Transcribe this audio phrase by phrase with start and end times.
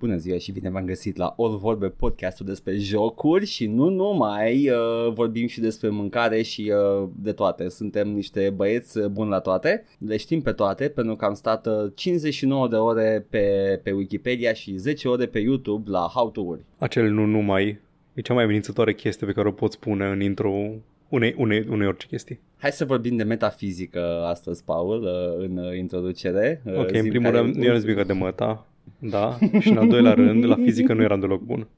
[0.00, 4.70] Bună ziua și bine v-am găsit la All Vorbe, podcastul despre jocuri și nu numai,
[4.70, 7.68] uh, vorbim și despre mâncare și uh, de toate.
[7.68, 11.66] Suntem niște băieți uh, buni la toate, le știm pe toate pentru că am stat
[11.66, 16.64] uh, 59 de ore pe, pe Wikipedia și 10 ore pe YouTube la how-to-uri.
[16.78, 17.78] Acel nu numai
[18.14, 20.52] e cea mai amenințătoare chestie pe care o poți pune în intro
[21.08, 22.40] unei, unei, unei orice chestii.
[22.58, 26.62] Hai să vorbim de metafizică astăzi, Paul, uh, în uh, introducere.
[26.64, 28.66] Uh, Ok, în zi primul care- rând nu eram zbicat de măta,
[28.98, 31.68] da, și în al doilea rând, la fizică nu eram deloc bun.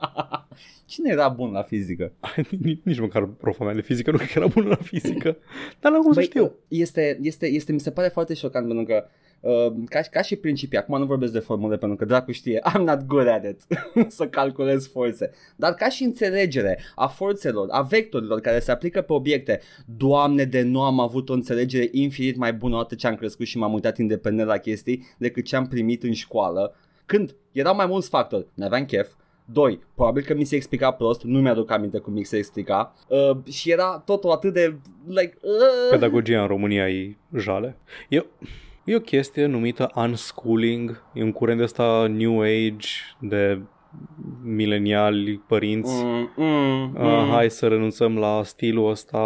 [0.86, 2.12] Cine era bun la fizică?
[2.64, 5.36] Nici, nici măcar profa mea de fizică nu cred că era bună la fizică,
[5.80, 6.52] dar n-am cum să Băi, știu.
[6.68, 9.04] Este, este, este, mi se pare foarte șocant pentru că
[9.40, 12.80] uh, ca, ca și principii, acum nu vorbesc de formule pentru că dracu știe, I'm
[12.80, 13.60] not good at it
[14.16, 19.12] să calculez forțe, dar ca și înțelegere a forțelor, a vectorilor care se aplică pe
[19.12, 19.60] obiecte,
[19.96, 23.58] doamne de nu am avut o înțelegere infinit mai bună odată ce am crescut și
[23.58, 26.74] m-am uitat independent la chestii decât ce am primit în școală,
[27.06, 29.08] când erau mai mulți factori, n-aveam chef,
[29.52, 33.52] Doi, probabil că mi se explica prost, nu mi-aduc aminte cum mi se explica uh,
[33.52, 34.76] și era totul atât de
[35.06, 37.76] like, uh, Pedagogia în România e jale.
[38.08, 38.24] E,
[38.88, 42.88] e o chestie numită unschooling, e un curent ăsta new age
[43.20, 43.60] de
[44.42, 46.04] mileniali, părinți.
[46.04, 47.28] Mm, mm, Uh, mm.
[47.30, 49.18] hai să renunțăm la stilul ăsta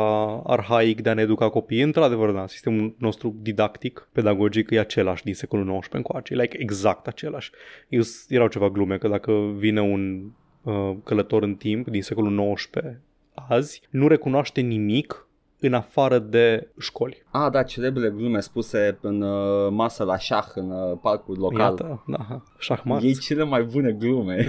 [0.46, 1.82] arhaic de a ne educa copiii.
[1.82, 6.34] Într-adevăr, da, sistemul nostru didactic, pedagogic, e același din secolul XIX încoace.
[6.34, 7.50] E like exact același.
[7.88, 10.30] Eu, erau ceva glume că dacă vine un
[10.62, 13.00] uh, călător în timp din secolul XIX
[13.34, 15.26] azi, nu recunoaște nimic
[15.66, 17.22] în afară de școli.
[17.30, 21.60] Ah, da, celebrele glume spuse în uh, masă la șah în uh, parcul local.
[21.60, 23.02] Iată, da, șahmat.
[23.02, 24.46] Ei cele mai bune glume.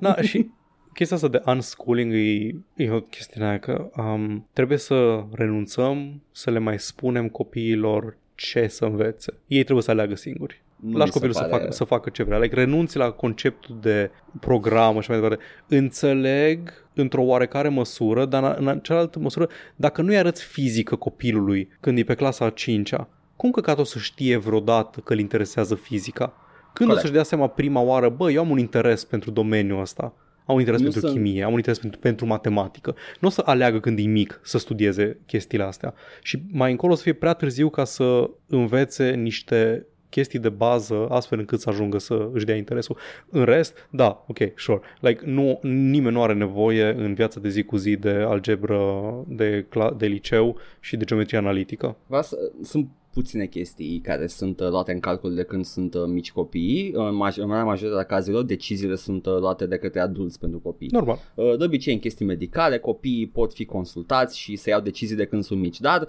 [0.00, 0.50] Da, și
[0.94, 6.50] chestia asta de unschooling e, e o chestie aia că um, trebuie să renunțăm să
[6.50, 9.34] le mai spunem copiilor ce să învețe.
[9.46, 10.62] Ei trebuie să aleagă singuri.
[10.80, 12.38] Nu Lași mi se copilul să pare- facă, să facă ce vrea.
[12.38, 15.44] Like, renunți la conceptul de programă și mai departe.
[15.68, 21.98] Înțeleg într-o oarecare măsură, dar în, în cealaltă măsură, dacă nu-i arăți fizică copilului când
[21.98, 26.24] e pe clasa a 5-a, cum căcat o să știe vreodată că îl interesează fizica?
[26.72, 26.96] Când Corect.
[26.96, 30.02] o să-și dea seama prima oară, bă, eu am un interes pentru domeniul ăsta,
[30.46, 32.94] am un interes Nu pentru sunt- chimie, am un interes pentru, pentru matematică.
[33.20, 35.94] Nu o să aleagă când e mic să studieze chestiile astea.
[36.22, 41.06] Și mai încolo o să fie prea târziu ca să învețe niște chestii de bază
[41.10, 42.96] astfel încât să ajungă să își dea interesul.
[43.30, 44.80] În rest, da, ok, sure.
[45.00, 49.66] Like, nu, nimeni nu are nevoie în viața de zi cu zi de algebră, de,
[49.66, 51.96] cla- de liceu și de geometrie analitică.
[52.06, 56.02] Vreau să, sunt puține chestii care sunt uh, luate în calcul de când sunt uh,
[56.06, 56.90] mici copii.
[56.94, 60.88] În, maj- în marea majoritatea cazurilor, deciziile sunt uh, luate de către adulți pentru copii.
[60.92, 61.18] Normal.
[61.34, 65.24] Uh, De obicei, în chestii medicale, copiii pot fi consultați și să iau decizii de
[65.24, 66.08] când sunt mici, dar uh,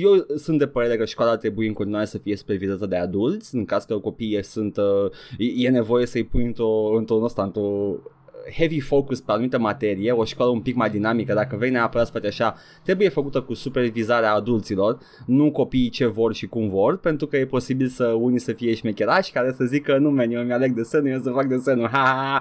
[0.00, 3.54] eu sunt de părere că școala ar trebui în continuare să fie supervizată de adulți,
[3.54, 7.96] în caz că copiii sunt, uh, e e nevoie să-i pui într-o, într-o, ăsta, într-o
[8.50, 12.12] heavy focus pe anumită materie, o școală un pic mai dinamică, dacă vrei neapărat să
[12.12, 17.26] faci așa, trebuie făcută cu supervizarea adulților, nu copiii ce vor și cum vor, pentru
[17.26, 20.74] că e posibil să unii să fie șmecherași care să zică nu, man, eu mi-aleg
[20.74, 22.40] desenul, eu să fac desenul, ha, ha, ha,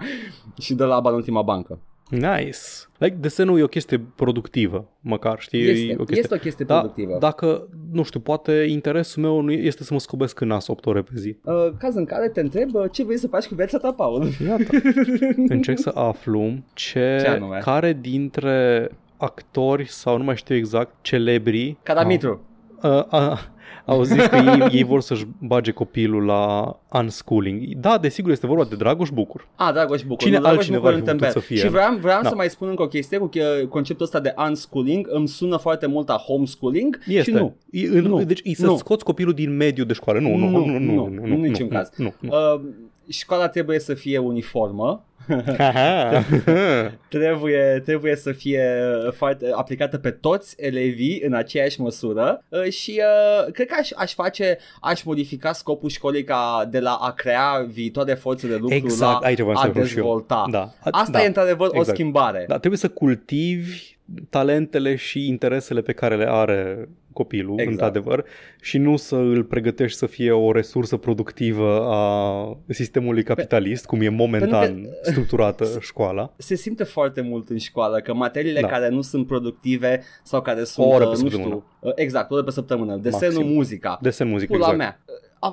[0.59, 1.79] și dă la bani ultima bancă.
[2.09, 2.59] Nice.
[2.97, 5.61] Like, desenul e o chestie productivă, măcar, știi?
[5.69, 6.19] Este, e o chestie...
[6.19, 7.17] este o chestie Da, productivă.
[7.19, 11.01] dacă, nu știu, poate interesul meu nu este să mă scobesc în nas 8 ore
[11.01, 11.35] pe zi.
[11.43, 14.27] Uh, caz în care te întreb uh, ce vrei să faci cu viața ta, Paul.
[14.47, 14.63] Iată.
[15.55, 17.57] Încerc să aflu ce, Ce anume?
[17.57, 22.41] care dintre actori sau nu mai știu exact, celebri Cadamitru.
[22.81, 23.39] au, uh, uh,
[23.85, 27.75] au zis că ei, ei vor să-și bage copilul la unschooling.
[27.75, 29.47] Da, desigur, este vorba de Dragoș Bucur.
[29.55, 30.17] Ah, Dragoș Bucur.
[30.23, 31.41] Cine Nu, Dragoș altcineva Bucur ar fi în putut Tembel.
[31.41, 31.57] să fie?
[31.57, 32.29] Și vreau, vreau Da.
[32.29, 35.85] să mai spun încă o chestie cu că conceptul ăsta de unschooling îmi sună foarte
[35.87, 37.21] mult a homeschooling Este.
[37.31, 37.55] și nu.
[37.71, 38.23] E, în, Nu.
[38.23, 38.77] Deci e să Nu.
[38.77, 40.19] scoți copilul din mediul de școală.
[40.19, 41.89] Nu, nu, nu, nu, nu, nu, nu, în niciun nu, caz.
[41.97, 42.29] Nu, nu.
[42.53, 42.61] Uh,
[43.09, 45.14] școala trebuie să fie uniformă, Haha.
[47.09, 48.69] trebuie, trebuie să fie
[49.11, 54.13] foarte aplicată pe toți elevii în aceeași măsură uh, și uh, cred că aș, aș
[54.13, 59.21] face, aș modifica scopul școlii ca de la a crea viitoare forțe de lucru Exact,
[59.21, 60.03] la aici vreau să a ajung și eu.
[60.03, 60.45] dezvolta.
[60.49, 60.73] Da.
[60.91, 61.23] Asta da.
[61.23, 61.97] e într-adevăr o exact.
[61.97, 62.45] schimbare.
[62.47, 63.94] Da, trebuie să cultivi
[64.29, 67.71] talentele și interesele pe care le are copilul, Exact.
[67.71, 68.25] într-adevăr,
[68.61, 74.09] și nu să îl pregătești să fie o resursă productivă a sistemului capitalist, cum e
[74.09, 76.33] momentan Pentru structurată școala.
[76.37, 78.67] se simte foarte mult în școală că materiile Da.
[78.67, 81.47] care nu sunt productive sau care sunt, oră uh, pe nu săptămână.
[81.47, 83.53] știu, uh, exact, o oră pe săptămână, desenul, Maxim.
[83.53, 84.77] muzica, Desen muzică, pula exact.
[84.77, 85.04] mea, uh,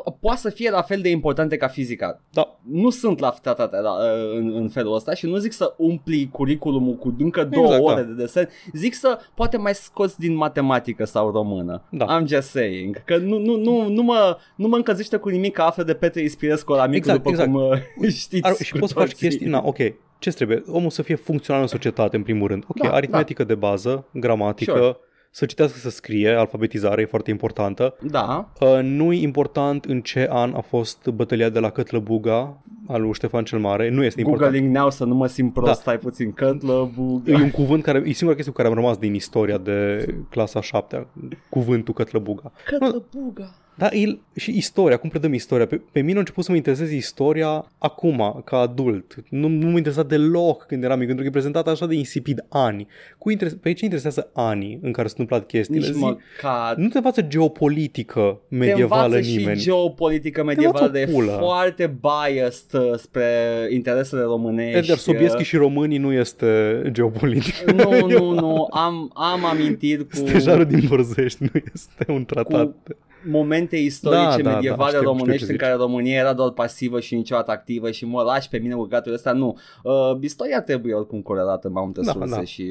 [0.04, 2.20] a, poate să fie la fel de importante ca fizica.
[2.30, 2.58] Da.
[2.70, 3.90] Nu sunt la tratate da,
[4.34, 8.02] în, în felul ăsta și nu zic să umpli curriculumul cu încă două Exact, ore
[8.02, 8.08] da.
[8.08, 8.48] de desen.
[8.72, 11.82] Zic să poate mai scoți din matematică sau română.
[11.90, 12.20] Da.
[12.20, 13.04] I'm just saying.
[13.04, 16.22] Că nu, nu, nu, nu, mă, nu mă încălzește cu nimic că află de Petre
[16.22, 17.50] Ispirescu la mic Exact, după exact.
[17.50, 17.60] cum
[18.00, 18.42] uh, știți.
[18.46, 19.28] Ar, și cu poți să faci toții.
[19.28, 19.76] chestii, na, ok,
[20.18, 20.62] ce trebuie?
[20.66, 22.64] Omul să fie funcțional în societate, în primul rând.
[22.68, 24.96] Ok, Da, aritmetică de bază, gramatică, Sure.
[25.34, 27.94] Să citească, să scrie, alfabetizare e foarte importantă.
[28.10, 32.56] Da, Uh, nu e important în ce an a fost bătălia de la Cătlăbuga
[32.86, 34.50] al lui Ștefan cel Mare, nu este important.
[34.52, 35.72] Googling now să nu mă simt prost, Da.
[35.74, 37.28] stai puțin, cătlă, bug.
[37.28, 40.60] E un cuvânt care, e singura chestie cu care am rămas din istoria de clasa
[40.60, 41.06] 7
[41.48, 42.52] cuvântul Cătlăbuga.
[42.64, 43.54] Cătlă, buga.
[43.74, 45.66] Da, el, și istoria, cum predăm istoria.
[45.66, 49.14] Pe, pe mine a început să mă intereseze istoria acum, ca adult.
[49.28, 52.44] Nu, nu mă interesa deloc când eram mic, pentru că e prezentată așa de insipid
[52.48, 52.86] ani.
[53.18, 55.86] Cu interes, pe ce interesează anii în care s-au întâmplat chestiile?
[55.86, 56.76] Nici Zi, măcar.
[56.76, 59.58] nu te învață geopolitică medievală te învață nimeni.
[59.58, 61.36] și geopolitică medievală învață de o pulă.
[61.40, 63.26] foarte biased uh, spre
[63.70, 64.78] interesele românești.
[64.78, 67.72] Edgar Sobieschi uh, și românii nu este geopolitică.
[67.72, 72.64] Nu, nu, nu, am, am amintiri cu Stejarul din Borzești nu este un tratat.
[72.64, 72.96] Cu-
[73.30, 75.60] momente istorice Da, da, da, medievale știu- știu românești ce în zici.
[75.60, 79.12] care România era doar pasivă și niciodată activă și mă lași pe mine cu gatul
[79.12, 79.58] ăsta, nu.
[79.82, 82.44] Uh, istoria trebuie oricum corelată în mai multe Da, surse da.
[82.44, 82.62] și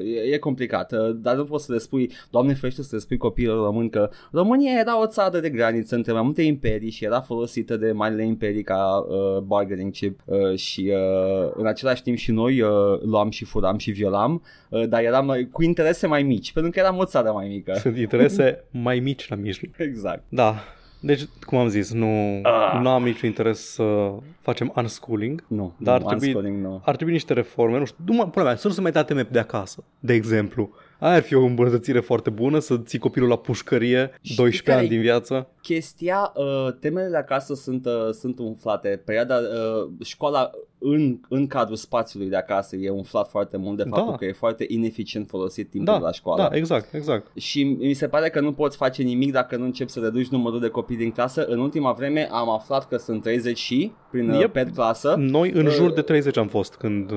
[0.00, 3.00] uh, e, e complicat, uh, dar nu poți să le spui, Doamne ferește să le
[3.00, 7.04] spui copiilor români că România era o țară de graniță între mai multe imperii și
[7.04, 12.16] era folosită de marile imperii ca uh, bargaining chip uh, și uh, în același timp
[12.16, 12.70] și noi uh,
[13.02, 16.78] luam și furam și violam, uh, dar eram uh, cu interese mai mici, pentru că
[16.78, 17.72] eram o țară mai mică.
[17.74, 19.70] Sunt interese mai mici la mijloc.
[19.84, 20.22] Exact.
[20.28, 20.54] Da.
[21.00, 22.78] Deci, cum am zis, nu, Ah.
[22.82, 25.44] nu am niciun interes să facem unschooling.
[25.48, 26.82] Nu, Dar nu, ar trebui- unschooling, nu.
[26.84, 29.26] Ar trebui niște reforme, nu știu, numai, până mea, să nu se mai dea teme
[29.30, 30.70] de acasă, de exemplu.
[30.98, 34.78] Aia ar fi o îmbunătățire foarte bună, să ții copilul la pușcărie Știi 12 care
[34.78, 35.48] ani e- din viață.
[35.68, 39.02] Chestia, uh, temele de acasă sunt, uh, sunt umflate.
[39.04, 43.96] Perioada, uh, școala în, în cadrul spațiului de acasă e umflat foarte mult de Da.
[43.96, 46.42] faptul că e foarte ineficient folosit timpul Da, la școală.
[46.50, 47.30] da, exact, exact.
[47.38, 50.60] Și mi se pare că nu poți face nimic dacă nu începi să reduci numărul
[50.60, 51.44] de copii din clasă.
[51.44, 54.40] În ultima vreme am aflat că sunt 30 și prin Yep.
[54.40, 54.52] yep.
[54.52, 55.14] per clasă.
[55.18, 57.10] Noi în Uh, jur de 30 am fost când...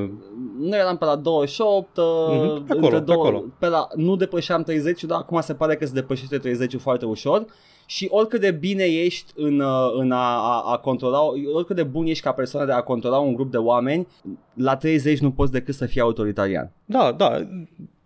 [0.59, 3.43] Noi eram pe la 28, uh, Mhm, pe acolo, între pe două, acolo.
[3.59, 7.45] pe la, nu depășeam 30, dar acum se pare că se depășește 30 foarte ușor.
[7.89, 11.19] Și oricât de bine ești în, uh, în a, a, a controla,
[11.53, 14.07] oricât de bun ești ca persoană de a controla un grup de oameni,
[14.53, 16.71] la 30 nu poți decât să fii autoritarian.
[16.85, 17.47] Da, da,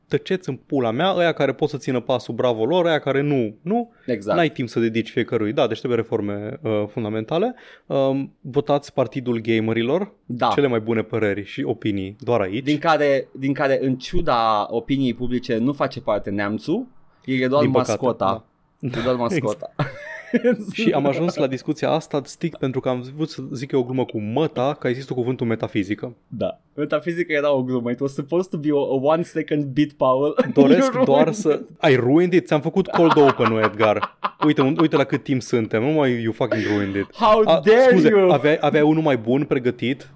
[0.08, 3.56] tăceți în pula mea, ăia care pot să țină pasul bravo lor, ăia care nu,
[3.62, 4.38] nu, Exact.
[4.38, 5.54] N-ai timp să dedici fiecărui.
[5.54, 7.56] Da, deci trebuie reforme uh, fundamentale.
[7.86, 10.52] Um, votați Partidul Gamerilor, Da.
[10.54, 12.64] cele mai bune păreri și opinii doar aici.
[12.64, 16.88] Din care, din care, în ciuda opiniei publice, nu face parte neamțul,
[17.26, 18.26] el e doar Din păcate, mascota.
[18.26, 18.46] da.
[18.82, 19.74] E doar mascota.
[20.74, 23.84] Și am ajuns la discuția asta strict pentru că am vrut să zic eu o
[23.84, 26.16] glumă cu măta, că există cuvântul metafizică.
[26.28, 26.60] Da.
[26.76, 27.92] Metafizica era o glumă.
[27.92, 30.36] It was supposed to be a, a one second bit, Paul.
[30.54, 31.62] Doresc You doar ruined să...
[31.80, 32.48] Ai ruined it?
[32.48, 34.18] Ți-am făcut cold open Edgar.
[34.46, 35.84] Uite, un- uite la cât timp suntem.
[35.84, 37.16] Nu mai you fucking ruined it.
[37.16, 38.30] How A, dare scuze, you?
[38.32, 40.10] aveai, aveai unul mai bun pregătit?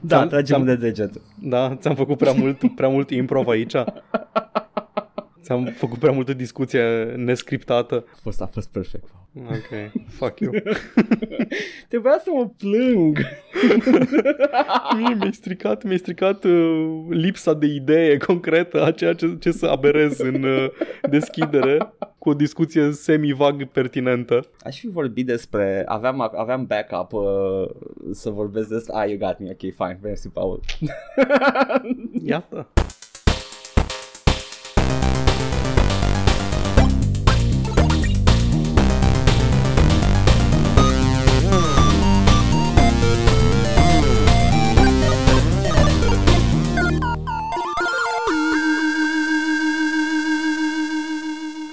[0.00, 1.10] Da, ți-am- tragem ți-am- de deget.
[1.40, 3.74] Da, ți-am făcut prea mult, prea mult improv aici.
[5.42, 8.04] Ți-am făcut prea multă discuție nescriptată.
[8.12, 9.04] A fost, a fost perfect.
[9.34, 10.52] Ok, fuck you.
[11.88, 13.18] Trebuia să mă plâng.
[14.96, 19.66] Mie mi-ai stricat, mi-ai stricat uh, lipsa de idee concretă a ceea ce, ce să
[19.66, 20.70] aberez în uh,
[21.10, 24.40] deschidere cu o discuție semi-vag pertinentă.
[24.60, 25.82] Aș fi vorbit despre...
[25.86, 27.70] Aveam, aveam backup uh,
[28.10, 28.94] să vorbesc despre...
[28.96, 29.48] Ah, you got me.
[29.50, 29.98] Ok, fine.
[30.02, 30.60] Mersi, Paul.
[32.24, 32.68] Iată.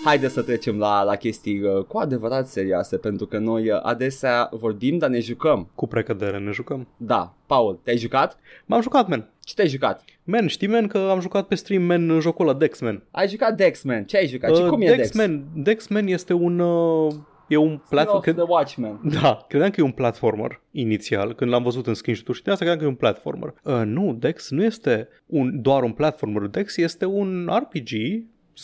[0.10, 4.50] Haideți să trecem la, la chestii uh, cu adevărat serioase, pentru că noi uh, adesea
[4.52, 5.70] vorbim, dar ne jucăm.
[5.76, 6.88] Cu precădere ne jucăm.
[6.98, 8.40] Da, Paul, te-ai jucat?
[8.66, 9.30] M-am jucat, man.
[9.40, 10.04] Ce te-ai jucat?
[10.24, 13.04] Man, știi, man, că am jucat pe stream, man, jocul ăla Dex, man.
[13.12, 14.04] Ai jucat Dex, man.
[14.04, 14.56] Ce ai jucat?
[14.56, 15.14] și Uh, cum e Dex, Dex?
[15.16, 16.60] man, Dex, man, este un...
[16.60, 17.14] Uh,
[17.48, 18.36] e un Spin-off platform...
[18.36, 19.00] The Watchmen.
[19.22, 22.66] Da, credeam că e un platformer inițial, când l-am văzut în screenshot-uri și de asta
[22.66, 23.54] credeam că e un platformer.
[23.64, 27.92] Uh, nu, Dex nu este un, doar un platformer, Dex este un RPG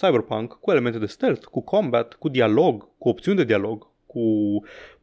[0.01, 4.21] cyberpunk cu elemente de stealth, cu combat, cu dialog, cu opțiuni de dialog, cu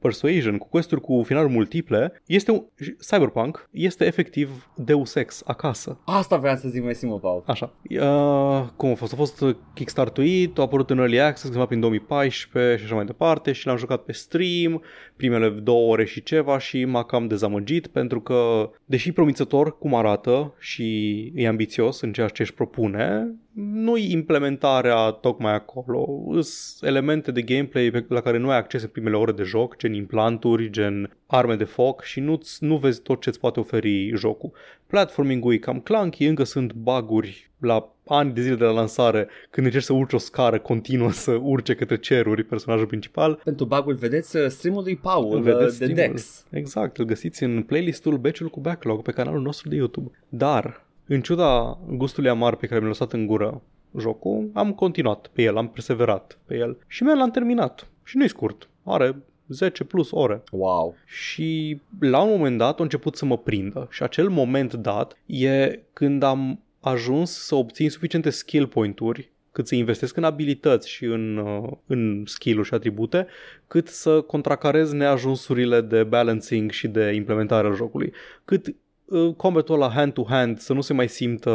[0.03, 2.65] Persuasion, cu quest cu finaluri multiple, este un,
[3.11, 5.99] Cyberpunk este efectiv Deus Ex acasă.
[6.05, 7.43] Asta vreau să zic mai simplu, Paul.
[7.47, 7.73] Așa.
[7.91, 9.13] Uh, cum a fost?
[9.13, 9.45] A fost
[9.75, 13.77] Kickstarter-uit, a apărut în Early Access cândva prin 2014 și așa mai departe și l-am
[13.77, 14.83] jucat pe stream
[15.17, 20.55] primele două ore și ceva și m-a cam dezamăgit pentru că, deși promițător cum arată
[20.59, 26.23] și e ambițios în ceea ce își propune, nu-i implementarea tocmai acolo.
[26.41, 29.77] Sunt elemente de gameplay pe, la care nu ai acces în primele ore de joc,
[29.93, 34.53] gen implanturi, gen arme de foc și nu, nu vezi tot ce-ți poate oferi jocul.
[34.87, 39.67] Platforming-ul e cam clunky, încă sunt baguri la ani de zile de la lansare când
[39.67, 43.41] încerci să urci o scară continuă să urce către ceruri personajul principal.
[43.45, 46.15] Pentru baguri vedeți uh, streamul lui Paul uh, vedeți de streamul.
[46.15, 46.47] Dex.
[46.51, 50.11] Exact, îl găsiți în playlistul Beciul cu Backlog pe canalul nostru de YouTube.
[50.29, 53.63] Dar în ciuda gustului amar pe care mi l-a lăsat în gură
[53.99, 57.87] jocul, am continuat pe el, am perseverat pe el și mi l-am terminat.
[58.05, 59.17] Și nu-i scurt, are
[59.49, 60.43] 10 plus ore.
[60.51, 60.95] Wow.
[61.07, 65.81] Și la un moment dat a început să mă prindă și acel moment dat e
[65.93, 71.37] când am ajuns să obțin suficiente skill point-uri cât să investesc în abilități și în,
[71.37, 73.27] uh, în skill-uri și atribute,
[73.67, 78.13] cât să contracarez neajunsurile de balancing și de implementare a jocului.
[78.45, 78.75] Cât
[79.13, 81.51] Uh, combatul la hand-to-hand să nu se mai simtă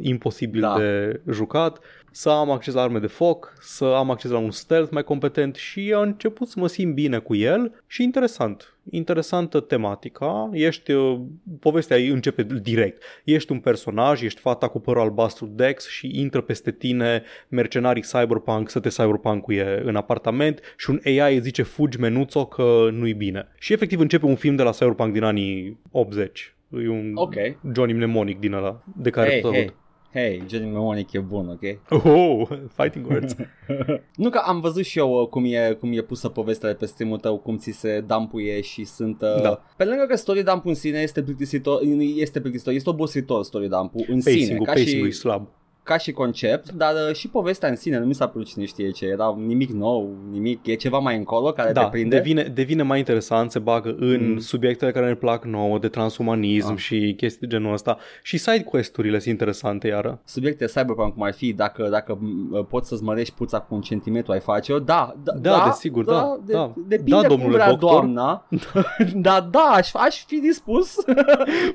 [0.00, 0.78] imposibil da.
[0.78, 1.78] de jucat,
[2.16, 5.54] să am acces la arme de foc, să am acces la un stealth mai competent
[5.54, 8.76] și a început să mă simt bine cu el și interesant.
[8.90, 11.20] Interesantă tematica, ești, uh,
[11.60, 13.02] povestea începe direct.
[13.24, 18.70] Ești un personaj, ești fata cu părul albastru Dex și intră peste tine mercenarii cyberpunk
[18.70, 23.48] să te cyberpunk-uie în apartament și un AI îți zice fugi menuțo că nu-i bine.
[23.58, 27.58] Și efectiv începe un film de la cyberpunk din anii 80 E un okay.
[27.74, 29.74] Johnny Mnemonic din ăla de care hey, tot hey.
[30.14, 31.62] Hey, Johnny Mnemonic e bun, ok?
[32.04, 33.34] Oh, fighting words.
[34.16, 37.16] nu că am văzut și eu uh, cum e, cum e pusă povestea pe stream
[37.16, 39.22] tău, cum ți se dampuie și sunt...
[39.22, 39.62] Uh, da.
[39.76, 41.80] Pe lângă că story dump în sine este plictisitor,
[42.16, 44.58] este plictisitor, este obositor story dump în pacing sine.
[44.58, 45.48] Ca și, slab
[45.84, 48.90] ca și concept, dar uh, și povestea în sine nu mi s-a părut cine știe
[48.90, 52.16] ce, era nimic nou, nimic, e ceva mai încolo care da, te prinde.
[52.16, 54.38] Devine, devine mai interesant, se bagă în mm.
[54.38, 56.78] subiectele care ne plac nouă, de transumanism ah.
[56.78, 60.20] și chestii de genul ăsta și side quest-urile sunt interesante iară.
[60.24, 62.18] Subiecte cyberpunk cum ar fi, dacă, dacă
[62.68, 66.12] poți să-ți mărești puța cu un centimetru ai face-o, da, da, da, da desigur, da,
[66.12, 66.72] da, de, da.
[66.86, 67.90] Depinde da, cum vrea doctor.
[67.90, 68.48] doamna,
[69.14, 70.96] da, da, aș, aș fi dispus.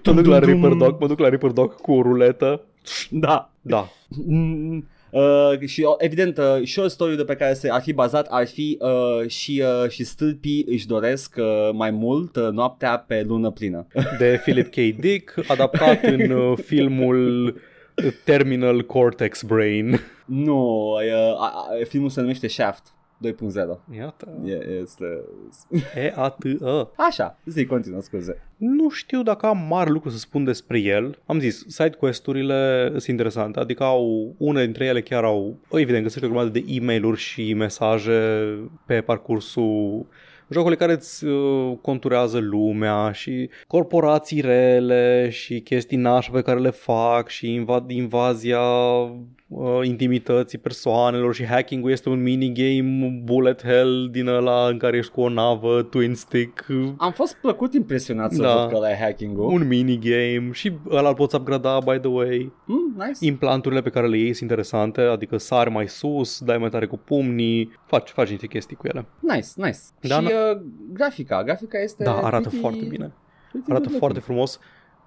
[0.05, 2.63] mă duc la Reaper Dog, mă duc la Reaper Dog cu o ruletă.
[3.09, 3.51] Da.
[3.61, 3.89] Da.
[5.11, 8.77] Uh, și evident uh, short story de pe care se ar fi bazat ar fi
[8.79, 13.87] uh, și, uh, și stâlpii își doresc uh, mai mult uh, noaptea pe lună plină.
[14.17, 14.99] De Philip K.
[14.99, 17.55] Dick, adaptat în uh, filmul
[18.23, 19.99] Terminal Cortex Brain.
[20.25, 22.93] Nu, uh, filmul se numește Shaft.
[23.25, 23.97] 2.0.
[23.97, 24.41] Iată.
[24.45, 25.05] E, este...
[25.95, 26.91] e a t -a.
[26.95, 28.41] Așa, zi, continuă, scuze.
[28.57, 31.17] Nu știu dacă am mare lucru să spun despre el.
[31.25, 36.25] Am zis, side quest-urile sunt interesante, adică au, une dintre ele chiar au, evident, găsești
[36.25, 38.43] o grămadă de e mail și mesaje
[38.85, 40.05] pe parcursul
[40.49, 46.69] jocul care îți uh, conturează lumea și corporații rele și chestii nașe pe care le
[46.69, 48.59] fac și invad- invazia
[49.49, 55.11] uh, intimității persoanelor și hacking-ul este un minigame bullet hell din ăla în care ești
[55.11, 56.65] cu o navă, twin stick.
[56.97, 59.51] Am fost plăcut impresionat să da, văd că ăla e hacking-ul.
[59.51, 62.51] Un minigame și ăla îl poți upgrada, by the way.
[62.65, 63.25] Mm, nice.
[63.25, 66.97] Implanturile pe care le iei sunt interesante, adică sari mai sus, dai mai tare cu
[66.97, 69.05] pumnii, faci, faci niște chestii cu ele.
[69.19, 69.79] Nice, nice.
[70.01, 70.61] Da, și uh,
[70.93, 72.57] grafica, grafica este Da, arată pretty...
[72.57, 73.13] foarte bine.
[73.69, 74.59] Arată foarte frumos.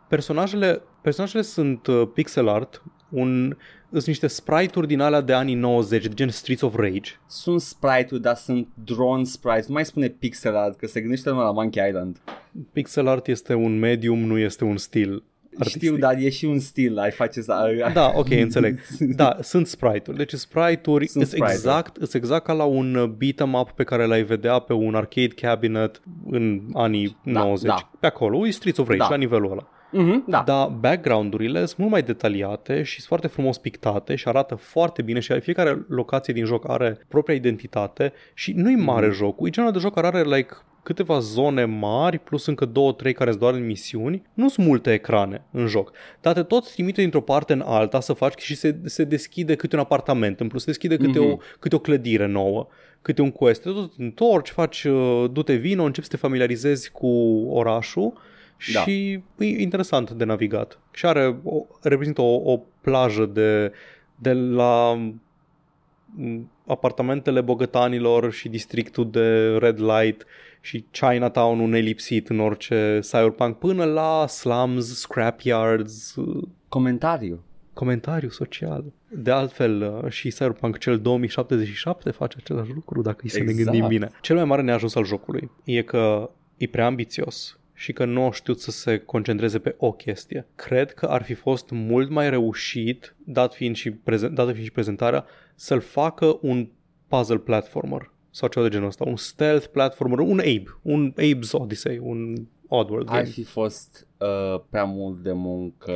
[0.09, 2.83] Personajele, personajele sunt uh, pixel art,
[3.13, 3.57] un,
[3.91, 7.11] sunt niște sprite-uri din alea de anii 90, de gen Streets of Rage.
[7.27, 9.67] Sunt sprite-uri, dar sunt drone sprites.
[9.67, 12.17] Nu mai spune pixel art, că se gândește numai la Monkey Island.
[12.73, 15.23] Pixel art este un medium, nu este un stil.
[15.59, 15.83] Artistic.
[15.83, 17.71] Știu, dar e și un stil, ai face să...
[17.93, 18.81] Da, ok, înțeleg.
[18.99, 20.19] Da, sunt sprite-uri.
[20.19, 24.23] Deci sprite-uri sunt sprite exact, sunt exact ca la un beat up pe care l-ai
[24.23, 27.69] vedea pe un arcade cabinet în anii da, 90.
[27.69, 27.91] Da.
[28.01, 29.09] Pe acolo, e Streets of Rage, da.
[29.09, 29.69] la nivelul ăla.
[29.93, 30.43] Mm-hmm, da.
[30.47, 35.21] Dar background-urile sunt mult mai detaliate și sunt foarte frumos pictate și arată foarte bine
[35.21, 39.17] și fiecare locație din joc are propria identitate și nu-i mare mm-hmm.
[39.17, 43.13] jocul, e genul de joc care are like câteva zone mari plus încă două, trei
[43.13, 44.23] care sunt doar în misiuni.
[44.35, 48.13] Nu sunt multe ecrane în joc, dar te tot trimite dintr-o parte în alta să
[48.13, 51.33] faci și se, se deschide câte un apartament, în plus se deschide câte, mm-hmm.
[51.33, 52.69] o, câte o clădire nouă
[53.03, 57.09] câte un quest, te tot întorci, faci, uh, du-te vino, începi să te familiarizezi cu
[57.51, 58.13] orașul
[58.73, 58.81] da.
[58.81, 60.79] și e interesant de navigat.
[60.93, 63.73] Și are, o, reprezintă o, o plajă de,
[64.17, 64.99] de la
[66.67, 70.27] apartamentele bogătanilor și districtul de red light
[70.61, 77.45] și Chinatown-ul nelipsit în orice cyberpunk până la slums, scrapyards, uh, Comentariu.
[77.73, 78.85] comentariu social.
[79.09, 83.65] De altfel, uh, și Cyberpunk cel 2077 face același lucru, dacă îi să ne Exact.
[83.65, 84.11] gândim bine.
[84.21, 88.33] Cel mai mare neajuns al jocului e că e prea ambițios și că nu au
[88.33, 90.47] știut să se concentreze pe o chestie.
[90.55, 94.73] Cred că ar fi fost mult mai reușit, dat fiind și, prezen- dată fiind și
[94.73, 95.25] prezentarea,
[95.55, 96.69] să-l facă un
[97.09, 101.99] puzzle platformer sau ceva de genul ăsta, un stealth platformer, un Abe, un Abe's Odyssey,
[102.03, 102.35] un
[102.69, 103.29] Oddworld Ar game.
[103.29, 105.93] fi fost uh, prea mult de muncă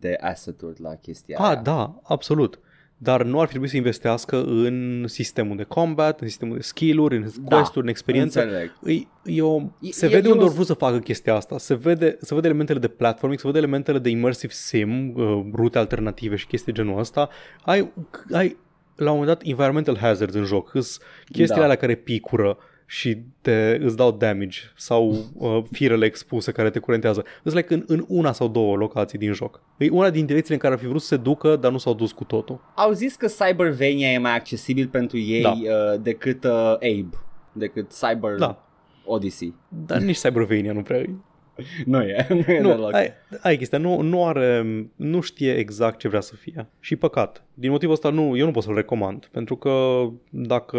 [0.00, 1.62] de asset-uri la chestia Ah, aia.
[1.62, 2.60] da, absolut.
[3.02, 7.16] Dar nu ar fi trebuit să investească în sistemul de combat, în sistemul de skill-uri,
[7.16, 8.42] în Da, quest-uri, în experiență.
[8.42, 8.72] Înțeleg.
[8.84, 8.92] E,
[9.34, 11.58] e o, E- se e- vede e unde o- au vrut să facă chestia asta.
[11.58, 15.78] Se vede, se vede elementele de platforming, se vede elementele de immersive sim, uh, rute
[15.78, 17.28] alternative și chestii genul ăsta.
[17.64, 17.92] Ai,
[18.32, 18.56] ai
[18.96, 20.74] la un moment dat environmental hazards în joc.
[20.74, 21.62] Îs chestiile Da.
[21.62, 22.58] alea care picură
[22.92, 27.24] și te, îți dau damage sau uh, firele expuse care te curentează.
[27.42, 29.62] Îți like în, în una sau două locații din joc.
[29.78, 31.94] E una din direcțiile în care ar fi vrut să se ducă, dar nu s-au
[31.94, 32.60] dus cu totul.
[32.74, 35.50] Au zis că Cybervania e mai accesibil pentru ei Da.
[35.50, 37.08] uh, decât uh, Abe,
[37.52, 38.66] decât Cyber Da.
[39.04, 39.54] Odyssey.
[39.86, 41.10] Dar nici Cybervania nu prea e.
[41.84, 42.94] Nu e, nu e Nu, deloc.
[42.94, 46.68] ai, ai chestia, nu, nu are, nu știe exact ce vrea să fie.
[46.80, 47.44] Și păcat.
[47.54, 50.78] Din motivul ăsta nu, eu nu pot să-l recomand, pentru că dacă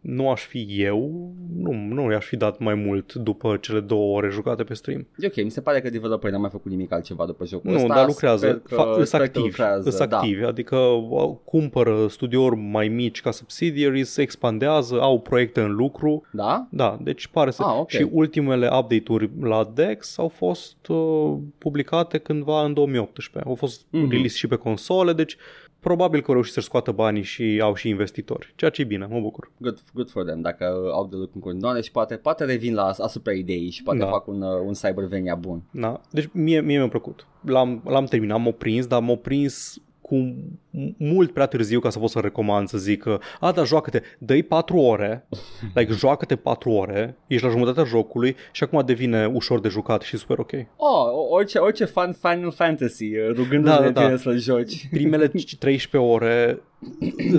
[0.00, 4.28] nu aș fi eu, nu, nu i-aș fi dat mai mult după cele două ore
[4.30, 5.06] jucate pe stream.
[5.18, 7.76] E ok, mi se pare că developerii n-au mai făcut nimic altceva după jocul Nu,
[7.76, 7.94] ăsta.
[7.94, 10.16] dar lucrează, Sper că, fa- îs sper că activi, lucrează, îs da.
[10.18, 16.22] activi, adică au- cumpără studiouri mai mici ca subsidiaries, se expandează, au proiecte în lucru,
[16.32, 16.66] Da?
[16.70, 17.62] Da, deci pare să...
[17.62, 17.88] Ah, ok.
[17.90, 23.48] Și ultimele update-uri la DeX au fost uh, publicate cândva în 2018.
[23.50, 24.06] Au fost Mhm.
[24.06, 24.10] mm-hmm.
[24.10, 25.36] release și pe console, deci
[25.84, 28.52] probabil că au reușit să-și scoată banii și au și investitori.
[28.56, 29.50] Ceea ce e bine, mă bucur.
[29.58, 32.84] Good, good for them, dacă au de lucru în continuare și poate, poate revin la
[32.84, 34.06] asupra ideii și poate Da.
[34.06, 35.62] fac un, uh, un Cybervania bun.
[35.70, 36.00] Da.
[36.10, 37.26] Deci mie, mie mi-a plăcut.
[37.40, 39.76] L-am, l-am terminat, m-a prins, dar m-a prins
[40.06, 43.64] cu m- mult prea târziu ca să pot să recomand să zic că a, da,
[43.64, 45.26] joacă-te, dă-i 4 ore,
[45.74, 50.16] like, joacă-te 4 ore, ești la jumătatea jocului și acum devine ușor de jucat și
[50.16, 50.50] super ok.
[50.76, 54.20] Oh, orice, orice fan Final Fantasy, uh, rugându-te Da, de da, tine da.
[54.20, 54.88] să-l joci.
[54.90, 56.62] primele 13 ore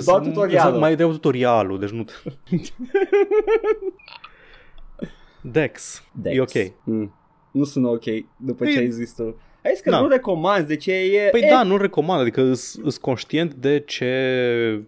[0.04, 0.78] Doar tutorialul.
[0.80, 2.04] mai dau tutorialul, deci nu
[5.42, 6.02] Dex.
[6.22, 6.32] Dex.
[6.36, 6.72] E ok.
[6.84, 7.14] Mm.
[7.50, 8.04] Nu sună ok
[8.36, 9.36] după Păi- ce ai zis tu.
[9.66, 10.00] Ai zis că Da.
[10.00, 11.28] nu recomanzi, de ce e...
[11.30, 14.82] Păi e, da, nu recomand, adică sunt conștient de ce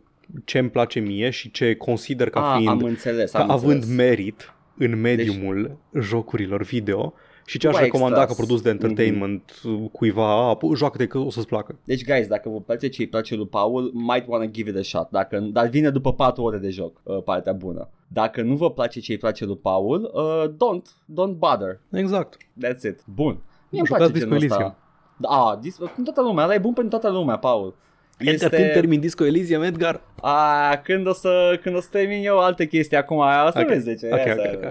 [0.45, 3.73] ce îmi place mie și ce consider ca a, fiind am înțeles, ca am având
[3.83, 3.97] înțeles.
[3.97, 7.15] merit în mediumul jocurilor video
[7.47, 8.37] și ce Tu aș ai recomanda extras.
[8.39, 9.53] ca produs de entertainment
[9.93, 11.79] cuiva, a, pu- joacă-te că o să-ți placă.
[11.85, 14.83] Deci, guys, dacă vă place ce îi place lui Paul, might wanna give it a
[14.83, 15.09] shot.
[15.11, 17.89] Dacă, dar vine după 4 ore de joc, uh, partea bună.
[18.09, 20.87] Dacă nu vă place ce îi place lui Paul, uh, don't,
[21.23, 21.81] don't bother.
[21.93, 22.37] Exact.
[22.65, 23.01] That's it.
[23.15, 23.39] Bun.
[23.71, 24.55] Mie îmi Jucați place Disco genul ăsta.
[24.55, 24.77] Elysium.
[25.17, 27.75] Da, dis- pentru toată lumea, ăla e bun pentru toată lumea, Paul.
[28.19, 30.01] Edgar, când termin Disco Elysium, Edgar?
[30.21, 33.67] A, când o să, când o să termin eu alte chestii acum, o să Ok.
[33.69, 34.09] vezi de ce.
[34.13, 34.71] Ok, ia ok, să- ok.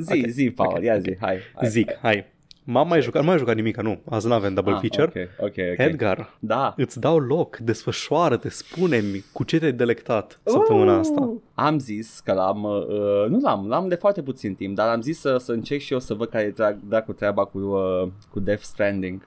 [0.00, 1.00] Zi, Ok, zi, Paul, ok, ia ok.
[1.00, 1.38] zi, hai.
[1.54, 1.98] hai Zic, hai.
[2.02, 2.24] hai.
[2.72, 4.00] M-am mai jucat, nu mai jucat nimic, nu.
[4.10, 5.30] Azi nu avem double Ah, feature.
[5.38, 5.78] Ok, ok, ok.
[5.78, 6.74] Edgar, Da.
[6.76, 11.20] îți dau loc, desfășoară-te, spune-mi cu ce te-ai delectat săptămâna asta.
[11.20, 15.00] Uh, Am zis că l-am, uh, nu l-am, l-am de foarte puțin timp, dar am
[15.00, 18.08] zis să, să încerc și eu să văd care e tra- dracu treaba cu, uh,
[18.30, 19.26] cu Death Stranding.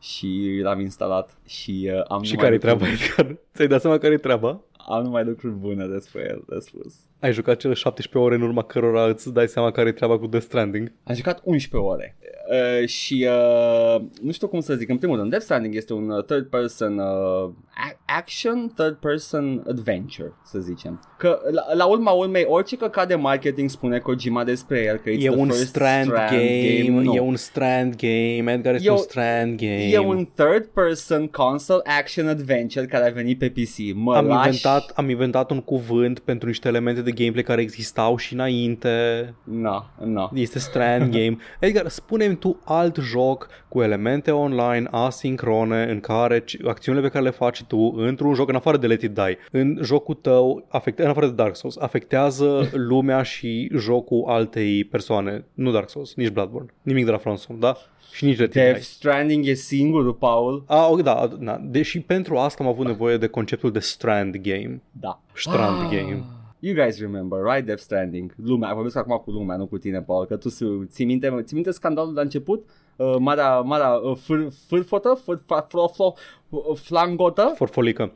[0.00, 2.86] Și l-am instalat și uh, am Și numai care-i lucruri- treaba,
[3.26, 3.36] Edgar?
[3.54, 4.60] Ți-ai dat seama care-i treaba?
[4.88, 6.94] Am numai lucruri bune despre el de spus.
[7.20, 10.44] Ai jucat cele 17 ore în urma cărora îți dai seama care-i treaba cu Death
[10.46, 10.92] Stranding?
[11.04, 12.16] Am jucat 11 ore
[12.50, 16.10] uh, și uh, nu știu cum să zic, în primul rând, Death Stranding este un
[16.10, 21.00] uh, third person uh, a- action, third person adventure, să zicem.
[21.22, 25.24] Că la, la urma urmei, orice căcat de marketing spune Kojima despre el, că it's
[25.24, 27.14] E the un first strand, game, nu.
[27.14, 29.88] e un strand game, Edgar este E un o- strand game.
[29.90, 33.94] E un third person console action adventure care a venit pe PC.
[33.94, 34.44] Mă am lași...
[34.46, 38.88] inventat, am inventat un cuvânt pentru niște elemente de gameplay care existau și înainte.
[39.44, 40.28] No, no.
[40.34, 41.36] Este strand game.
[41.60, 47.24] Edgar, spune-mi tu alt joc cu elemente online asincrone în care ci- acțiunile pe care
[47.24, 51.02] le faci tu într-un joc, în afară de Let It Die, în jocul tău, afecte,
[51.02, 55.44] în afară de Dark Souls, afectează lumea și jocul altei persoane.
[55.54, 57.76] Nu Dark Souls, nici Bloodborne, nimic de la From Software, da?
[58.12, 58.82] Și nici Let It Death Die.
[58.82, 60.64] Stranding e singurul, Paul.
[60.66, 64.82] Ah, ok, da, da, deși pentru asta am avut nevoie de conceptul de strand game.
[65.00, 65.20] Da.
[65.34, 66.22] Strand game.
[66.58, 67.66] You guys remember, right?
[67.66, 68.34] Death Stranding.
[68.44, 71.54] Lumea, vorbesc acum cu lumea, nu cu tine, Paul, că tu su- ții minte, ții
[71.54, 72.68] minte scandalul de la început?
[72.96, 76.14] Uh, marea, marea uh, fâr, fârfotă, fâr, fa, flo, flo,
[76.48, 78.12] uh, flangotă, Forfolică.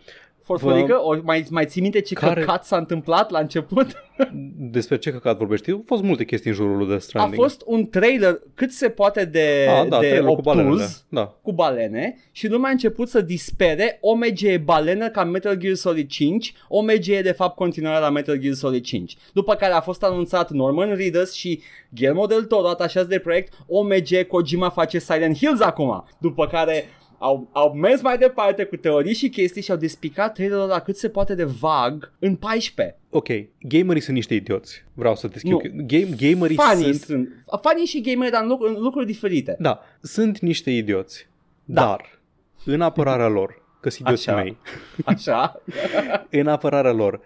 [0.47, 0.99] Forforică?
[1.03, 3.87] O, mai, mai ții minte ce Care- căcat s-a întâmplat la început?
[4.71, 5.71] Despre ce căcat vorbești?
[5.71, 7.43] Au fost multe chestii în jurul lui Death A Stranding.
[7.43, 10.71] fost un trailer cât se poate de, ah, da, de trailer cu balenele.
[10.75, 11.35] obtuz Da.
[11.43, 16.09] cu balene și lumea a început să dispere OMG e balenă ca Metal Gear Solid
[16.09, 19.17] 5, OMG e de fapt continuarea la Metal Gear Solid 5.
[19.33, 24.27] După care a fost anunțat Norman Reedus și Guillermo del Toro atașați de proiect, OMG
[24.29, 26.05] Kojima face Silent Hills acum.
[26.19, 26.85] După care
[27.19, 30.97] au, au mers mai departe cu teorii și chestii și au despicat trailerul la cât
[30.97, 32.97] se poate de vag în 14.
[33.11, 33.29] Ok,
[33.61, 34.85] gamerii sunt niște idioți.
[34.95, 35.61] Vreau să te schimb.
[35.63, 35.85] Nu.
[35.87, 37.01] Game, gamerii Fanii sunt...
[37.01, 37.29] sunt,
[37.63, 39.57] fanii și gameri, dar în lucruri, în lucruri diferite.
[39.59, 41.29] Da, sunt niște idioți.
[41.65, 41.85] Da.
[41.85, 42.21] Dar,
[42.65, 44.43] în apărarea lor, că sunt idioții Așa.
[44.43, 44.57] mei,
[45.05, 45.63] Așa?
[46.41, 47.21] în apărarea lor,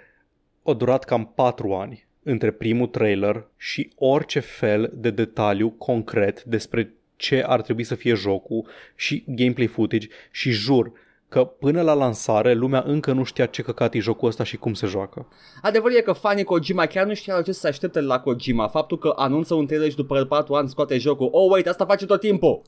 [0.62, 6.94] au durat cam 4 ani între primul trailer și orice fel de detaliu concret despre
[7.20, 10.92] ce ar trebui să fie jocul și gameplay footage și jur
[11.28, 14.74] că până la lansare lumea încă nu știa ce căcat e jocul ăsta și cum
[14.74, 15.28] se joacă.
[15.62, 18.68] Adevărul e că fanii Kojima chiar nu știau ce să se aștepte la Kojima.
[18.68, 21.28] Faptul că anunță un trailer și după 4 ani scoate jocul.
[21.33, 22.62] Oh, wait, asta face tot timpul.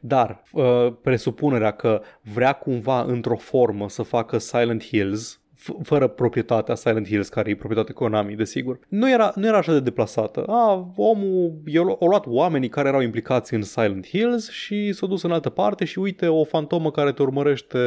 [0.00, 2.02] Dar uh, presupunerea că
[2.34, 7.54] vrea cumva într-o formă să facă Silent Hills f- fără proprietatea Silent Hills, care e
[7.56, 10.42] proprietate Konami, desigur, nu era, nu era așa de deplasată.
[10.46, 15.22] A, omul, i-a au luat oamenii care erau implicați în Silent Hills și s-au dus
[15.22, 17.78] în altă parte și uite o fantomă care te urmărește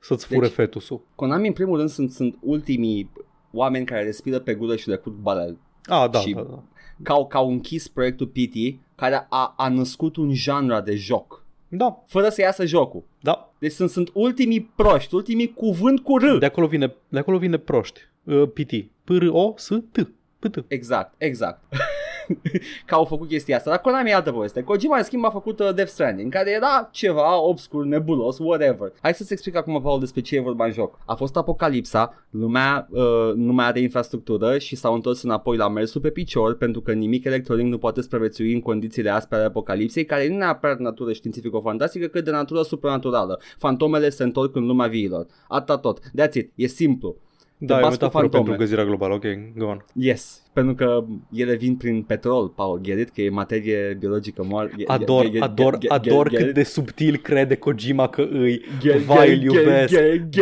[0.00, 1.04] să-ți fure Deci- fetusul.
[1.14, 3.10] Konami, în primul rând, sunt, sunt ultimii
[3.52, 5.58] oameni care respiră pe gură și recrut balel.
[5.84, 6.62] A, da, și- da, da.
[7.02, 11.41] Că au, că au închis proiectul PT, care a, a născut un genre de joc.
[11.74, 13.02] Da, Fără să iasă jocul.
[13.20, 13.52] da.
[13.58, 16.38] Deci sunt, sunt ultimii proști, ultimii cuvânt cu R.
[16.38, 18.00] De acolo vine, de acolo vine proști.
[18.24, 18.70] Uh, PT.
[19.04, 20.08] P-R-O-S-T.
[20.38, 20.64] P-T.
[20.68, 21.60] Exact, exact.
[22.86, 23.70] că au făcut chestia asta.
[23.70, 24.62] Dar Konami e altă poveste.
[24.62, 28.92] Kojima, în schimb, a făcut uh, Death Stranding, care era ceva obscur, nebulos, whatever.
[29.00, 30.98] Hai să-ți explic acum, Paul, despre ce e vorba în joc.
[31.06, 36.00] A fost apocalipsa, lumea uh, nu mai are infrastructură și s-au întors înapoi la mersul
[36.00, 40.28] pe picior pentru că nimic electronic nu poate supraviețui în condițiile aspre ale apocalipsei, care
[40.28, 43.40] nu neapărat de natură științifico-fantastică, cât de natură supranaturală.
[43.58, 45.26] Fantomele se întorc în lumea viilor.
[45.48, 45.98] Atâta tot.
[45.98, 46.52] That's it.
[46.54, 47.16] E simplu.
[47.58, 48.42] Da, e o bați cu metaforă fantome.
[48.42, 49.14] pentru găzirea globală.
[49.14, 49.24] Ok,
[49.56, 49.84] go on.
[49.94, 53.10] Yes, pentru că ele vin prin petrol, Paul, get it?
[53.10, 54.74] Că e materie biologică moartă.
[54.86, 58.64] Ador, ador, ador cât de subtil crede Kojima că îi.
[59.06, 59.94] Vai, îl iubesc.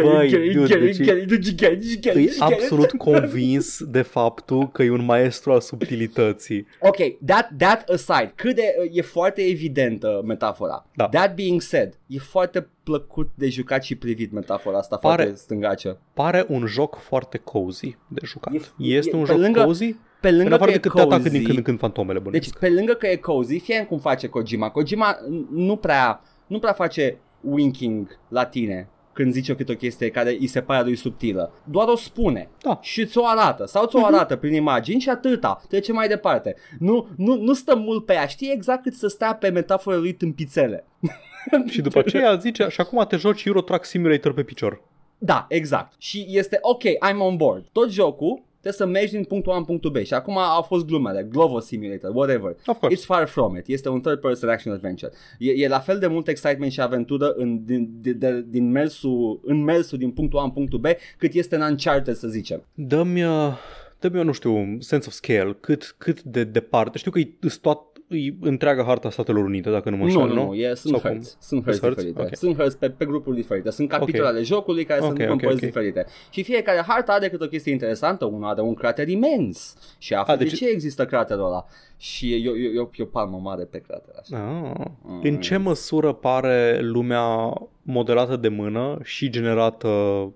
[0.02, 6.66] Băi, dude, deci E absolut convins de faptul că e un maestru al subtilității.
[6.80, 6.96] Ok,
[7.26, 10.86] that, that aside, cât de, e foarte evidentă metafora.
[10.94, 11.08] Da.
[11.08, 15.96] That being said, e foarte plăcut de jucat și privit metafora asta Pare- foarte stângace.
[16.14, 18.52] Pare un joc foarte cozy de jucat.
[18.54, 19.96] E- este e- un pe joc lângă- cozy?
[20.20, 21.78] Pe În lângă afară că de e cât te atacă din cozy, când în când
[21.78, 22.58] fantomele deci bănuiesc.
[22.58, 24.70] pe lângă că e cozy, fie cum face Kojima.
[24.70, 25.16] Kojima
[25.50, 30.46] nu prea, nu prea face winking la tine când zice câte o chestie care îi
[30.46, 31.52] se pare lui subtilă.
[31.64, 32.78] Doar o spune Da.
[32.82, 35.62] și ți-o arată sau ți-o arată prin imagini și atâta.
[35.68, 36.56] Trece mai departe.
[36.78, 38.26] Nu, nu, nu stă mult pe ea.
[38.26, 40.84] Știe exact cât să stea pe metafora lui tâmpițele.
[41.66, 44.82] Și după aceea zice, și acum te joci Euro Truck Simulator pe picior.
[45.18, 45.92] Da, exact.
[45.98, 47.64] Și este ok, I'm on board.
[47.72, 50.86] Tot jocul trebuie să mergi din punctul A în punctul B și acum au fost
[50.86, 52.56] glumele, Glovo Simulator, whatever.
[52.66, 52.96] Of course.
[52.96, 53.66] It's far from it.
[53.66, 55.12] Este un third person action adventure.
[55.38, 59.40] E, e la fel de mult excitement și aventură în, din, din, de, din mersul,
[59.44, 60.86] în mersul din punctul A în punctul B
[61.18, 62.64] cât este în Uncharted, să zicem.
[62.74, 63.52] Dă-mi, uh,
[64.00, 66.98] dă-mi nu știu, un sense of scale, cât, cât de departe.
[66.98, 70.34] Știu că e, îs toat, e întreaga harta Statelor Unite, dacă nu mă înșel, nu,
[70.34, 71.10] nu, nu, e, sunt Sau cum?
[71.10, 71.36] hărți.
[71.40, 72.06] Sunt hărți Sunt hărți?
[72.06, 72.30] diferite.
[72.32, 72.36] Ok.
[72.36, 73.70] Sunt hărți pe, pe grupuri diferite.
[73.70, 74.28] Sunt capitole Ok.
[74.34, 75.60] ale jocului care Ok, sunt în ok, părți ok.
[75.60, 76.06] diferite.
[76.30, 78.24] Și fiecare hartă are câte o chestie interesantă.
[78.24, 79.76] Una are un crater imens.
[79.98, 81.64] Și află A, de deci- ce există craterul ăla.
[81.96, 84.36] Și e, e, e, e o palmă mare pe crater așa.
[84.76, 84.86] Ah.
[85.02, 85.20] Mm.
[85.22, 89.88] În ce măsură pare lumea modelată de mână și generată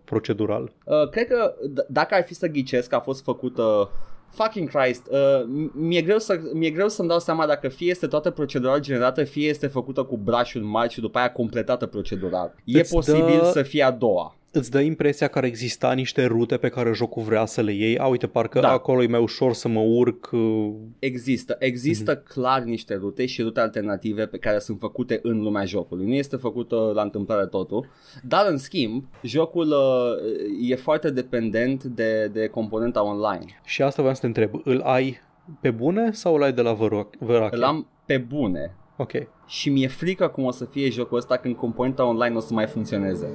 [0.05, 0.73] procedural?
[0.85, 3.91] Uh, cred că d- dacă ar fi să ghicesc că a fost făcută
[4.35, 8.07] Fucking Christ, uh, m- mi-e, greu să, mi-e greu să-mi dau seama dacă fie este
[8.07, 12.55] toată procedural generată, fie este făcută cu brașuri mari și după aia completată procedural.
[12.65, 14.35] E Îți posibil dă- să fie a doua.
[14.57, 17.99] Îți dă impresia că ar exista niște rute pe care jocul vrea să le iei?
[17.99, 18.71] A, uite, parcă Da.
[18.71, 20.29] acolo e mai ușor să mă urc.
[20.33, 22.23] uh, Există, există mm-hmm.
[22.29, 26.07] clar niște rute și rute alternative pe care sunt făcute în lumea jocului.
[26.07, 27.87] Nu este făcută la întâmplare totul,
[28.23, 33.45] dar în schimb, jocul uh, e foarte dependent de, de componenta online.
[33.65, 34.51] Și asta vreau să te întreb.
[34.65, 35.19] Îl ai
[35.61, 37.57] pe bune sau îl ai de la Văro- Vărache?
[37.57, 39.13] Îl am pe bune Ok.
[39.47, 42.67] și mi-e frică cum o să fie jocul ăsta când componenta online o să mai
[42.67, 43.29] funcționeze.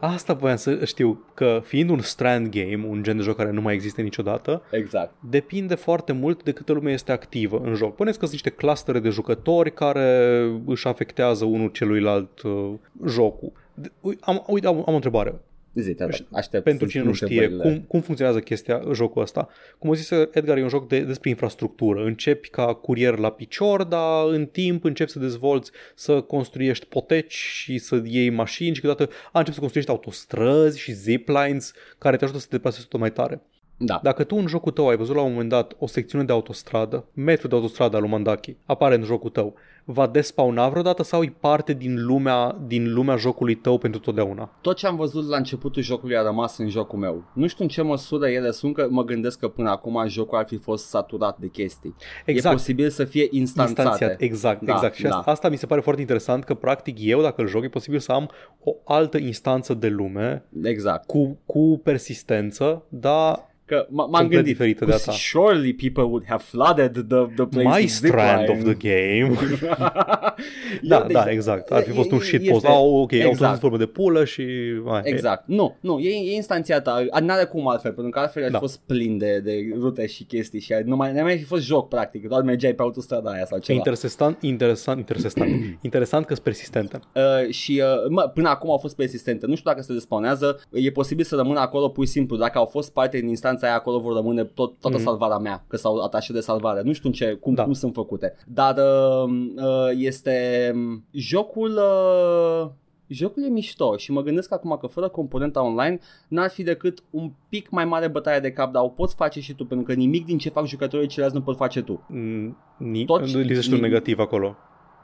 [0.00, 3.60] Asta voiam să știu, că fiind un strand game, un gen de joc care nu
[3.60, 5.12] mai există niciodată, Exact.
[5.30, 7.94] depinde foarte mult de câtă lume este activă în joc.
[7.94, 12.72] Puneți că sunt niște clustere de jucători care își afectează unul celuilalt uh,
[13.06, 13.52] jocul.
[13.74, 15.34] De- ui, Am, uite, am, am o întrebare.
[15.74, 17.76] Zi, te rog, aștept Pentru să cine nu spun știe întrebările.
[17.76, 19.48] cum, cum funcționează chestia, jocul ăsta.
[19.78, 22.04] Cum o zis Edgar, e un joc de, despre infrastructură.
[22.04, 27.78] Începi ca curier la picior, dar în timp începi să dezvolți, să construiești poteci și
[27.78, 32.40] să iei mașini și câteodată a, începi să construiești autostrăzi și ziplines care te ajută
[32.40, 33.42] să te deplasezi tot mai tare.
[33.82, 34.00] Da.
[34.02, 37.04] Dacă tu în jocul tău ai văzut la un moment dat o secțiune de autostradă,
[37.12, 41.34] metru de autostradă al lui Mandaki, apare în jocul tău, va despawna vreodată sau e
[41.40, 44.50] parte din lumea, din lumea jocului tău pentru totdeauna?
[44.60, 47.24] Tot ce am văzut la începutul jocului a rămas în jocul meu.
[47.32, 50.46] Nu știu în ce măsură ele sunt, că mă gândesc că până acum jocul ar
[50.46, 51.94] fi fost saturat de chestii.
[52.24, 52.54] Exact.
[52.54, 53.80] E posibil să fie instanțate.
[53.80, 54.94] Instanțiat, exact, Da, exact.
[54.94, 55.16] Și da.
[55.16, 57.98] asta, asta mi se pare foarte interesant că practic eu dacă îl joc e posibil
[57.98, 58.30] să am
[58.64, 61.06] o altă instanță de lume Exact.
[61.06, 65.12] cu, cu persistență, dar Că m- m-am Complet gândit, diferită de cu- a ta.
[65.12, 68.74] surely people would have flooded the, the place my with strand of zipline.
[68.74, 69.34] the game.
[70.82, 71.70] da, Eu, deci, da, exact.
[71.70, 72.54] Ar fi fost un e- shitpost.
[72.64, 73.30] este- Ah, ok, exact.
[73.32, 73.52] exact.
[73.52, 74.44] au formă de pulă și...
[74.84, 75.42] Mai, Exact.
[75.46, 77.06] Nu, nu, e, e instanțiată.
[77.20, 78.58] N-are cum altfel, pentru că altfel ar Da.
[78.58, 81.62] fi fost plin de, de rute și chestii și nu mai, nu mai fi fost
[81.62, 82.28] joc, practic.
[82.28, 83.78] Doar mergeai pe autostrada aia sau E ceva.
[83.78, 85.50] interesant, interesant, interesant,
[85.88, 87.00] interesant că sunt persistente.
[87.14, 89.46] Uh, și uh, mă, până acum au fost persistente.
[89.46, 90.60] Nu știu dacă se despawnează.
[90.72, 92.36] E posibil să rămână acolo pur și simplu.
[92.36, 95.06] Dacă au fost parte din instanța aia, acolo vor rămâne tot, toată Mhm.
[95.06, 96.82] salvarea mea, că s-au atașat de salvare.
[96.82, 97.64] Nu știu în ce, cum, Da.
[97.64, 98.34] cum sunt făcute.
[98.46, 101.70] Dar uh, uh, este um, jocul...
[101.70, 102.68] Uh,
[103.12, 107.32] Jocul e mișto și mă gândesc acum că fără componenta online n-ar fi decât un
[107.48, 110.24] pic mai mare bătaie de cap, dar o poți face și tu, pentru că nimic
[110.24, 112.04] din ce fac jucătorii ceilalți nu pot face tu.
[112.08, 114.56] Mm, Ni, Tot- lipsește un ni- negativ acolo.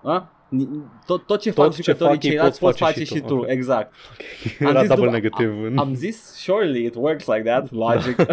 [0.03, 0.31] A?
[0.49, 0.69] Ni-
[1.07, 3.15] Tot, tot ce Tot fac ce jucătorii fac ei ceilalți poți poți face face și
[3.15, 3.27] și tu.
[3.35, 3.49] tu, Ok.
[3.49, 3.95] exact.
[4.59, 5.73] Era zis double după- negative.
[5.77, 8.17] Am zis, surely it works like that, logic.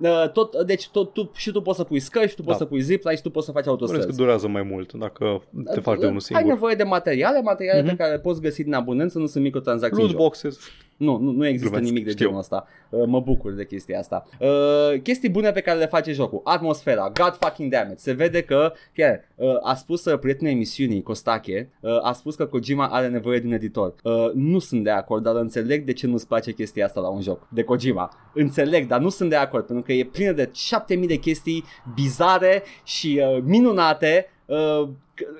[0.00, 2.64] Uh, tot, deci tot, tu, și tu poți să pui scări, și tu poți Da.
[2.64, 4.18] să pui zipline și tu poți să faci Bănuiesc că autostrăzi.
[4.18, 5.42] durează mai mult dacă
[5.74, 6.44] te faci de unul Ai singur.
[6.46, 7.90] nevoie de materiale, materiale Mhm.
[7.90, 10.20] pe care le poți găsi din abundență, nu sunt microtransacții în Loot joc.
[10.20, 10.58] boxes.
[11.00, 12.24] Nu, nu, nu există Glumesc, nimic de știu.
[12.24, 12.66] genul ăsta.
[12.90, 14.26] Uh, mă bucur de chestia asta.
[14.38, 16.40] Uh, chestii bune pe care le face jocul.
[16.44, 17.98] Atmosfera, god fucking damn it.
[17.98, 22.46] Se vede că, chiar, uh, a spus uh, prietenul emisiunii, Costache, uh, a spus că
[22.46, 23.94] Kojima are nevoie de un editor.
[24.02, 27.20] Uh, nu sunt de acord, dar înțeleg de ce nu-ți place chestia asta la un
[27.20, 28.10] joc de Kojima.
[28.34, 32.62] Înțeleg, dar nu sunt de acord, pentru că e plină de 7000 de chestii bizare
[32.84, 34.88] și uh, minunate uh,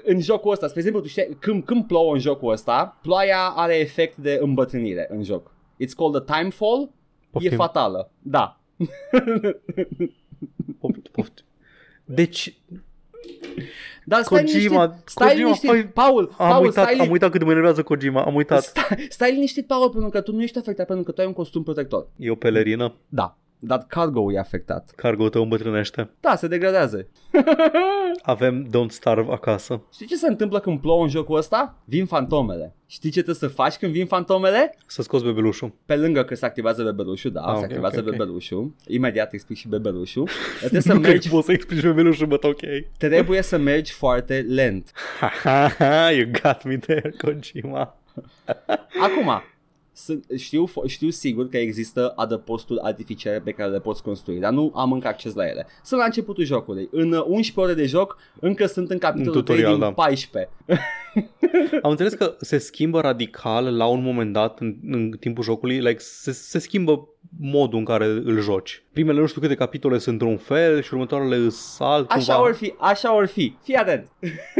[0.05, 3.75] în jocul ăsta, spre exemplu, tu știi, când, când plouă în jocul ăsta, ploaia are
[3.79, 5.55] efect de îmbătrânire în joc.
[5.85, 6.91] It's called a time fall.
[7.31, 7.53] Poftim.
[7.53, 8.11] E fatală.
[8.23, 8.61] Da.
[10.81, 11.45] Poft, poft.
[12.05, 12.59] Deci,
[14.05, 17.31] Dar stai Kojima- liniștit, stai Kojima, liniștit, fai- Paul, am Paul, uitat, stai, am uitat
[17.31, 18.63] cât de mă enervează Kojima, am uitat.
[18.63, 21.33] stai, stai liniștit, Paul, pentru că tu nu ești afectat, pentru că tu ai un
[21.33, 22.09] costum protector.
[22.17, 24.93] E o pelerină, Da, dar cargo e afectat.
[24.97, 26.11] cargo tău îmbătrânește.
[26.21, 27.07] Da, se degradează.
[28.23, 29.83] Avem Don't Starve acasă.
[29.93, 31.79] Știi ce se întâmplă când plouă în jocul ăsta?
[31.85, 32.75] Vin fantomele.
[32.87, 34.75] Știi ce trebuie să faci când vin fantomele?
[34.87, 35.73] Să scoți bebelușul.
[35.87, 38.11] Pe lângă că se activează bebelușul, da, Ah, se ok, activează ok, ok.
[38.17, 38.75] bebelușul.
[38.87, 40.29] Imediat explic și bebelușul.
[40.59, 42.61] Trebuie să Nu că mergi, poți să explici bebelușul, but ok.
[42.99, 44.93] trebuie să mergi foarte lent.
[46.19, 47.99] you got me there, Kojima.
[49.03, 49.43] Acum,
[49.93, 54.53] sunt, știu, fo- știu sigur că există adăposturi artificiale pe care le poți construi, dar
[54.53, 55.67] nu am încă acces la ele.
[55.83, 56.89] Sunt la începutul jocului.
[56.93, 59.93] În uh, 11 ore de joc, încă sunt în capitolul În 3 tutorial, din da.
[59.93, 60.51] 14.
[61.83, 65.99] Am înțeles că se schimbă radical la un moment dat în, în timpul jocului, like,
[65.99, 67.09] se, se schimbă
[67.41, 68.83] modul în care îl joci.
[68.93, 72.49] Primele nu știu câte capitole sunt într-un fel și următoarele îs alt Așa cumva.
[72.49, 73.57] or fi, așa or fi.
[73.63, 74.11] Fii atent.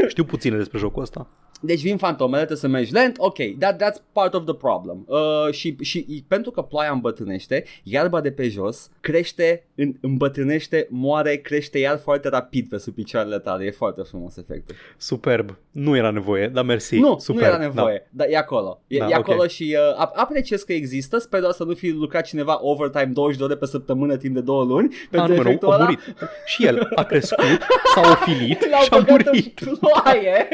[0.07, 1.29] Știu puține despre jocul ăsta.
[1.63, 5.05] Deci vin fantomele, trebuie să mergi lent, ok, that, that's part of the problem.
[5.07, 11.35] Uh, și, și pentru că ploaia îmbătrânește, iarba de pe jos crește, în, îmbătrânește, moare,
[11.35, 13.65] crește iar foarte rapid pe sub picioarele tale.
[13.65, 14.75] E foarte frumos efectul.
[14.97, 15.57] Superb.
[15.71, 16.99] Nu era nevoie, dar mersi.
[16.99, 17.39] nu, Superb.
[17.47, 18.81] nu era nevoie, dar e acolo.
[18.87, 19.47] E, Da, e acolo ok.
[19.47, 23.37] și uh, ap- apreciez că există, sper doar să nu fi lucrat cineva overtime 20
[23.37, 25.21] de ore pe săptămână timp de două luni Da.
[25.23, 25.83] A, pentru nu, nu, efectul a ăla.
[25.83, 25.99] murit.
[26.45, 27.45] Și el a crescut,
[27.95, 29.59] s-a ofilit L-au și a băgat murit.
[29.59, 30.47] în ploaie.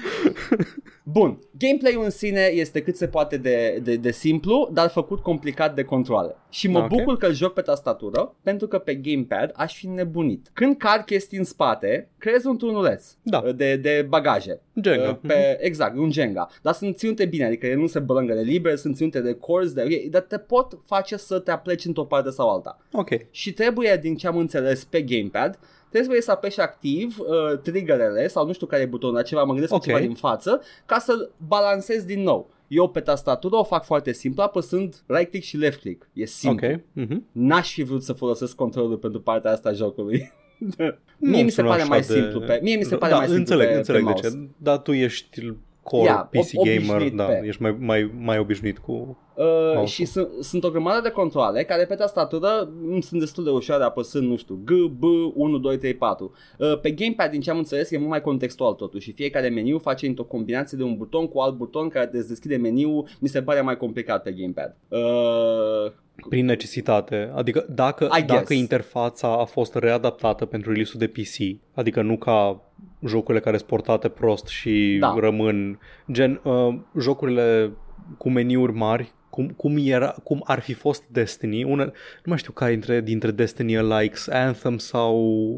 [1.02, 5.74] Bun, gameplay-ul în sine este cât se poate de, de, de simplu, dar făcut complicat
[5.74, 6.36] de controle.
[6.50, 6.88] Și mă Ok.
[6.88, 10.50] bucur că îl joc pe tastatură, pentru că pe gamepad aș fi nebunit.
[10.52, 13.42] Când car chestii în spate, creezi un turnuleț Da.
[13.56, 14.60] de, de bagaje.
[14.84, 15.08] Jenga.
[15.08, 16.48] Uh, Pe, exact, un Jenga.
[16.62, 19.74] Dar sunt ținute bine, adică ele nu se bălângă de liber, sunt ținute de corzi,
[19.74, 23.08] de, dar te pot face să te apleci într-o parte sau alta Ok.
[23.30, 25.58] și trebuie, din ce am înțeles pe gamepad,
[25.92, 29.52] trebuie să apeși activ uh, triggerele sau nu știu care e butonul, dar ceva, mă
[29.52, 29.78] gândesc Ok.
[29.82, 29.94] okay.
[29.94, 32.50] ceva din față, ca să balancezi din nou.
[32.68, 36.08] Eu pe tastatură o fac foarte simplu, apăsând right click și left click.
[36.12, 36.68] E simplu.
[36.72, 36.80] Ok.
[36.92, 37.26] Mhm.
[37.32, 40.32] N-aș fi vrut să folosesc controlul pentru partea asta a jocului.
[41.18, 43.12] Nu mie mi se sună pare așa mai de- simplu pe, mie mi se pare
[43.12, 44.28] da, mai simplu înțeleg, pe, înțeleg pe de mouse.
[44.38, 44.48] ce.
[44.56, 45.52] Dar tu ești
[45.82, 47.42] core Yeah, PC ob- gamer, obișnuit da, pe.
[47.44, 49.18] ești mai, mai, mai obișnuit cu...
[49.34, 49.86] Uh, Mouse-ul.
[49.86, 53.84] și sunt, sunt o grămadă de controle care pe tastatură îmi sunt destul de ușoare
[53.84, 55.02] apăsând, nu știu, G, B,
[55.34, 56.32] 1, 2, 3, 4.
[56.58, 59.78] Uh, pe gamepad, din ce am înțeles, e mult mai contextual totuși și fiecare meniu
[59.78, 63.42] face într-o combinație de un buton cu alt buton care îți deschide meniul, mi se
[63.42, 64.76] pare mai complicat pe gamepad.
[64.88, 65.92] Uh,
[66.28, 67.32] Prin necesitate.
[67.34, 68.60] Adică dacă, I dacă guess.
[68.60, 72.60] interfața a fost readaptată pentru release-ul de PC, adică nu ca
[73.06, 75.14] jocurile care sunt portate prost și Da.
[75.18, 75.78] rămân
[76.12, 77.72] gen uh, jocurile
[78.18, 81.92] cu meniuri mari cum, cum, era, cum ar fi fost Destiny, una, nu
[82.24, 85.14] mai știu care dintre, dintre Destiny likes Anthem sau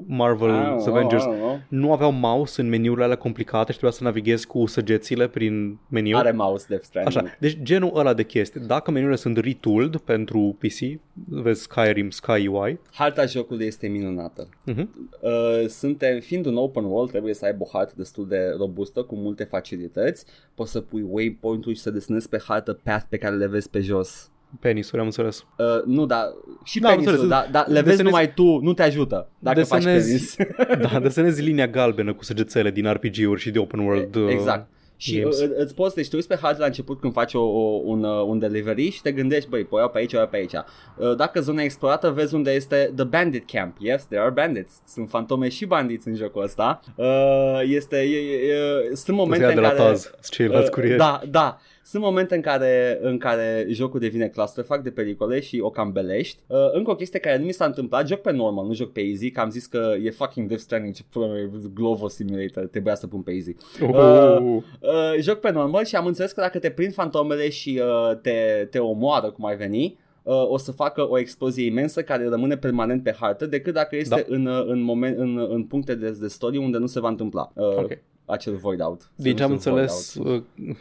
[0.08, 1.60] Marvel's I don't know, Avengers, I don't know.
[1.68, 6.16] nu aveau mouse în meniurile alea complicate și trebuia să navighezi cu săgețile prin meniu.
[6.16, 7.16] Are mouse Death Stranding.
[7.16, 8.60] Așa, deci genul ăla de chestii.
[8.60, 14.48] Dacă meniurile sunt retooled pentru PC, vezi Skyrim, Sky UI, Harta jocului este minunată.
[14.70, 14.86] uh-huh.
[15.20, 19.14] Uh, suntem, fiind un open world, trebuie să aibă o hartă destul de robustă, cu
[19.14, 20.24] multe facilități.
[20.54, 23.80] Poți să pui waypoint-uri și să desenezi pe hartă path pe care le vezi pe
[23.80, 24.28] jos.
[24.60, 25.44] penisuri, am înțeles.
[25.58, 26.24] Uh, nu, dar
[26.64, 27.32] și Da, am penisul, înțeles.
[27.34, 30.04] dar da, le vezi Desenezi- numai tu, nu te ajută dacă faci penis.
[30.06, 30.36] Desenezi,
[30.92, 34.14] da, desenezi linia galbenă cu săgețele din RPG-uri și de open world.
[34.14, 34.66] uh, Exact.
[34.96, 35.40] Și games.
[35.40, 38.04] uh, îți poți, deci te uiți pe hartă la început când faci o, o, un,
[38.04, 40.52] uh, un delivery și te gândești, băi, păi iau pe aici, iau pe aici.
[40.96, 43.76] Uh, Dacă zona e explorată, vezi unde este The Bandit Camp.
[43.80, 44.72] Yes, there are bandits.
[44.86, 46.80] Sunt fantome și bandiți în jocul ăsta.
[46.96, 48.52] Uh, Este, e, e,
[48.90, 49.82] e, sunt momente Ăia în de la care...
[49.88, 50.98] Taz, ceilalți Uh, curieri.
[50.98, 51.58] Da, da.
[51.84, 56.38] Sunt momente în care, în care jocul devine clusterfuck de pericole și o cam belești.
[56.46, 59.00] Uh, încă o chestie care nu mi s-a întâmplat, joc pe normal, nu joc pe
[59.00, 62.66] easy, că am zis că e fucking Death Stranding, ce pula mea, e Glovo Simulator,
[62.66, 63.56] trebuia să pun pe easy.
[63.82, 68.16] Uh, Uh, joc pe normal și am înțeles că dacă te prind fantomele și uh,
[68.22, 72.56] te, te omoară, cum ai veni, uh, o să facă o explozie imensă care rămâne
[72.56, 74.34] permanent pe hartă decât dacă este Da.
[74.34, 77.52] în, uh, în, moment, în, în puncte de, de story unde nu se va întâmpla
[77.54, 77.98] uh, Ok.
[78.26, 79.10] Acel void out.
[79.14, 80.44] Din ce am Sunt void înțeles, out.
[80.58, 80.76] uh,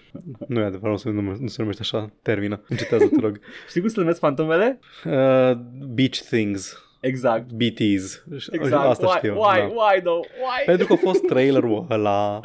[0.47, 3.39] nu e adevărat, nu se, nume, nu se numește așa, termină, încetează, te rog.
[3.67, 4.79] Știi cum se numesc fantomele?
[5.05, 5.11] Uh,
[5.93, 7.51] beach things, Exact.
[7.51, 8.85] BTs, Exact.
[8.85, 9.33] asta why, știu.
[9.33, 9.63] why, da.
[9.65, 10.25] why though?
[10.25, 10.65] Why?
[10.65, 12.39] Pentru că a fost trailerul ăla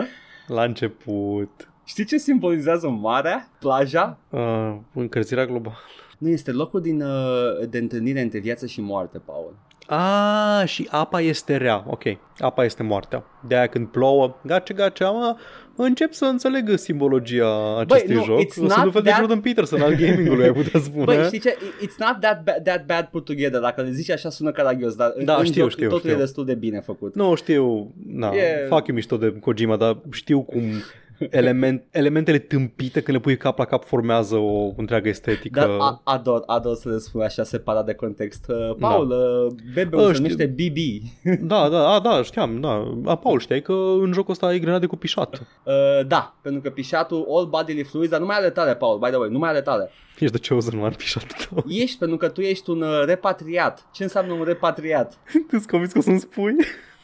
[0.47, 1.69] la început.
[1.85, 3.49] Știi ce simbolizează marea?
[3.61, 4.19] Plaja?
[4.31, 5.77] Uh, încălzirea globală.
[6.19, 9.55] Nu este locul din, uh, de întâlnire între viață și moarte, Paul.
[9.91, 11.85] Ah, și apa este rea.
[11.87, 12.03] Ok,
[12.39, 13.25] apa este moartea.
[13.47, 15.37] De aia când plouă, gace, gace, mă,
[15.77, 18.41] încep să înțeleg simbologia acestui nu, joc.
[18.45, 21.05] it's Sunt not un fel de that- Jordan Peterson al gamingului, ai putea spune.
[21.05, 21.57] Băi, știi ce?
[21.57, 23.61] It's not that bad, that bad put together.
[23.61, 26.13] Dacă le zici așa sună caragios, dar în, Da, în știu, joc știu, totul știu.
[26.13, 27.15] e destul de bine făcut.
[27.15, 30.63] Nu știu, na, E- fac eu mișto de Kojima, dar știu cum
[31.31, 35.61] element, elementele tâmpite când le pui cap la cap formează o întreagă estetică.
[35.61, 38.47] Dar a, ador, ador să le spun așa separat de context.
[38.49, 40.29] Uh, Paul, uh, bebeul Uh, se știu.
[40.29, 40.77] numește BB.
[41.49, 42.93] Da, da, a, da, știam, da.
[43.05, 45.43] A, Paul, știai că în jocul ăsta ai grenade cu pișat.
[45.65, 49.17] Uh, da, pentru că pișatul all bodily fluids, dar numai ale tale, Paul, by the
[49.17, 49.91] way, numai ale tale.
[50.19, 51.65] Ești the chosen one, pișatul tău.
[51.69, 53.87] Ești pentru că tu ești un uh, repatriat.
[53.93, 55.19] Ce înseamnă un repatriat?
[55.51, 56.55] Te-ți convins că o să-mi spui?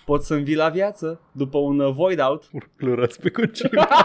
[0.05, 2.45] Poți să învii la viață după un uh, void out.
[2.77, 3.89] Îl urăsc pe Kojima.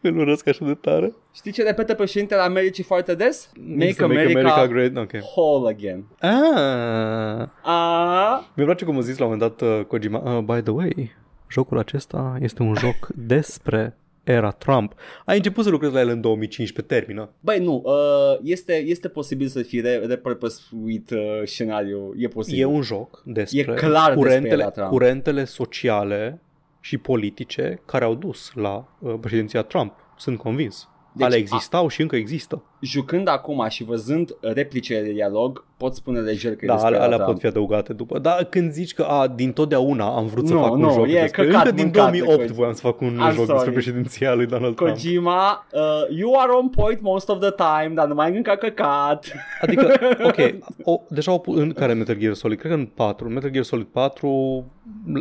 [0.00, 1.12] Îl urăsc așa de tare.
[1.34, 3.50] Știi ce repetă președintele Americii foarte des?
[3.76, 4.96] Make, Să America, America great.
[4.96, 5.12] Ok.
[5.34, 6.04] whole again.
[6.20, 10.18] Ah, Ah, mi-a place cum a zis la un moment dat uh, Kojima.
[10.36, 11.16] Uh, by the way,
[11.50, 14.94] jocul acesta este un joc despre era Trump.
[15.24, 17.30] Ai început să lucrezi la el în 2015, termină.
[17.40, 22.60] Băi, nu, uh, este, este posibil să fie re- repurposuit uh, scenariu, e posibil.
[22.60, 24.88] E un joc despre, E clar despre curentele, era Trump.
[24.88, 26.40] curentele sociale
[26.80, 29.92] și politice care au dus la uh, președinția Trump.
[30.16, 30.88] Sunt convins.
[31.12, 35.64] Deci, Deci, Ale existau și încă există jucând acum și văzând uh, replicile de dialog,
[35.76, 38.18] pot spune lejer că da, e alea pot fi adăugate după.
[38.18, 41.08] Dar când zici că a, din totdeauna am vrut să no, fac no, un joc
[41.08, 41.46] e despre...
[41.46, 43.52] Căcat, încă din 2008 voiam să fac un I'm joc sorry.
[43.52, 45.02] despre președinția lui Donald Kojima, Trump.
[45.02, 45.66] Kojima,
[46.08, 49.32] uh, you are on point most of the time, dar nu mai încă căcat.
[49.60, 49.92] Adică,
[50.28, 50.36] ok,
[50.82, 52.58] o, deja au în care Metal Gear Solid?
[52.58, 53.28] Cred că în 4.
[53.28, 54.64] Metal Gear Solid 4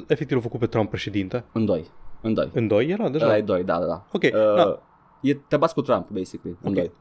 [0.08, 1.44] efectiv l-a făcut pe Trump președinte.
[1.52, 1.86] În 2.
[2.22, 2.50] În 2.
[2.54, 3.26] În 2 era deja?
[3.36, 4.06] Era 2, da, da, da.
[4.12, 4.80] Ok, uh, da.
[5.22, 6.58] E, te bați cu Trump, basically.
[6.62, 6.72] Okay.
[6.72, 6.92] În 2.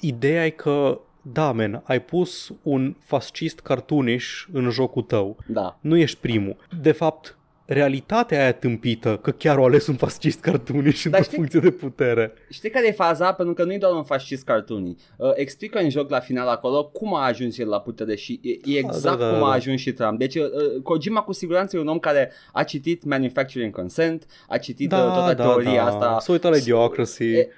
[0.00, 5.36] Ideea e că, da, man, ai pus un fascist cartoonish în jocul tău.
[5.46, 5.78] Da.
[5.80, 6.56] Nu ești primul.
[6.80, 7.36] De fapt,
[7.72, 12.32] realitatea aia tâmpită, că chiar o ales un fascist cartoonish într-o știi- funcție de putere.
[12.50, 13.32] Știi care e faza?
[13.32, 14.96] Pentru că nu e doar un fascist cartoony.
[15.16, 18.74] Uh, explică în joc la final acolo cum a ajuns el la putere și e,
[18.74, 19.54] e exact da, da, cum a da.
[19.54, 20.18] ajuns și Trump.
[20.18, 20.44] Deci uh,
[20.82, 25.34] Kojima cu siguranță e un om care a citit Manufacturing Consent, a citit uh, toată
[25.34, 26.16] teoria asta.
[26.20, 27.24] S-a uitat la Idiocracy.
[27.24, 27.48] E,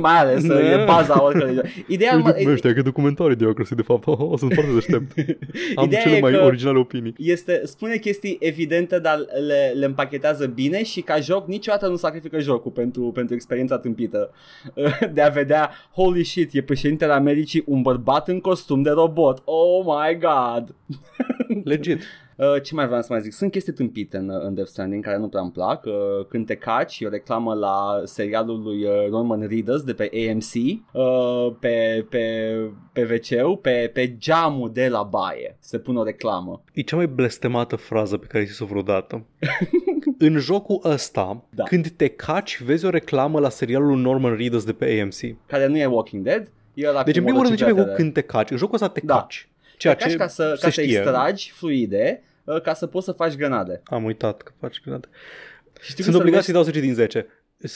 [0.00, 1.60] mai ales, uh, e baza oricărui.
[1.88, 4.06] Ideea, mă, Uite, știa că documentar Idiocracy, de fapt.
[4.20, 5.12] Oh, sunt foarte deștept.
[5.76, 7.14] Am Ideea cele e mai că- originale opinii.
[7.16, 12.38] este, spune chestii evidente, dar le, le împachetează bine și ca joc niciodată nu sacrifică
[12.38, 14.30] jocul pentru, pentru experiența tâmpită
[15.14, 19.42] de a vedea holy shit, e președintele Americii un bărbat în costum de robot.
[19.44, 20.74] Oh my god!
[21.70, 22.02] Legit.
[22.40, 23.32] Uh, ce mai vreau să mai zic?
[23.32, 25.84] Sunt chestii tâmpite în, în Death Stranding care nu prea îmi plac.
[25.84, 25.92] Uh,
[26.28, 30.54] când te caci, o reclamă la serialul lui uh, Norman Reedus de pe AMC,
[30.92, 32.54] uh, pe, pe,
[32.92, 33.02] pe
[33.42, 36.62] wc pe, pe geamul de la baie se pune o reclamă.
[36.72, 39.24] E cea mai blestemată frază pe care ai zis-o vreodată.
[40.18, 41.62] în jocul ăsta, Da.
[41.64, 45.36] când te caci, vezi o reclamă la serialul lui Norman Reedus de pe AMC.
[45.46, 46.50] Care nu e Walking Dead.
[46.74, 48.12] E ăla Deci, cu în primul rând, de ce mai cu motocicletele.
[48.12, 48.50] când te caci?
[48.50, 49.14] În jocul ăsta te Da.
[49.14, 49.48] caci.
[49.76, 50.96] Ceea Te caci ce ca să, se ca să știe.
[50.98, 52.26] extragi fluide uh,
[52.62, 53.80] ca să poți să faci grenade.
[53.84, 55.08] Am uitat că faci grenade.
[55.80, 57.26] Și știu Sunt cum se obligat să-i numește- dau 10 din 10.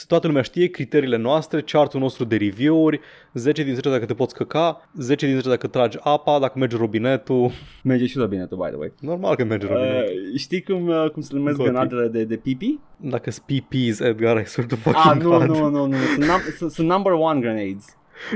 [0.07, 2.99] Toată lumea știe criteriile noastre, chartul nostru de review-uri,
[3.33, 6.77] 10 din 10 dacă te poți căca, 10 din 10 dacă tragi apa, dacă merge
[6.77, 7.51] robinetul.
[7.83, 8.93] Merge și robinetul, by the way.
[8.99, 10.13] Normal că merge robinetul.
[10.33, 11.71] Uh, știi cum, uh, cum se numesc Gotic.
[11.71, 12.79] grenadele de, de pipi?
[12.97, 15.47] Dacă PPs, Edgar, I swear to Ah, fucking nu, God.
[15.47, 15.95] nu, nu, nu.
[15.95, 17.85] Sunt, num- sunt, sunt number one grenades.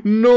[0.03, 0.29] No,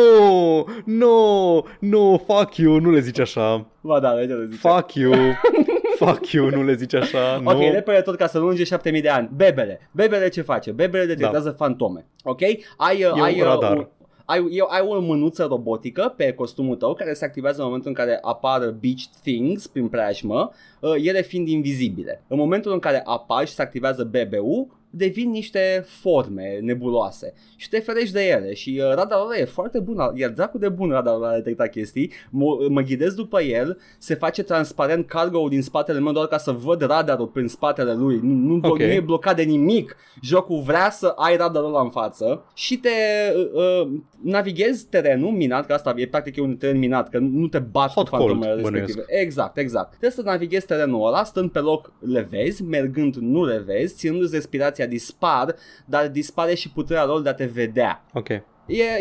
[0.84, 3.66] no, no, fuck you, nu le zici așa.
[3.80, 4.68] Ba da, legea le zice.
[4.68, 5.12] Fuck you,
[6.04, 7.40] fuck you, nu le zici așa.
[7.44, 7.70] Ok, nu.
[7.72, 9.30] repede tot ca să lunge 7000 de ani.
[9.36, 9.88] Bebele.
[9.92, 10.70] Bebele ce face?
[10.70, 12.06] Bebele detectează fantome.
[12.24, 12.40] Ok?
[12.76, 13.18] Ai, uh, Da.
[13.18, 13.76] E ai, un uh, radar.
[13.76, 13.86] un-
[14.24, 17.94] ai, eu, ai o mânuță robotică pe costumul tău care se activează în momentul în
[17.94, 22.22] care apar beached things prin preajmă, uh, ele fiind invizibile.
[22.28, 27.78] În momentul în care apar și se activează BBU, devin niște forme nebuloase și te
[27.78, 31.22] ferești de ele și uh, radarul ăla e foarte bun, e dracu de bun radarul
[31.22, 36.00] ăla de detecta chestii, mă, mă ghidez după el, se face transparent cargo din spatele
[36.00, 38.78] meu doar ca să văd radarul prin spatele lui, nu, nu, Ok.
[38.78, 42.88] nu e blocat de nimic, jocul vrea să ai radarul ăla în față și te
[43.36, 43.90] uh, uh,
[44.22, 47.94] navighezi terenul minat, că asta e practic e un teren minat, că nu te bați
[47.94, 48.86] Hot cu fantomele cold, bănuiesc.
[48.86, 49.20] respective.
[49.20, 49.88] Exact, exact.
[49.88, 54.34] Trebuie să navighezi terenul ăla, stând pe loc le vezi, mergând nu le vezi, ținându-ți
[54.34, 55.54] respirația dispar,
[55.86, 58.04] dar dispare și puterea lor de a te vedea.
[58.14, 58.28] Ok.
[58.28, 58.42] E,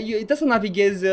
[0.05, 1.11] e, trebuie să navighezi uh,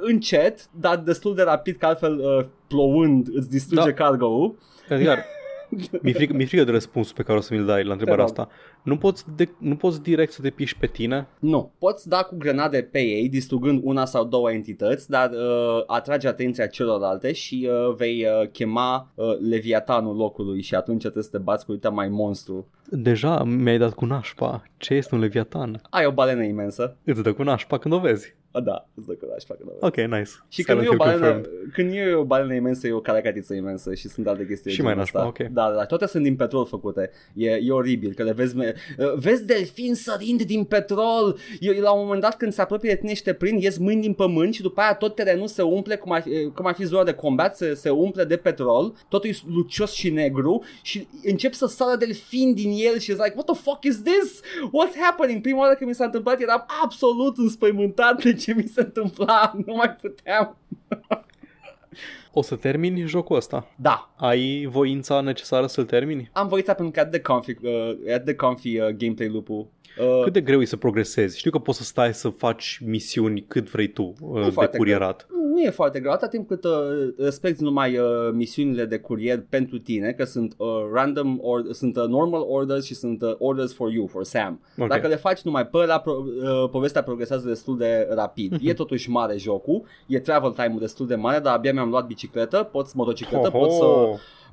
[0.00, 4.04] încet, dar destul de rapid, că altfel uh, plouând îți distruge Da.
[4.04, 4.58] cargo-ul.
[4.88, 5.24] Edgar,
[6.02, 8.30] mi-e frică, mi-e frică de răspunsul pe care o să mi-l dai la întrebarea Te
[8.30, 8.40] rog.
[8.40, 8.56] asta.
[8.82, 11.28] Nu poți, de, nu poți direct să te piși pe tine?
[11.38, 16.28] Nu, poți da cu grenade pe ei, distrugând una sau două entități, dar uh, atrage
[16.28, 21.38] atenția celorlalte și uh, vei uh, chema uh, leviatanul locului și atunci trebuie să te
[21.38, 22.68] bați cu uita mai monstru.
[22.92, 24.62] Deja mi-ai dat cu nașpa.
[24.76, 25.80] Ce este un leviatan?
[25.90, 26.96] Ai o balenă imensă.
[27.04, 28.38] Îți dă cu nașpa când o vezi.
[28.52, 30.30] A, da, îți dă curaj, fac că Ok, nice.
[30.48, 31.72] Și când nu, e o Silent Hill balenă, confirmed.
[31.72, 34.70] când nu e o balenă imensă, e o caracatiță imensă și sunt alte chestii.
[34.70, 35.42] de Și mai genul nașpa, ăsta.
[35.44, 35.52] ok.
[35.52, 37.10] Da, da, toate sunt din petrol făcute.
[37.34, 41.38] E, e oribil, că le vezi, me- uh, vezi delfin sărind din petrol.
[41.60, 44.00] E, la un moment dat când se apropie de tine și te prind, ies mâini
[44.00, 46.84] din pământ și după aia tot terenul se umple, cum ar fi, cum ar fi
[46.84, 51.52] zona de combat, se, se umple de petrol, totul e lucios și negru și încep
[51.52, 54.40] să sară delfin din el și e like, what the fuck is this?
[54.42, 55.40] What's happening?
[55.40, 59.74] Prima oară când mi s-a întâmplat eram absolut înspăimântat de ce mi se întâmpla, nu
[59.74, 60.56] mai puteam.
[62.32, 63.66] O să termini jocul ăsta.
[63.76, 66.30] Da, Ai voința necesară să-l termini?
[66.32, 67.70] am voit pentru că atât de comfy, uh,
[68.06, 69.66] e atât de comfy uh, gameplay loop-ul.
[69.98, 71.38] Uh, Cât de greu e să progresezi?
[71.38, 75.26] Știu că poți să stai să faci misiuni cât vrei tu uh, de foarte curierat.
[75.52, 76.70] nu e foarte greu, atâta timp cât uh,
[77.18, 82.04] respecti numai uh, misiunile de curier pentru tine, că sunt uh, random, or- sunt uh,
[82.04, 84.60] normal orders și sunt uh, orders for you, for Sam.
[84.78, 84.88] Ok.
[84.88, 88.52] Dacă le faci numai pe ăla, pro- uh, povestea progresează destul de rapid.
[88.52, 88.60] Mhm.
[88.68, 92.68] E totuși mare jocul, e travel time-ul destul de mare, dar abia mi-am luat bicicletă,
[92.72, 93.64] pot motocicletă, Ho, ho.
[93.64, 93.84] pot să...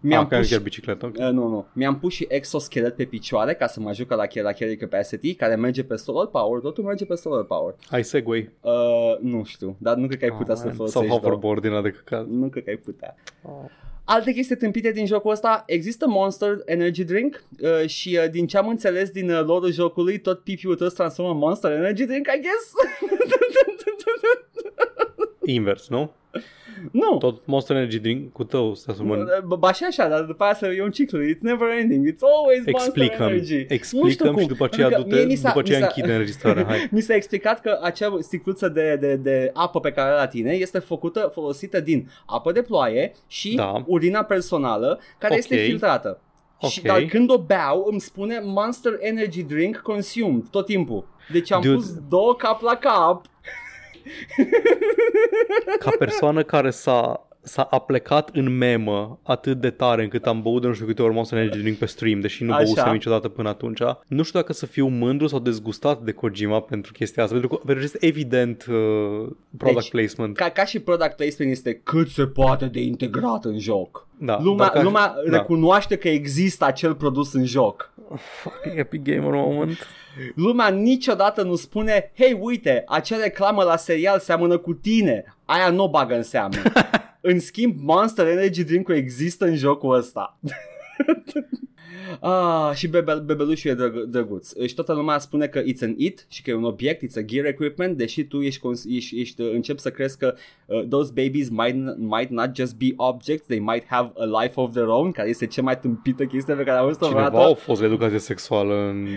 [0.02, 1.06] Mi-am ah, chiar, pus chiar bicicletă.
[1.06, 1.16] ok.
[1.18, 1.66] Uh, nu, nu.
[1.74, 5.56] Mi-am pus și exoschelet pe picioare ca să mă ajute la, la carry capacity, care
[5.56, 7.76] merge pe solar power, totul merge pe solar power.
[7.90, 8.50] Ai Segway.
[8.62, 8.72] Uh,
[9.22, 10.76] nu știu, dar nu cred că ai putea Ah, să man.
[10.76, 11.08] folosești.
[11.08, 11.20] Sau două.
[11.20, 12.28] hoverboard din ăla de căcat.
[12.28, 13.16] Nu cred că ai putea.
[14.04, 18.58] Alte chestii tâmpite din jocul ăsta, există Monster Energy Drink uh, și uh, din ce
[18.58, 22.28] am înțeles din uh, lore jocului, tot PP-ul tău se transformă în Monster Energy Drink,
[22.28, 22.72] I guess?
[25.46, 26.12] Invers, nu?
[26.92, 27.18] nu.
[27.18, 29.28] Tot Monster Energy Drink-ul tău se asumă în...
[29.48, 32.20] B- Ba și așa, dar după aia să- e un ciclu, it's never ending, it's
[32.20, 33.54] always Monster Explicăm, Energy.
[33.56, 35.78] Nu știu explicăm cum, și după aceea, pentru că du-te, mie mi s-a- după aceea
[35.80, 36.66] mi s-a- închide înregistrarea.
[36.66, 36.88] Hai.
[36.92, 40.52] Mi s-a explicat că acea sticluță de, de, de apă pe care are la tine
[40.52, 43.84] este făcută, folosită din apă de ploaie și Da.
[43.86, 45.40] urina personală care Ok.
[45.40, 46.22] este filtrată.
[46.70, 46.86] Și Ok.
[46.86, 51.08] dar când o beau îmi spune Monster Energy Drink consumed tot timpul.
[51.32, 51.76] Deci am Dude.
[51.76, 53.26] pus două cap la cap.
[55.80, 60.68] Ca persoană care s-a s-a aplecat în memă atât de tare încât am băut de
[60.68, 62.64] nu știu câte ori Monster Energy Drink pe stream, deși nu Așa.
[62.64, 63.80] băusem niciodată până atunci.
[64.08, 67.64] Nu știu dacă să fiu mândru sau dezgustat de Kojima pentru chestia asta, pentru că,
[67.66, 70.36] pentru că este evident uh, product Deci, placement.
[70.36, 74.08] Ca, ca și product placement este cât se poate de integrat în joc.
[74.18, 75.38] Da, lumea dar ca- lumea da.
[75.38, 77.92] recunoaște că există acel produs în joc.
[78.16, 79.88] Fucking Epic Gamer moment.
[80.36, 85.84] Lumea niciodată nu spune, hei uite, acea reclamă la serial seamănă cu tine, aia nu
[85.84, 86.56] o bagă în seamă.
[87.22, 90.38] în schimb, Monster Energy Drink-ul există în jocul ăsta.
[92.22, 94.52] Ah, și bebe- bebelușul e drăg- drăguț.
[94.66, 97.22] Și toată lumea spune că it's an it și că e un obiect, it's a
[97.26, 100.34] gear equipment, deși tu ești, cons- ești, ești începi să crezi că
[100.66, 104.72] uh, those babies might, might not just be objects, they might have a life of
[104.72, 107.52] their own, care este cea mai tâmpită chestie pe care am văzut-o Cineva vreodată.
[107.52, 109.08] a fost la educație sexuală în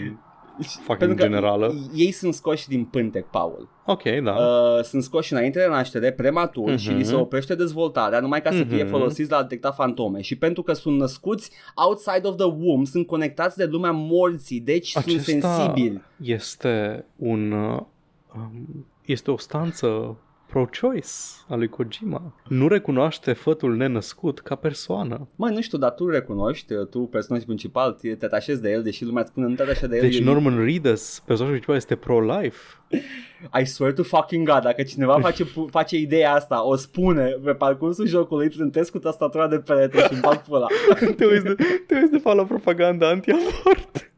[0.67, 1.75] fucking Pentru că generală.
[1.95, 3.69] ei sunt scoși din pântec, Paul.
[3.87, 4.33] Ok, da.
[4.33, 6.97] Uh, sunt scoși înainte de naștere, prematur și Mhm.
[6.99, 8.91] li se oprește dezvoltarea numai ca să fie Mhm.
[8.91, 10.21] folosiți la a detecta fantome.
[10.21, 14.89] Și pentru că sunt născuți outside of the womb, sunt conectați de lumea morții, deci
[14.91, 16.01] sunt Acesta sensibili.
[16.23, 17.53] este un...
[17.53, 17.81] uh,
[18.37, 20.17] um, este o stanță
[20.51, 21.09] pro-choice
[21.49, 22.35] a lui Kojima.
[22.49, 25.29] Nu recunoaște fătul nenăscut ca persoană.
[25.37, 29.05] Măi, nu știu, dar tu recunoști, tu personajul principal, te te atașezi de el, deși
[29.05, 30.03] lumea îți spune nu te atașezi de el.
[30.03, 32.59] Deci e- Norman Reedus, personajul principal, este pro-life.
[33.61, 37.53] I swear to fucking God, dacă cineva face, pu- face ideea asta, o spune pe
[37.53, 40.67] parcursul jocului, trântesc cu tastatura de perete și îmi bag pula.
[41.17, 41.55] te uiți de,
[41.87, 44.11] te uiți de fapt la propaganda anti-avort.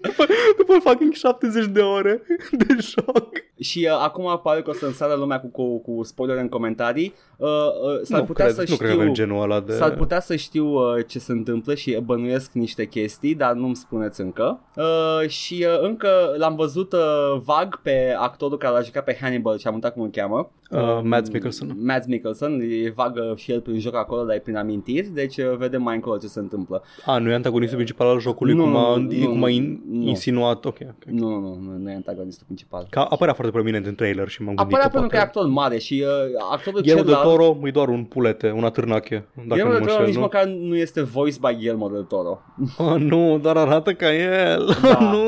[0.00, 0.26] După,
[0.56, 3.28] după fucking 70 de ore de joc.
[3.60, 7.14] Și uh, acum pare că o să însară lumea cu, cu, cu spoiler în comentarii.
[7.36, 9.24] Uh, uh, s-ar nu putea cred, să nu cred că avem știu...
[9.24, 9.72] genul ăla de...
[9.72, 14.20] S-ar putea să știu uh, ce se întâmplă și bănuiesc niște chestii, dar nu-mi spuneți
[14.20, 14.60] încă.
[14.76, 19.58] Uh, și uh, încă l-am văzut uh, vag pe actorul care l-a jucat pe Hannibal
[19.58, 20.50] și am uitat cum îl cheamă.
[20.70, 21.76] Uh, Mads Mikkelsen.
[21.82, 25.56] Mads Mikkelsen, e vagă și el prin joc acolo, dar e prin amintiri, deci uh,
[25.56, 26.82] vedem mai încolo ce se întâmplă.
[27.04, 30.08] A, nu e antagonistul principal al jocului, Nu, cum a, nu, cum a in, nu.
[30.08, 30.64] insinuat.
[30.64, 31.04] Ok, ok.
[31.04, 32.86] Nu, nu, nu, nu e antagonistul principal.
[32.90, 35.38] Că apărea foarte prominent în trailer și m-am gândit Apărea că pentru că e poate...
[35.38, 36.10] actor mare și uh,
[36.50, 37.38] actorul Guillermo del celălalt...
[37.38, 40.14] Toro e doar un pulete, un atârnache, dacă Guillermo nu del mă Toro înșel, nici
[40.14, 40.20] nu?
[40.20, 42.40] măcar nu este voiced by Guillermo del Toro.
[42.76, 44.76] Oh, nu, doar arată ca el.
[44.82, 44.98] Da.
[45.12, 45.20] nu.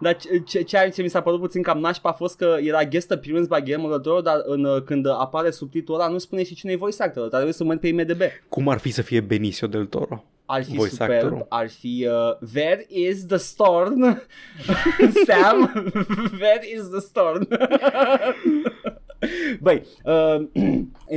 [0.00, 2.84] Dar ce, ce, ce, ce mi s-a părut puțin cam nașpa a fost că era
[2.84, 6.44] guest appearance by Guillermo del Toro, dar în, uh, când apare subtitlul ăla nu spune
[6.44, 8.20] și cine e voice actor, dar trebuie să mă uit pe IMDB.
[8.48, 10.24] Cum ar fi să fie Benicio del Toro?
[10.50, 11.46] Ar fi Voice superb, actorul.
[11.48, 14.00] ar fi uh, Where is the storm?
[15.26, 15.72] Sam,
[16.40, 17.48] where is the storm?
[19.60, 20.42] Băi, uh,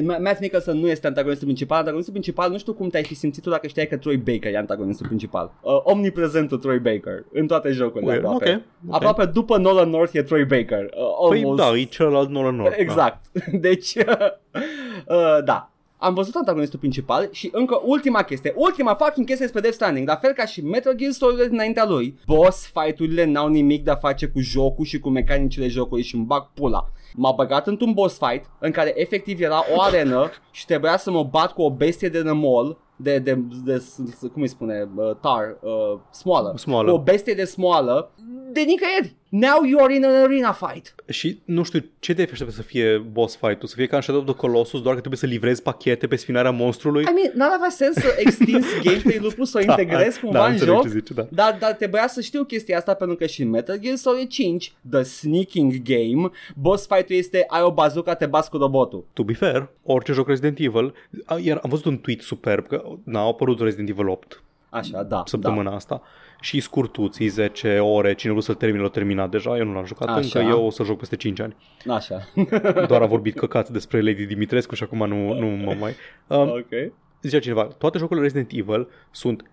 [0.23, 3.49] Matt Mikkelsen nu este antagonistul principal Antagonistul principal, nu știu cum te-ai fi simțit tu
[3.49, 8.11] dacă știai că Troy Baker e antagonistul principal uh, Omniprezentul Troy Baker În toate jocurile
[8.11, 8.95] Well, aproape ok, ok.
[8.95, 11.61] Aproape după Nolan North e Troy Baker uh, Păi almost.
[11.61, 12.75] da, e celălalt Nolan North.
[12.77, 13.25] Exact.
[13.67, 15.71] Deci, uh, da.
[15.97, 20.15] Am văzut antagonistul principal și încă ultima chestie, ultima fucking chestie despre Death Stranding, la
[20.15, 22.19] fel ca și Metal Gear Solid dinaintea lui.
[22.25, 26.25] Boss fight-urile n-au nimic de a face cu jocul și cu mecanicile jocului și îmi
[26.25, 26.91] bag pula.
[27.15, 31.23] M-a băgat într-un boss fight în care efectiv era o arenă și trebuia să mă
[31.23, 33.33] bat cu o bestie de nămol de, de,
[33.65, 33.83] de,
[34.21, 36.53] de cum îi spune, uh, tar, uh, smoală.
[36.57, 36.91] Smoală.
[36.91, 38.11] Cu o bestie de smoală
[38.51, 39.15] de nicăieri.
[39.29, 40.95] Now you are in an arena fight.
[41.09, 44.21] Și nu știu ce te așteaptă să fie boss fight-ul, să fie ca în Shadow
[44.21, 47.01] of the Colossus, doar că trebuie să livrezi pachete pe spinarea monstrului.
[47.01, 50.51] I mean, n-ar avea sens să extinzi gameplay-ul plus să o integrezi cumva da, în
[50.51, 50.83] înțeleg joc.
[50.83, 51.27] ce zici, da.
[51.29, 54.73] Dar, dar trebuia să știu chestia asta pentru că și în Metal Gear Solid 5,
[54.89, 59.05] The Sneaking Game, boss fight-ul este ai o bazuca, te bați cu robotul.
[59.13, 60.93] To be fair, orice joc Resident Evil,
[61.25, 65.23] a- iar am văzut un tweet superb că n-a apărut Resident Evil 8 Așa, da.
[65.25, 66.01] săptămâna asta
[66.41, 70.07] și scurtuții, 10 ore, cine vrut să-l termine, l-a terminat deja, eu nu l-am jucat
[70.07, 70.19] Așa.
[70.19, 71.55] încă, eu o să joc peste 5 ani.
[71.85, 71.95] Da.
[71.95, 72.27] Așa.
[72.87, 75.95] Doar a vorbit căcat despre Lady Dimitrescu și acum nu, nu mă mai...
[76.27, 76.91] Um, ok.
[77.21, 79.43] zicea cineva, toate jocurile Resident Evil sunt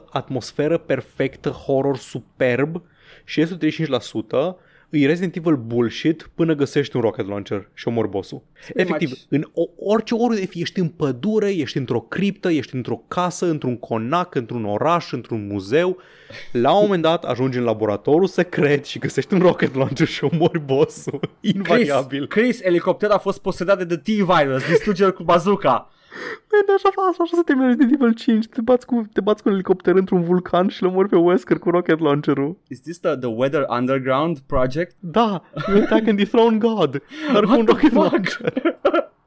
[0.00, 2.82] 65% atmosferă perfectă, horror superb
[3.24, 3.58] și restul
[4.54, 4.56] 35%
[4.92, 8.42] e Resident Evil bullshit până găsești un rocket launcher și omori bossul.
[8.74, 9.20] Efectiv, much.
[9.28, 13.78] în o, orice ori fi, ești în pădure, ești într-o criptă, ești într-o casă, într-un
[13.78, 15.98] conac, într-un oraș, într-un muzeu,
[16.52, 20.60] la un moment dat ajungi în laboratorul secret și găsești un rocket launcher și omori
[20.60, 21.20] bossul.
[21.40, 22.26] Chris, Invariabil.
[22.26, 25.90] Chris, elicopterul a fost posedat de The T-Virus, distruge cu bazuca.
[26.50, 28.46] Bine, așa, așa, așa se termină Resident Evil 5.
[28.46, 31.58] Te bați cu, te bați cu un elicopter într-un vulcan și le mori pe Wesker
[31.58, 32.56] cu rocket launcher-ul.
[32.68, 34.96] Is this the, the Weather Underground project?
[35.00, 37.02] Da, you attack and dethrone God.
[37.32, 38.12] Dar cu What un the rocket fuck?
[38.12, 38.52] launcher.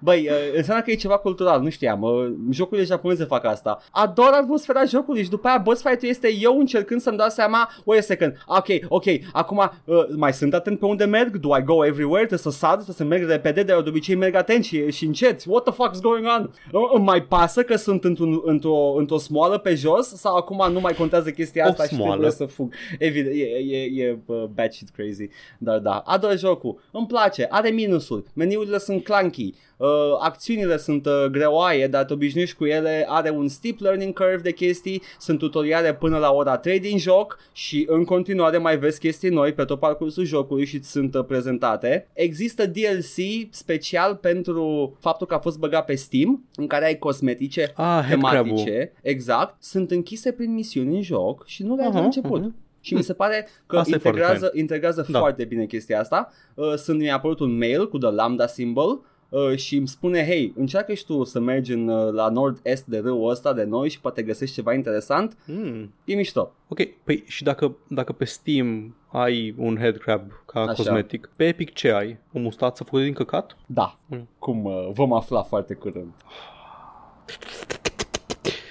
[0.00, 2.02] Băi, uh, înseamnă că e ceva cultural, nu știam.
[2.02, 3.82] Uh, jocurile japoneze fac asta.
[3.90, 8.00] Ador atmosfera jocului și după aia boss fight-ul este eu încercând să-mi dau seama, wait
[8.00, 11.36] a second, ok, ok, acum uh, mai sunt atent pe unde merg?
[11.36, 12.26] Do I go everywhere?
[12.26, 15.04] Trebuie să sar, trebuie să merg repede, dar eu de obicei merg atent și, și
[15.04, 15.42] încet.
[15.46, 16.50] What the fuck is going on?
[16.72, 20.80] Uh, îmi mai pasă că sunt într-un, într-o, într-o smoală pe jos sau acum nu
[20.80, 22.12] mai contează chestia asta O și smoală.
[22.12, 22.72] trebuie să fug?
[22.98, 25.28] Evident, e, e, e uh, bad shit crazy.
[25.58, 26.80] Dar da, ador jocul.
[26.90, 28.24] Îmi place, are minusuri.
[28.34, 29.45] Meniurile sunt clunky.
[29.76, 29.88] Uh,
[30.20, 34.52] acțiunile sunt uh, greoaie, dar te obișnuiești cu ele, are un steep learning curve de
[34.52, 39.28] chestii, sunt tutoriale până la ora 3 din joc și în continuare mai vezi chestii
[39.30, 42.08] noi pe tot parcursul jocului și ți sunt uh, prezentate.
[42.12, 47.72] Există DLC special pentru faptul că a fost băgat pe Steam, în care ai cosmetice
[47.74, 48.42] Ah, headcrab-ul.
[48.48, 52.04] tematice, exact, sunt închise prin misiuni în joc și nu le ai de la Aha,
[52.06, 52.40] început.
[52.40, 52.52] aha.
[52.80, 55.18] Și mi se pare că Asta e foarte integrează, integrează Da.
[55.18, 56.32] foarte bine chestia asta.
[56.54, 60.52] Uh, sunt, mi-a apărut un mail cu the lambda symbol uh, și îmi spune, hei,
[60.56, 64.00] încearcă și tu să mergi în, uh, la nord-est de râul ăsta de noi și
[64.00, 65.36] poate găsești ceva interesant.
[65.46, 65.92] Mm.
[66.04, 66.52] E mișto.
[66.68, 70.72] Ok, păi și dacă, dacă pe Steam ai un headcrab ca Așa.
[70.72, 72.18] cosmetic, pe Epic ce ai?
[72.32, 73.56] O mustață făcută din căcat?
[73.66, 74.28] Da, Mm.
[74.38, 76.12] cum uh, vom afla foarte curând.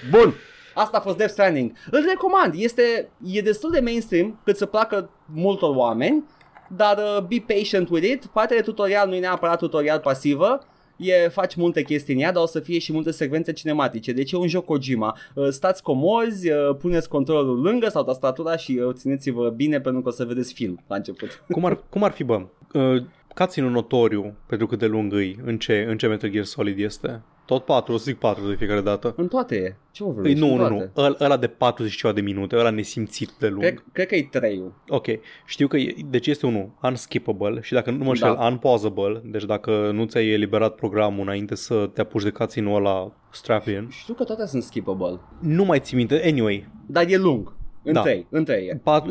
[0.10, 0.34] Bun,
[0.74, 1.72] asta a fost Death Stranding.
[1.92, 6.24] Îl recomand, este, e destul de mainstream cât să placă multor oameni,
[6.68, 8.26] dar uh, be patient with it.
[8.26, 10.60] Partea de tutorial nu e neapărat tutorial pasivă,
[10.98, 14.12] E, faci multe chestii în ea, dar o să fie și multe secvențe cinematice.
[14.12, 15.18] Deci e un joc Kojima.
[15.34, 20.08] Uh, Stați comozi, uh, puneți controlul lângă sau tastatura și uh, țineți-vă bine pentru că
[20.08, 21.44] o să vedeți film la început.
[21.50, 22.46] Cum ar, cum ar fi, bă?
[22.74, 23.04] Uh,
[23.36, 27.22] Cutscene-ul notoriu pentru cât de lung îi, în ce, în ce Metal Gear Solid este?
[27.46, 29.14] Tot 4, o să zic 4 de fiecare dată.
[29.18, 29.76] În toate e.
[29.92, 30.40] Ce vă Păi vreți?
[30.40, 30.92] nu, În nu, toate.
[30.96, 31.04] nu.
[31.04, 33.62] Ăla, ăla de 40 și ceva de minute, ăla nesimțit de lung.
[33.62, 35.06] Cred, cred că e 3 Ok,
[35.46, 38.46] știu că e, deci este unul unskippable și dacă nu mă înșel, Da.
[38.48, 43.88] unpausable, deci dacă nu ți-ai eliberat programul înainte să te apuci de cutscene-ul ăla strap-in,
[43.90, 47.54] Știu că toate sunt skippable, nu mai ții minte, anyway, dar e lung.
[47.84, 48.02] În Da.
[48.02, 48.80] 3, în 3 e.
[48.84, 49.06] pat,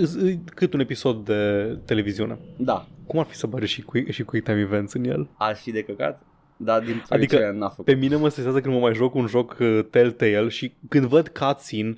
[0.54, 2.38] cât un episod de televiziune.
[2.56, 5.28] Da, Cum ar fi să bagi și, quick, și quick time events în el?
[5.36, 6.22] ar fi de căcat,
[6.56, 7.84] dar din Adică, fericire n-a făcut.
[7.84, 11.28] Pe mine mă stresează când mă mai joc un joc uh, Telltale și când văd
[11.28, 11.96] cutscene,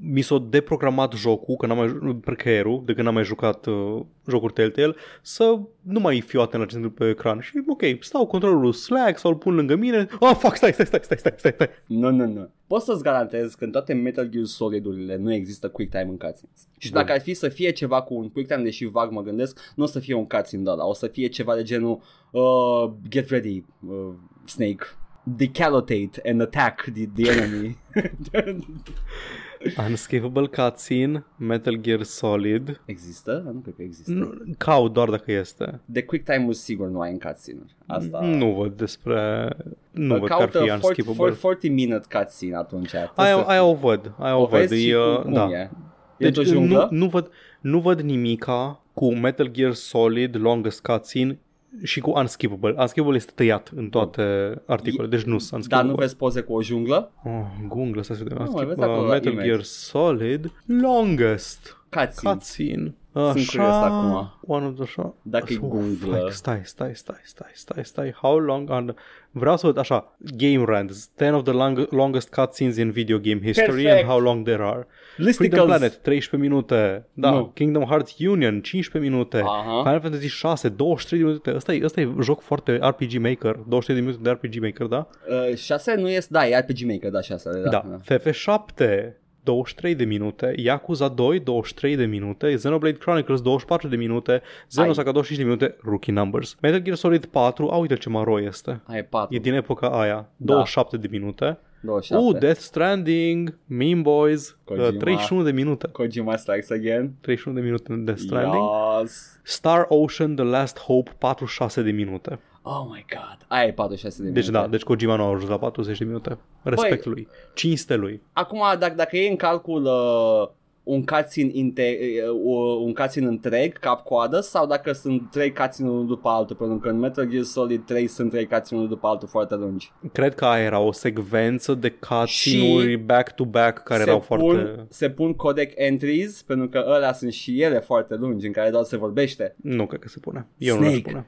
[0.00, 4.00] mi s-a deprogramat jocul, că n-am mai, ju- precare-ul, de când n-am mai jucat uh,
[4.28, 7.40] jocuri Telltale, să nu mai fiu atent la ce se întâmplă pe ecran.
[7.40, 10.08] Și ok, stau controlul Slack sau îl pun lângă mine.
[10.18, 11.68] Oh, fuck, stai, stai, stai, stai, stai, stai, stai.
[11.86, 12.50] Nu, nu, nu.
[12.66, 16.68] Pot să-ți garantez că în toate Metal Gear Solid-urile nu există quick time în cutscenes.
[16.78, 17.00] Și Bun.
[17.00, 19.84] dacă ar fi să fie ceva cu un quick time, deși vag mă gândesc, nu
[19.84, 23.28] o să fie un cutscene de ăla, o să fie ceva de genul uh, Get
[23.28, 24.84] ready, uh, Snake.
[25.22, 27.78] Decalotate and attack the, the enemy.
[29.88, 32.80] Unscapable cutscene, Metal Gear Solid.
[32.84, 33.42] există?
[33.52, 34.10] Nu cred că există.
[34.10, 35.80] Nu, caut doar dacă este.
[35.84, 38.20] De quick time sigur nu ai în cutscene Asta...
[38.20, 39.48] Nu văd despre...
[39.90, 41.36] Nu văd că ar Caută fi 40, unscapable.
[41.40, 42.88] 40 minute cutscene atunci.
[42.88, 44.60] Trebuie Aia, să aia o văd, aia o, o văd.
[44.60, 45.48] vezi și E, cum, cum da.
[45.50, 45.56] e.
[45.56, 45.70] E
[46.18, 46.88] Deci într-o nu, junglă?
[46.90, 51.38] nu, văd, nu văd nimica cu Metal Gear Solid Longest Cutscene
[51.82, 52.74] și cu Unskippable.
[52.78, 54.22] Unskippable este tăiat în toate
[54.66, 55.90] articolele, deci nu sunt Dar Unskippable.
[55.90, 57.12] nu vezi poze cu o junglă?
[57.24, 57.32] Oh,
[57.68, 58.36] Google, să vedem.
[58.44, 59.48] Nu, mai Unskip- vezi uh, acolo la Metal image.
[59.48, 62.32] Gear Solid Longest Cutscene.
[62.32, 62.94] Cutscene.
[63.12, 64.38] Sunt curios acum.
[64.46, 65.14] One of the shot.
[65.22, 66.18] Dacă e Uf, Google.
[66.18, 68.12] like, Stai, stai, stai, stai, stai, stai.
[68.12, 68.94] How long on...
[69.30, 70.16] Vreau să văd așa.
[70.36, 71.10] Game Rants.
[71.16, 74.00] 10 of the long, longest cutscenes in video game history Perfect.
[74.02, 74.86] and how long there are.
[75.16, 75.64] Freedom Listicles.
[75.64, 77.06] Planet 13 minute.
[77.12, 77.30] Da.
[77.30, 77.50] Nu.
[77.54, 79.42] Kingdom Hearts Union 15 minute.
[79.44, 79.82] Aha.
[79.82, 81.54] Final Fantasy 6 23 de minute.
[81.54, 83.56] Ăsta e, ăsta e joc foarte RPG Maker.
[83.66, 85.08] 23 de minute de RPG Maker, da?
[85.50, 87.50] Uh, 6 nu este, da, e RPG Maker, da, 6, da.
[87.50, 87.68] Da.
[87.70, 88.16] da.
[88.16, 89.12] FF7
[89.46, 95.38] 23 de minute, Yakuza 2 23 de minute, Xenoblade Chronicles 24 de minute, Xenosaga 25
[95.38, 96.56] de minute, rookie numbers.
[96.62, 98.80] Metal Gear Solid 4, a uite ce maro este.
[98.86, 99.36] Aia e 4.
[99.36, 101.58] E din epoca aia, 27 de minute.
[101.86, 102.24] 27.
[102.26, 104.86] Uh, Death Stranding, Meme Boys, Kojima.
[104.88, 105.88] uh, 31 de minute.
[105.92, 107.14] Kojima Strikes Again.
[107.20, 108.64] 31 de minute în Death Stranding.
[109.00, 109.40] Yes.
[109.42, 112.38] Star Ocean The Last Hope 46 de minute.
[112.62, 113.38] Oh my god.
[113.48, 114.62] Aia e 46 de Deci minute.
[114.64, 116.38] da, deci Kojima nu a ajuns la 40 de minute.
[116.62, 117.28] Respect lui.
[117.54, 118.22] Cinste lui.
[118.32, 120.48] Acum, dacă, dacă e în calcul uh,
[120.86, 126.28] un cutscene, inte- uh, un cutscene întreg, cap-coadă, sau dacă sunt trei cutscene unul după
[126.28, 129.54] altul, pentru că în Metal Gear Solid 3 sunt trei cutscene unul după altul foarte
[129.54, 129.92] lungi.
[130.12, 134.86] Cred că aia era o secvență de cutscene-uri back-to-back care se erau pun, foarte...
[134.88, 138.84] Se pun codec entries, pentru că ălea sunt și ele foarte lungi, în care doar
[138.84, 139.54] se vorbește.
[139.62, 140.46] Nu cred că se pune.
[140.58, 140.96] Eu nu Snake.
[140.96, 141.26] aș pune.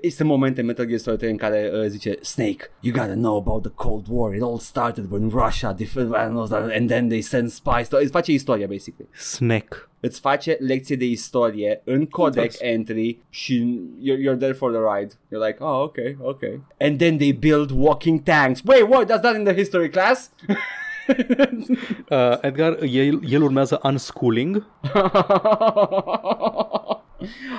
[0.00, 3.36] Este momente în Metal Gear Solid 3 în care uh, zice Snake, you gotta know
[3.36, 4.34] about the Cold War.
[4.34, 7.88] It all started when Russia defeated and then they sent spies.
[7.90, 9.08] Îți face istoria, basically.
[9.12, 9.76] Snake.
[10.00, 12.64] Îți face lecție de istorie în codec Nice.
[12.66, 15.14] entry și you're, you're there for the ride.
[15.14, 16.60] You're like, oh, okay, okay.
[16.80, 18.60] And then they build walking tanks.
[18.64, 19.06] Wait, what?
[19.08, 20.30] That's not in the history class?
[22.10, 24.66] Uh, Edgar, el, el urmează unschooling.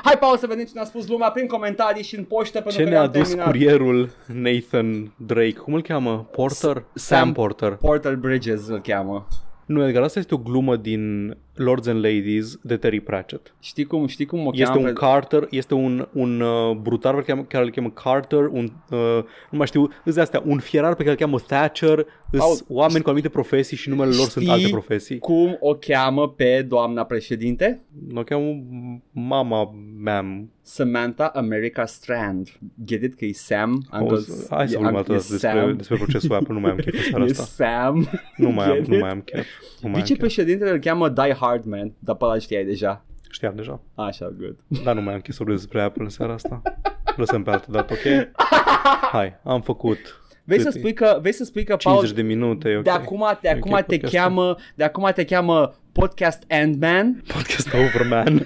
[0.04, 2.84] Hai, Paul, să vedem ce ne-a spus lumea prin comentarii și în poștă pentru Ce
[2.84, 3.46] că ne-a ne-am adus terminat.
[3.52, 5.52] curierul Nathan Drake?
[5.54, 6.28] Cum îl cheamă?
[6.32, 6.84] Porter?
[6.94, 7.72] Sam, Porter.
[7.72, 9.28] Porter Bridges îl cheamă.
[9.66, 13.56] Nu, Edgar, asta este o glumă din Lords and Ladies de Terry Pratchett.
[13.60, 14.80] Știi cum, știi cum o Este cheamă?
[14.80, 18.72] un pe- Carter, este un, un uh, brutar pe care, care îl cheamă Carter, un,
[18.90, 22.40] uh, nu mai știu, îți de astea, un fierar pe care îl cheamă Thatcher, îs
[22.40, 25.20] Au, oameni cu anumite profesii și numele lor sunt Știi alte profesii.
[25.20, 27.82] cum o cheamă pe doamna președinte?
[28.10, 28.64] Nu o cheamă
[29.12, 29.70] mama
[30.08, 30.52] ma'am.
[30.66, 32.50] Samantha America Strand.
[32.86, 33.86] Get it că e Sam?
[33.90, 35.76] Am Auzi, găs- Hai să e- vorbim am- altă e dată despre, Sam.
[35.78, 37.44] despre procesul Apple, nu mai am chef în seara E asta.
[37.44, 38.10] Sam.
[38.38, 39.02] Nu mai am, Get nu it?
[39.02, 39.46] mai am chef.
[39.82, 40.08] Nu mai am chef.
[40.08, 43.06] Vicepreședintele îl cheamă Die Hard Man, dar pe ăla știai deja.
[43.30, 43.82] Știam deja.
[43.96, 44.56] Așa, good.
[44.84, 46.62] Dar nu mai am chef să vorbesc despre Apple în seara asta.
[47.16, 48.32] Lăsăm pe altă dată, ok?
[49.12, 49.98] Hai, am făcut
[50.46, 50.80] Vrei să Cât e?
[50.80, 52.84] spui că, vrei să spui că Paul, 50 de minute, e ok.
[52.84, 54.20] de acum, de E acum ok te podcastul.
[54.20, 57.24] cheamă, de acum te cheamă Podcast Ant-Man?
[57.34, 58.46] Podcast over, man.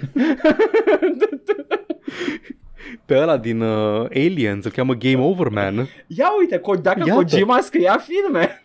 [3.04, 5.86] Pe ăla din uh, Aliens îl cheamă Game Over, man.
[6.06, 7.12] Ia uite, co- dacă Iată.
[7.12, 8.62] Kojima scria filme.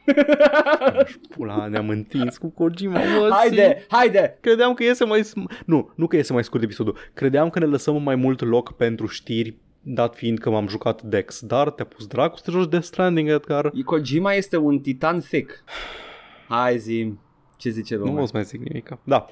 [1.29, 4.37] Pula, ne-am întins cu Kojima, mă, haide, haide.
[4.41, 5.21] Credeam că iese mai...
[5.21, 6.97] sm- Nu, nu că iese mai scurt episodul.
[7.13, 11.41] Credeam că ne lăsăm mai mult loc pentru știri, dat fiind că m-am jucat Dex.
[11.41, 13.71] Dar te-a pus dracu să te joci Death Stranding, Edgar.
[13.85, 15.63] Kojima este un titan thick.
[16.47, 17.13] Hai zi,
[17.57, 18.21] ce zice Nu lumea?
[18.21, 18.89] o să mai zic nimic.
[19.03, 19.25] Da.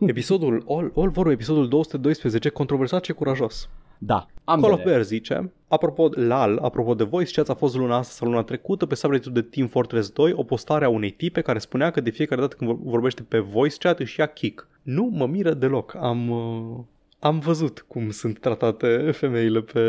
[0.00, 3.68] Episodul, all, all vorba, episodul 212, controversat și curajos.
[3.98, 4.82] Da, Call of ambele.
[4.84, 8.86] Bear zice, apropo, LAL, apropo de voice chat, a fost luna asta sau luna trecută
[8.86, 12.10] pe subreddit de Team Fortress 2 o postare a unei tipe care spunea că de
[12.10, 14.68] fiecare dată când vor- vorbește pe voice chat își ia kick.
[14.82, 15.94] Nu mă miră deloc.
[15.94, 16.78] Am, uh,
[17.18, 19.80] am văzut cum sunt tratate femeile pe,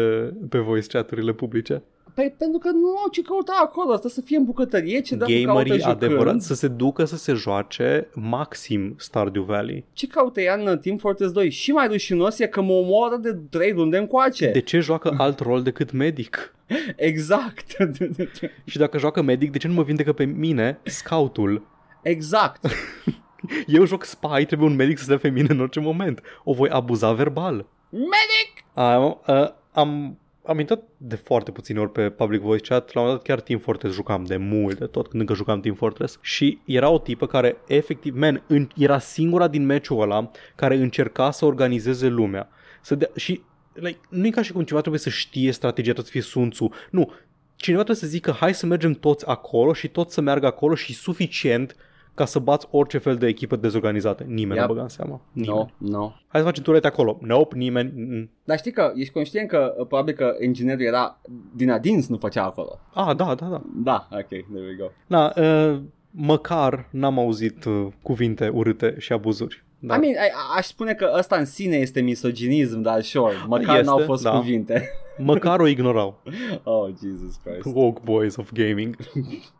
[0.49, 1.83] pe voice chaturile publice.
[2.13, 5.31] Păi pentru că nu au ce căuta acolo, asta să fie în bucătărie, ce dacă
[5.31, 6.03] caută Gamerii jucând.
[6.03, 9.85] adevărat să se ducă să se joace maxim Stardew Valley.
[9.93, 11.49] Ce caută ea în Team Fortress 2?
[11.49, 14.51] Și mai rușinos e că mă omoară de 3 runde încoace.
[14.51, 16.55] De ce joacă alt rol decât medic?
[16.95, 17.77] Exact.
[18.65, 21.67] Și dacă joacă medic, de ce nu mă vindecă pe mine scoutul?
[22.03, 22.65] exact.
[23.67, 26.21] Eu joc spy, trebuie un medic să se dea pe mine în orice moment.
[26.43, 27.65] O voi abuza verbal.
[27.89, 28.63] Medic!
[28.73, 30.19] Am, a, am,
[30.49, 33.45] am intrat de foarte puține ori pe public voice chat, la un moment dat chiar
[33.45, 36.99] Team Fortress jucam de mult, de tot când încă jucam Team Fortress și era o
[36.99, 42.49] tipă care efectiv, man, în, era singura din meciul ăla care încerca să organizeze lumea.
[42.81, 43.41] Să dea, și
[43.73, 46.69] like, nu e ca și cum cineva trebuie să știe strategia, trebuie să fie sunțu.
[46.89, 47.11] Nu,
[47.55, 50.93] cineva trebuie să zică hai să mergem toți acolo și toți să meargă acolo și
[50.93, 51.75] suficient
[52.19, 54.23] ca să bați orice fel de echipă dezorganizată.
[54.23, 54.67] Nimeni Yep.
[54.67, 55.21] nu băga în seama.
[55.31, 55.73] Nimeni.
[55.77, 56.11] No, no.
[56.27, 57.17] Hai să facem turete acolo.
[57.21, 57.91] Nope, nimeni.
[57.95, 58.29] Mm-mm.
[58.43, 61.21] Dar știi că ești conștient că uh, probabil că inginerul era
[61.55, 62.79] din adins nu făcea acolo.
[62.93, 63.61] Ah, da, da, da.
[63.75, 64.85] Da, ok, there we go.
[65.07, 65.79] Da, uh,
[66.11, 69.63] măcar n-am auzit uh, cuvinte urâte și abuzuri.
[69.81, 69.95] Da.
[69.95, 73.85] I mean, a- aș spune că ăsta în sine este misoginism, dar sure, măcar Este,
[73.87, 74.31] n-au fost da.
[74.31, 74.89] cuvinte.
[75.17, 76.21] Măcar o ignorau.
[76.63, 77.75] Oh, Jesus Christ.
[77.75, 78.95] Woke boys of gaming.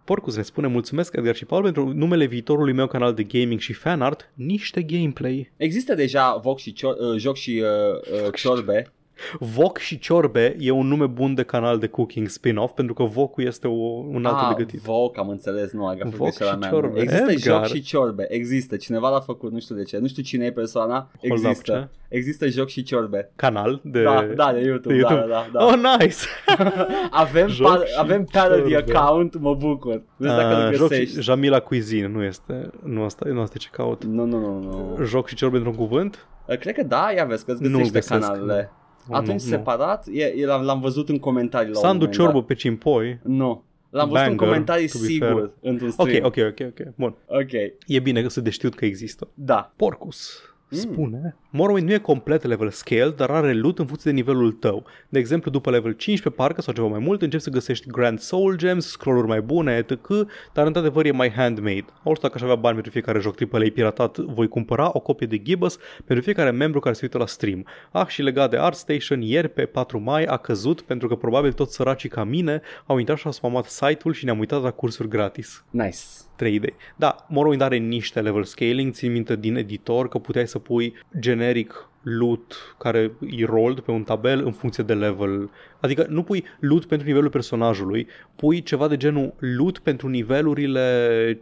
[0.03, 3.74] Porcus ne spune mulțumesc Edgar și Paul pentru numele viitorului meu canal de gaming și
[3.74, 5.51] fanart, niște gameplay.
[5.57, 8.91] Există deja voc și cio- uh, joc și uh, uh, ciorbe.
[9.39, 13.43] Voc și ciorbe e un nume bun de canal de cooking spin-off pentru că vocul
[13.45, 13.74] este o,
[14.11, 14.80] un altul ah, de gătit.
[14.82, 16.70] Voc, am înțeles, nu, aga Voc greșeala și mea.
[16.70, 16.99] ciorbe.
[17.01, 17.65] Există Edgar.
[17.67, 20.51] joc și ciorbe, există, cineva l-a făcut, nu știu de ce, nu știu cine e
[20.51, 23.32] persoana, Hold up, există, există joc și ciorbe.
[23.36, 25.32] Canal de, Da, da, de YouTube, de da, YouTube.
[25.32, 25.65] da, da.
[25.65, 26.15] Oh, nice!
[27.11, 28.93] Avem, Joc pa- și avem parody ciorbe.
[28.97, 30.01] account, mă bucur.
[30.17, 31.22] Vezi dacă Ah, îl joc și, găsești.
[31.22, 34.03] Jamila Cuisine, nu este, nu asta, nu asta e ce caut.
[34.03, 34.59] Nu, nu, nu,
[34.97, 35.03] nu.
[35.05, 36.28] Joc și ciorbe într-un cuvânt?
[36.47, 38.20] Uh, Cred că da, ia vezi că îți Nu-l găsește găsesc.
[38.20, 38.72] canalele.
[38.72, 38.78] Nu,
[39.16, 39.47] Atunci nu.
[39.49, 42.45] separat, e, e, l-am, l-am văzut în comentarii la un Sandu moment ciorbă dat.
[42.45, 43.20] pe cimpoi.
[43.24, 43.64] Nu.
[43.89, 45.51] L-am văzut în Banger, comentarii to be sigur, fair.
[45.62, 46.26] într-un Ok, stream.
[46.26, 46.95] ok, ok, ok.
[46.95, 47.16] Bun.
[47.28, 47.51] ok.
[47.88, 49.28] E bine că să de știut că există.
[49.34, 49.74] Da.
[49.76, 50.41] Porcus
[50.72, 54.86] spune Morrowind nu e complet level scale, dar are loot în funcție de nivelul tău.
[55.10, 58.56] De exemplu, după level 15 parcă sau ceva mai mult, începi să găsești Grand Soul
[58.56, 60.08] Gems, scroll-uri mai bune, etc.,
[60.54, 61.86] dar într-adevăr e mai handmade.
[62.04, 65.41] Orice dacă aș avea bani pentru fiecare joc AAA piratat, voi cumpăra o copie de
[65.41, 67.66] Gibbous pentru fiecare membru care se uită la stream.
[67.91, 71.76] Ah, și legat de ArtStation, ieri pe 4 mai a căzut pentru că probabil toți
[71.76, 75.64] săracii ca mine au intrat și au spamat site-ul și ne-am uitat la cursuri gratis.
[75.70, 75.97] Nice.
[76.39, 76.76] 3 idei.
[76.95, 81.39] Da, Morrowind are niște level scaling, țin minte din editor că puteai să pui gen
[81.40, 85.50] generic loot care e rolled pe un tabel în funcție de level.
[85.80, 91.40] Adică nu pui loot pentru nivelul personajului, pui ceva de genul loot pentru nivelurile 15-20,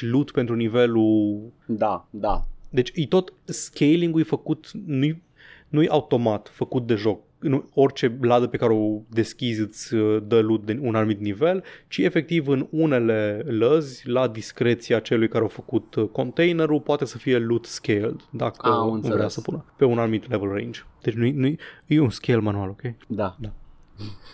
[0.00, 1.40] loot pentru nivelul...
[1.66, 2.44] Da, da.
[2.70, 5.22] Deci e tot scaling-ul e făcut, nu-i,
[5.68, 10.40] nu-i automat făcut de joc nu, orice ladă pe care o deschizi îți uh, dă
[10.40, 15.48] loot de un anumit nivel, ci efectiv în unele lăzi, la discreția celui care a
[15.48, 19.98] făcut uh, containerul, poate să fie loot scaled, dacă Ah, vrea să pună pe un
[19.98, 20.80] anumit level range.
[21.02, 21.54] Deci nu nu
[21.86, 22.82] e un scale manual, ok?
[23.06, 23.36] Da.
[23.40, 23.52] Da.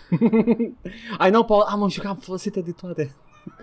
[1.27, 3.15] I know, Paul, am jucat, am folosit de toate.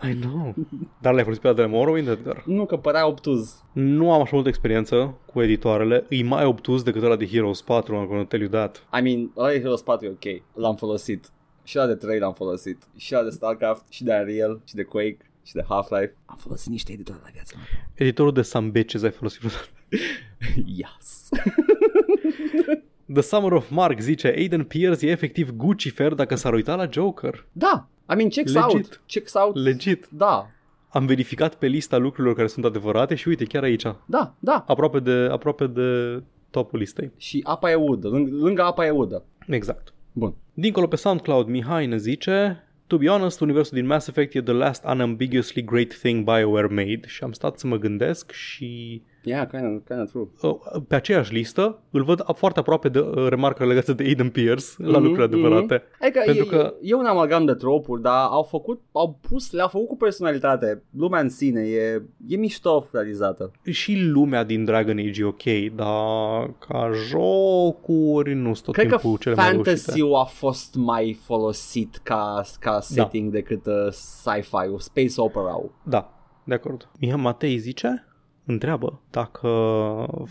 [0.02, 0.54] I know.
[1.00, 2.42] Dar le-ai folosit pe la de Morrowind, Edgar?
[2.46, 3.64] Nu, că părea obtuz.
[3.72, 6.06] Nu am așa multă experiență cu editoarele.
[6.08, 8.86] E mai obtuz decât ăla de Heroes 4, I'm gonna tell you that.
[8.98, 10.42] I mean, ăla de Heroes 4 e ok.
[10.54, 11.30] L-am folosit.
[11.62, 12.82] Și la de 3 l-am folosit.
[12.96, 16.14] Și la de StarCraft, și de Unreal, și de Quake, și de Half-Life.
[16.26, 17.66] Am folosit niște editori la viața mea.
[17.94, 19.68] Editorul de Some Bitches ai folosit vreodată?
[20.66, 21.28] Yes.
[23.12, 27.46] The Summer of Mark zice Aiden Pierce e efectiv Guccifer dacă s-ar uita la Joker.
[27.52, 27.88] da.
[28.12, 28.72] I mean, checks Legit.
[28.74, 29.00] out.
[29.06, 29.56] Checks out.
[29.56, 30.06] Legit.
[30.08, 30.50] da.
[30.88, 34.64] Am verificat pe lista lucrurilor care sunt adevărate și uite, chiar aici, Da, da.
[34.66, 37.10] aproape de, aproape de topul listei.
[37.16, 38.08] Și apa e udă.
[38.08, 39.24] Lângă, lângă apa e udă.
[39.46, 39.92] Exact.
[40.12, 40.34] Bun.
[40.54, 44.52] Dincolo pe SoundCloud, Mihai ne zice To be honest, universul din Mass Effect e the
[44.52, 49.64] last unambiguously great thing BioWare made și am stat să mă gândesc și Yeah, kind
[49.64, 50.28] of, kind of true.
[50.42, 54.64] uh, pe aceeași listă îl văd foarte aproape de uh, remarca legată de Aiden Pierce
[54.76, 55.82] la Mhm, lucruri adevărate.
[56.00, 59.68] Adică Pentru e, că- e un amalgam de tropuri, dar au făcut, au pus, le-au
[59.68, 60.82] făcut cu personalitate.
[60.96, 63.50] Lumea în sine e, e mișto realizată.
[63.70, 68.96] Și lumea din Dragon Age e ok, dar ca jocuri nu sunt tot Cred că
[68.96, 69.68] timpul cele mai reușite.
[69.70, 75.70] fantasy-ul a fost mai folosit ca, ca setting decât uh, sci-fi-ul, space opera-ul.
[75.82, 76.12] Da,
[76.44, 76.88] de acord.
[77.00, 78.04] Mihai Matei zice,
[78.50, 79.48] întreabă dacă...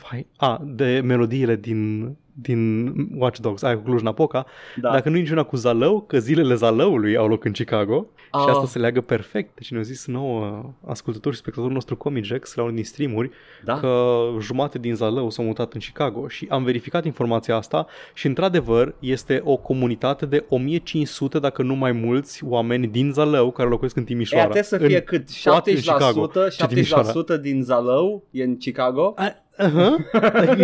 [0.10, 2.10] Vai, a, de melodiile din,
[2.42, 4.46] din Watch Dogs, aia cu Cluj-Napoca,
[4.82, 4.92] Da.
[4.92, 8.42] dacă nu e niciuna cu Zalău, că zilele Zalăului au loc în Chicago Ah.
[8.42, 9.56] și asta se leagă perfect.
[9.56, 13.30] Deci ne-a zis nouă ascultători și spectatorul nostru Comigex la unul din streamuri
[13.64, 13.80] da?
[13.80, 18.96] că jumate din Zalău s-au mutat în Chicago și am verificat informația asta și într-adevăr
[19.00, 24.02] este o comunitate de 1500 dacă nu mai mulți oameni din Zalău care locuiesc în
[24.02, 24.44] Ea Timișoara.
[24.44, 25.42] trebuie să În- fie cât?
[25.44, 26.28] toate în Chicago.
[26.28, 27.04] 70%, Și Timișoara.
[27.04, 29.14] 70% din Zalău e în Chicago?
[29.16, 29.96] A- Aha,
[30.42, 30.62] like,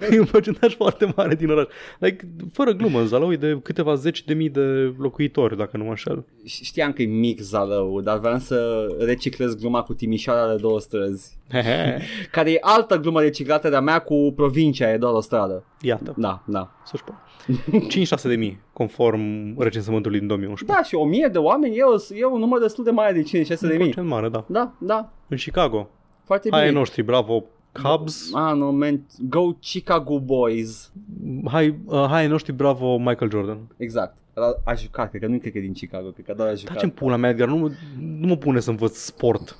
[0.00, 1.64] e, e un procentaj foarte mare din oraș.
[1.98, 5.88] Like, fără glumă, Zalău e de câteva zeci de mii de locuitori, dacă nu mă
[5.90, 6.24] înșel.
[6.44, 11.38] Știam că e mic Zalău, dar vreau să reciclez gluma cu Timișoara de două străzi.
[12.30, 15.64] Care e altă glumă reciclată de-a mea cu provincia, e doar o stradă.
[15.80, 16.70] Iată, Da, da.
[16.84, 17.14] să știu.
[18.18, 20.78] 5-6 de mii, conform recensământului din 2011.
[20.78, 23.22] Da, și o mie de oameni e, o, e un număr destul de mare de
[23.22, 23.88] 56 de Un mii.
[23.90, 24.44] procent mare, da.
[24.48, 25.90] Da, da, În Chicago.
[26.24, 26.78] foarte Hai ai bine.
[26.78, 27.44] noștri, bravo.
[27.82, 28.30] Cubs.
[28.34, 30.92] Ah, no, man, go Chicago Boys.
[31.50, 33.58] Hai, uh, hai ai noștri, bravo Michael Jordan.
[33.76, 34.16] Exact.
[34.36, 36.54] A, a jucat, cred că nu cred că e din Chicago, cred că doar a
[36.54, 36.74] jucat.
[36.74, 37.70] Taci-mi pula mea, Edgar, nu, mă-
[38.18, 39.56] nu mă pune să învăț sport.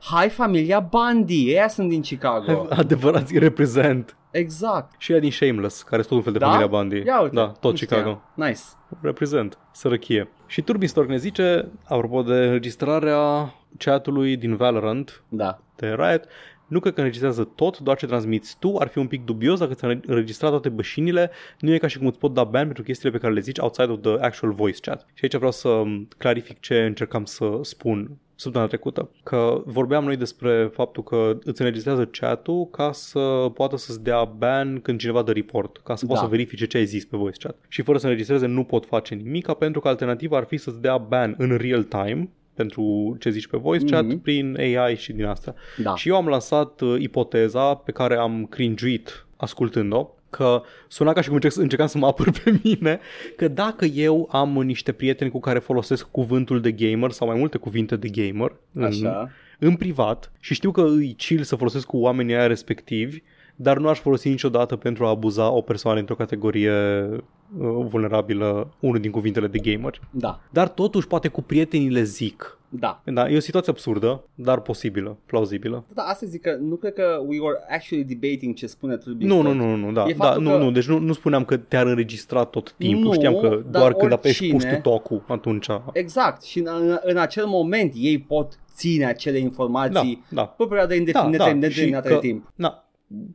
[0.00, 2.66] Hai familia Bundy, ei sunt din Chicago.
[2.70, 4.16] Adevărați reprezent.
[4.30, 4.94] exact.
[4.98, 6.46] Și ea din Shameless, care este tot un fel de Da?
[6.46, 7.02] familia Bundy.
[7.06, 8.00] Ia uite, da, tot nu Chicago.
[8.00, 8.48] știam.
[8.48, 8.60] Nice.
[9.00, 10.28] Reprezent, sărăchie.
[10.46, 15.60] Și Turbin Stork ne zice, apropo de înregistrarea chatului din Valorant Da.
[15.76, 16.24] de Riot,
[16.70, 19.74] nu cred că înregistrează tot, doar ce transmiți tu, ar fi un pic dubios dacă
[19.74, 23.10] ți-a înregistrat toate bășinile, nu e ca și cum îți pot da ban pentru chestiile
[23.10, 25.06] pe care le zici outside of the actual voice chat.
[25.14, 30.16] Și aici vreau să um, clarific ce încercam să spun săptămâna trecută, că vorbeam noi
[30.16, 35.32] despre faptul că îți înregistrează chat-ul ca să poată să-ți dea ban când cineva dă
[35.32, 36.26] report, ca să poată Da.
[36.26, 37.56] să verifice ce ai zis pe voice chat.
[37.68, 40.96] Și fără să înregistreze nu pot face nimic, pentru că alternativa ar fi să-ți dea
[40.96, 42.30] ban în real time,
[42.60, 44.18] pentru ce zici pe voice chat, Mhm.
[44.20, 45.54] prin AI și din asta.
[45.82, 45.94] Da.
[45.96, 51.26] Și eu am lansat uh, ipoteza pe care am cringuit ascultând-o, că suna ca și
[51.26, 53.00] cum încerc, încercam să mă apăr pe mine,
[53.36, 57.58] că dacă eu am niște prieteni cu care folosesc cuvântul de gamer sau mai multe
[57.58, 59.30] cuvinte de gamer în, Așa.
[59.58, 63.22] în privat și știu că îi chill să folosesc cu oamenii aia respectivi,
[63.62, 68.98] dar nu aș folosi niciodată pentru a abuza o persoană într-o categorie uh, vulnerabilă, unul
[69.00, 70.00] din cuvintele de gamer.
[70.10, 70.40] Da.
[70.50, 72.54] Dar totuși poate cu prietenii le zic.
[72.72, 73.02] Da.
[73.04, 75.84] Da, e o situație absurdă, dar posibilă, plauzibilă.
[75.94, 79.34] Da, asta zic că nu cred că we were actually debating ce spune Turbin Nu,
[79.34, 79.56] nu, Stork.
[79.56, 81.86] nu, nu, da, E da faptul nu, că- nu, deci nu, nu spuneam că te-ar
[81.86, 85.66] înregistra tot timpul, Nu, știam că dar doar când apeși oricine- push to talk atunci.
[85.92, 86.42] Exact.
[86.42, 90.42] Și în, în, în acel moment ei pot ține acele Da, informații da.
[90.46, 92.52] pe o perioadă Da, indefinită, da, nedeterminată și de că- timp.
[92.54, 92.84] Da,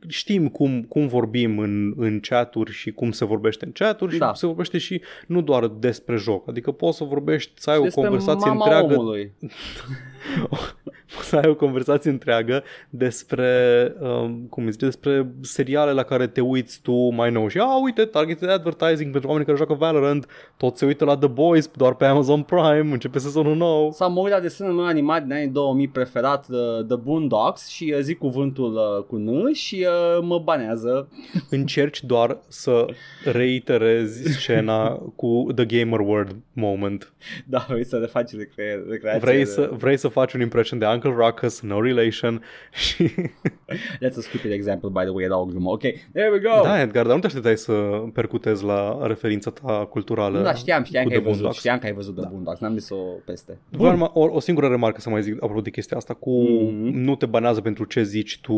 [0.08, 4.34] știm cum, cum vorbim în, în chaturi și cum se vorbește în chaturi și Da.
[4.34, 6.48] se vorbește și nu doar despre joc.
[6.48, 9.32] Adică poți să vorbești, să ai o Despre conversație mama întreagă omului.
[11.22, 13.48] să ai o conversație întreagă despre,
[14.00, 17.82] um, cum îi zice, despre seriale la care te uiți tu mai nou și, a,
[17.82, 21.94] uite, targeted advertising pentru oamenii care joacă Valorant, tot se uită la The Boys doar
[21.94, 23.92] pe Amazon Prime, începe sezonul nou.
[23.92, 27.92] Sau mă uit la desenul meu animat din anii 2000 preferat, uh, The Boondocks, și
[27.96, 31.08] uh, zic cuvântul uh, cu N și uh, mă banează.
[31.50, 32.86] Încerci doar să
[33.24, 34.88] reiterezi scena
[35.20, 37.12] cu The Gamer World moment.
[37.46, 39.20] Da, vrei să refaci recre- recreație.
[39.20, 42.42] Vrei de- să, vrei să faci un impression de Uncle Ruckus, no relation
[42.84, 43.10] și...
[44.02, 45.70] That's a stupid example, by the way, era o glumă.
[45.70, 46.62] Ok, there we go.
[46.62, 47.72] Da, Edgar, dar nu te așteptai să
[48.12, 51.58] percutezi la referința ta culturală Nu, da, știam, știam cu că ai The văzut, Boondocks.
[51.58, 53.58] știam că ai văzut The Boondocks, n-am zis-o peste.
[53.70, 56.98] Vreau numai o, o singură remarcă să mai zic apropo de chestia asta cu Mhm.
[56.98, 58.54] nu te banează pentru ce zici tu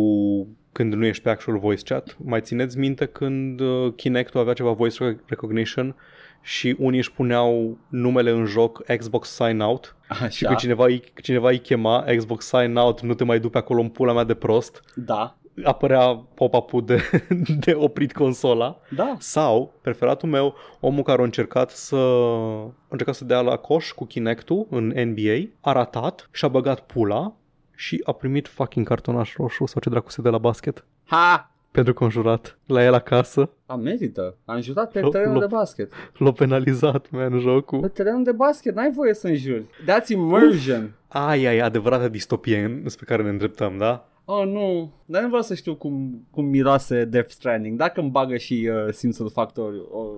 [0.72, 2.16] când nu ești pe actual voice chat.
[2.24, 5.94] Mai țineți minte când uh, Kinect-ul avea ceva voice rec- recognition
[6.40, 11.02] și unii își puneau numele în joc Xbox Sign Out și Așa, când cineva, îi,
[11.22, 14.24] cineva îi chema Xbox Sign Out, nu te mai du pe acolo în pula mea
[14.24, 17.02] de prost, da, apărea pop-up-ul de,
[17.64, 18.80] de oprit consola.
[18.88, 19.16] da.
[19.18, 24.04] Sau, preferatul meu, omul care a încercat să a încercat să dea la coș cu
[24.04, 27.32] Kinect-ul în NBA, a ratat și a băgat pula
[27.74, 31.52] și a primit fucking cartonaș roșu sau ce dracu se de la basket Ha!
[31.78, 33.50] Pentru că înjurat la el acasă.
[33.66, 34.36] A merită.
[34.44, 35.92] A înjurat pe terenul de basket.
[36.16, 37.80] L-a penalizat, man, jocul.
[37.80, 39.64] Pe terenul de basket n-ai voie să înjuri.
[39.64, 40.82] That's immersion.
[40.82, 40.90] Uf.
[41.08, 44.08] Aia e adevărata distopie spre care ne îndreptăm, da?
[44.24, 44.92] Oh, nu.
[45.04, 47.78] Dar nu vreau să știu cum, cum miroase Death Stranding.
[47.78, 49.72] Dacă îmi bagă și uh, simțul factor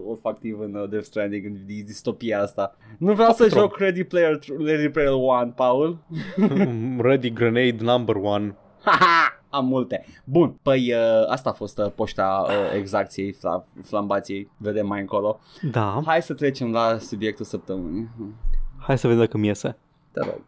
[0.07, 2.77] olfactiv în uh, Death Stranding, în distopia asta.
[2.99, 5.99] Nu vreau să joc Ready Player, Ready Player One, Paul.
[6.37, 8.55] Mm, Ready Grenade Number 1.
[9.51, 10.05] Am multe.
[10.25, 14.51] Bun, păi uh, asta a fost uh, poșta uh, exacției, fla- flambației.
[14.57, 15.41] Vedem mai încolo.
[15.71, 16.03] Da.
[16.05, 18.09] Hai să trecem la subiectul săptămânii.
[18.79, 19.77] Hai să vedem dacă mi iese.
[20.13, 20.41] Te rog.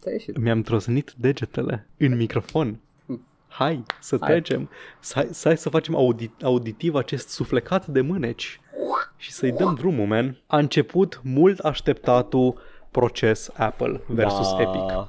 [0.00, 0.38] Ți-a ieșit.
[0.38, 2.80] Mi-am trosnit degetele în microfon.
[3.48, 4.30] Hai să Hai.
[4.30, 4.68] trecem.
[5.00, 8.60] Să, hai, să, hai să facem audit, auditiv acest suflecat de mâneci
[9.16, 10.38] și să-i dăm drumul, man.
[10.46, 12.58] A început mult așteptatul
[12.90, 14.60] proces Apple versus Da.
[14.62, 15.08] Epic.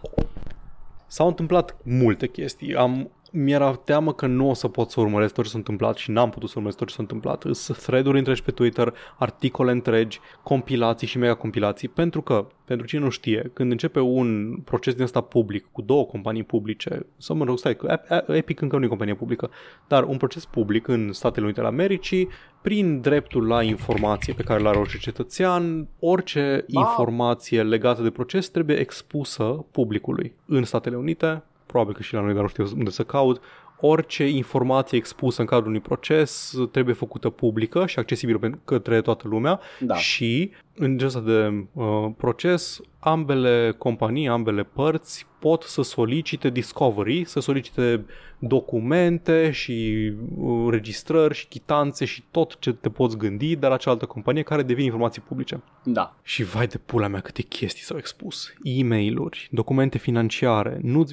[1.10, 2.76] S-au întâmplat multe chestii.
[2.76, 6.12] Am, mi-era teamă că nu o să pot să urmăresc tot ce s-a întâmplat și
[6.12, 7.46] n-am putut să urmăresc tot ce s-a întâmplat.
[7.52, 13.02] Sunt thread-uri întregi pe Twitter, articole întregi, compilații și mega compilații, pentru că, pentru cine
[13.02, 17.44] nu știe, când începe un proces din ăsta public cu două companii publice, sau mă
[17.46, 19.50] rog, stai, că Ep- Epic încă nu e companie publică,
[19.88, 22.28] dar un proces public în Statele Unite ale Americii,
[22.62, 26.84] prin dreptul la informație pe care îl are orice cetățean, orice Wow.
[26.84, 30.36] informație legată de proces trebuie expusă publicului.
[30.46, 33.41] În Statele Unite, probabil că și la noi, dar nu știu unde să caut,
[33.82, 39.28] orice informație expusă în cadrul unui proces trebuie făcută publică și accesibilă pentru- către toată
[39.28, 39.95] lumea Da.
[39.95, 47.26] și în genul ăsta de uh, proces ambele companii, ambele părți pot să solicite discovery,
[47.26, 48.05] să solicite
[48.39, 54.05] documente și uh, registrări și chitanțe și tot ce te poți gândi de la cealaltă
[54.05, 55.61] companie care devin informații publice.
[55.84, 56.15] Da.
[56.24, 58.53] Și vai de pula mea câte chestii s-au expus.
[58.63, 60.80] E-mail-uri, documente financiare.
[60.82, 61.05] Nu,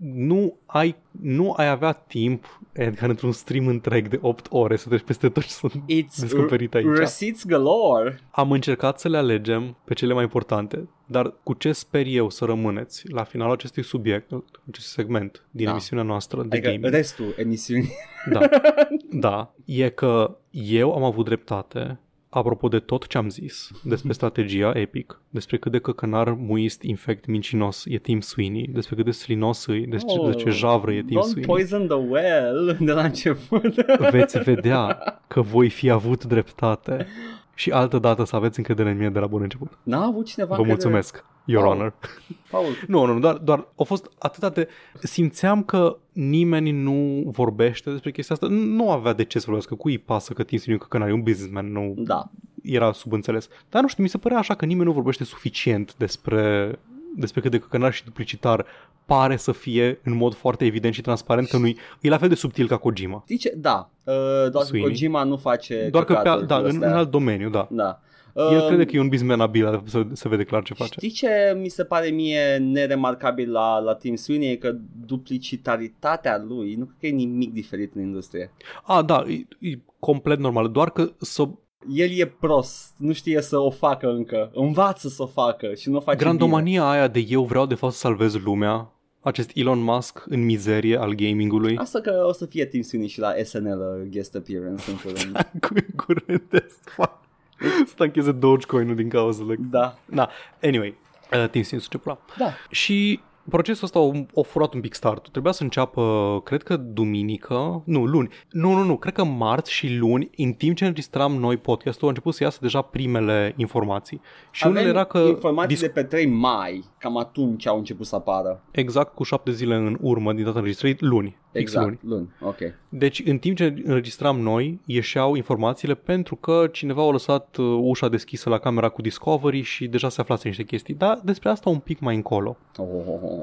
[0.00, 5.02] nu, ai, nu ai avea timp, Edgar, într-un stream întreg de 8 ore să treci
[5.02, 6.96] peste tot ce s-a It's descoperit r- aici.
[6.96, 8.20] receipts galore.
[8.30, 12.44] Am încercat să le alegem pe cele mai importante, dar cu ce sper eu să
[12.44, 14.30] rămâneți la finalul acestui subiect,
[14.70, 15.70] acest segment din Da.
[15.70, 17.92] emisiunea noastră de Adică gaming, restul emisiunii.
[18.32, 18.48] da,
[19.28, 22.00] da, e că eu am avut dreptate
[22.38, 27.26] apropo de tot ce am zis despre strategia Epic, despre cât de căcănar, muist, infect,
[27.26, 31.02] mincinos e Tim Sweeney, despre cât de slinos e, despre Oh, de ce javră e
[31.02, 33.74] Tim Don't Sweeney, poison the well de la început.
[34.10, 37.06] veți vedea că voi fi avut dreptate
[37.54, 39.78] și altă dată să aveți încredere în mine de la bun început.
[39.82, 40.88] N-a avut cineva Vă încredere?
[40.88, 41.76] mulțumesc, Your Paul.
[41.76, 41.94] Honor.
[42.50, 44.68] Paul, Nu, nu, nu, doar, doar au fost atâta de...
[45.02, 48.46] Simțeam că nimeni nu vorbește despre chestia asta.
[48.50, 49.74] Nu avea de ce să vorbească.
[49.74, 52.30] Cui îi pasă că Tim Sweeney că n-are un businessman, nu da.
[52.62, 53.48] era subînțeles.
[53.70, 56.78] Dar nu știu, mi se părea așa că nimeni nu vorbește suficient despre
[57.16, 58.66] despre cât de căcănar și duplicitar
[59.06, 62.34] pare să fie în mod foarte evident și transparent că nu e la fel de
[62.34, 63.22] subtil ca Kojima.
[63.24, 63.54] Știi ce?
[63.56, 63.90] Da.
[64.04, 64.14] Uh,
[64.50, 64.88] doar că Sweeney.
[64.88, 66.88] Kojima nu face Doar că pe, căcaturi da, în, astea.
[66.88, 67.68] în alt domeniu, da.
[67.70, 68.00] Da.
[68.36, 70.92] El Um, crede că e un businessman abil, să se vede clar ce face.
[70.92, 74.50] Știi ce mi se pare mie neremarcabil la, la Tim Sweeney?
[74.50, 74.76] E că
[75.06, 78.52] duplicitaritatea lui nu cred că e nimic diferit în industrie.
[78.82, 81.48] A, da, e, e complet normal, doar că să
[81.92, 85.96] El e prost, nu știe să o facă încă, învață să o facă și nu
[85.96, 86.28] o face bine.
[86.28, 90.96] Grandomania aia de eu vreau de fapt să salvez lumea acest Elon Musk în mizerie
[90.96, 91.76] al gamingului.
[91.76, 95.50] Asta că o să fie Tim Sweeney și la SNL uh, guest appearance în curând.
[95.66, 97.25] cu curent as fuck.
[97.96, 99.56] Să încheze Dogecoin-ul din cauzele.
[99.58, 99.98] da.
[100.04, 100.28] Da,
[100.62, 100.94] anyway,
[101.32, 102.18] uh, Tim Sweeney ce pula.
[102.38, 102.52] Da.
[102.70, 105.30] Și procesul ăsta a, a furat un pic startul.
[105.30, 108.28] Trebuia să înceapă, cred că duminică, nu, luni.
[108.50, 112.08] Nu, nu, nu, cred că marți și luni, în timp ce înregistram noi podcastul, au
[112.08, 114.20] început să iasă deja primele informații.
[114.50, 115.18] Și Avem unele era că...
[115.18, 118.62] informații dis- de pe 3 mai, cam atunci au început să apară.
[118.70, 121.36] Exact cu șapte zile în urmă din data înregistrării, luni.
[121.52, 121.98] Fix Exact, luni.
[122.02, 122.28] luni.
[122.40, 122.58] Ok.
[122.88, 128.08] Deci, în timp ce înregistram noi, ieșeau informațiile pentru că cineva a lăsat uh, ușa
[128.08, 130.94] deschisă la camera cu Discovery și deja se aflase niște chestii.
[130.94, 132.56] Dar despre asta un pic mai încolo.
[132.76, 133.35] Oh, oh, oh, oh, oh, oh.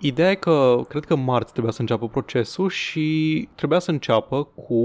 [0.00, 4.82] Ideea e că cred că marți trebuia să înceapă procesul și trebuia să înceapă cu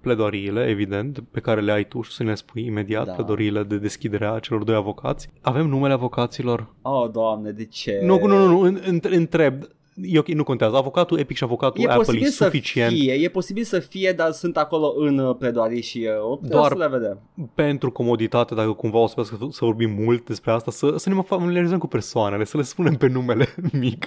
[0.00, 3.10] pledoariile, evident, pe care le ai tu și să ne spui imediat, Da.
[3.10, 3.16] da.
[3.16, 5.28] pledoariile de deschidere a celor doi avocați.
[5.40, 6.74] Avem numele avocaților?
[6.82, 8.00] oh, doamne, de ce?
[8.04, 9.54] Nu, nu, nu, nu, în- în- întreb.
[10.02, 10.76] E ok, nu contează.
[10.76, 14.12] Avocatul Epic și avocatul E Apple posibil e să suficient fie, e posibil să fie,
[14.12, 16.72] dar sunt acolo în uh, pledoarii și uh, Doar- Doar...
[16.72, 17.20] să le vedem.
[17.54, 21.20] pentru comoditate, dacă cumva o să să, să vorbim mult despre asta, să, să ne
[21.22, 24.06] familiarizăm cu persoanele, să le spunem pe numele mic.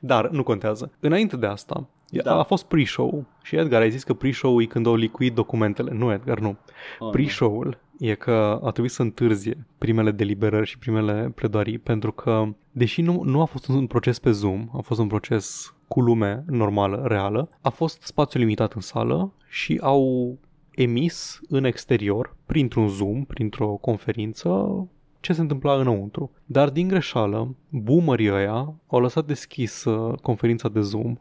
[0.00, 0.90] Dar nu contează.
[1.00, 2.22] Înainte de asta, Da.
[2.22, 2.38] da.
[2.38, 5.90] a fost pre-show și Edgar ai zis că pre-show e când au licuit documentele.
[5.94, 6.56] Nu, Edgar, nu.
[6.98, 12.44] Oh, Pre-show-ul e că a trebuit să întârzie primele deliberări și primele pledoarii pentru că,
[12.72, 16.44] deși nu, nu a fost un proces pe Zoom, a fost un proces cu lume
[16.46, 20.36] normală, reală, a fost spațiu limitat în sală și au
[20.70, 24.88] emis în exterior, printr-un Zoom, printr-o conferință,
[25.20, 26.30] ce se întâmpla înăuntru.
[26.46, 31.16] Dar din greșeală, boomerii ăia au lăsat deschis uh, conferința de Zoom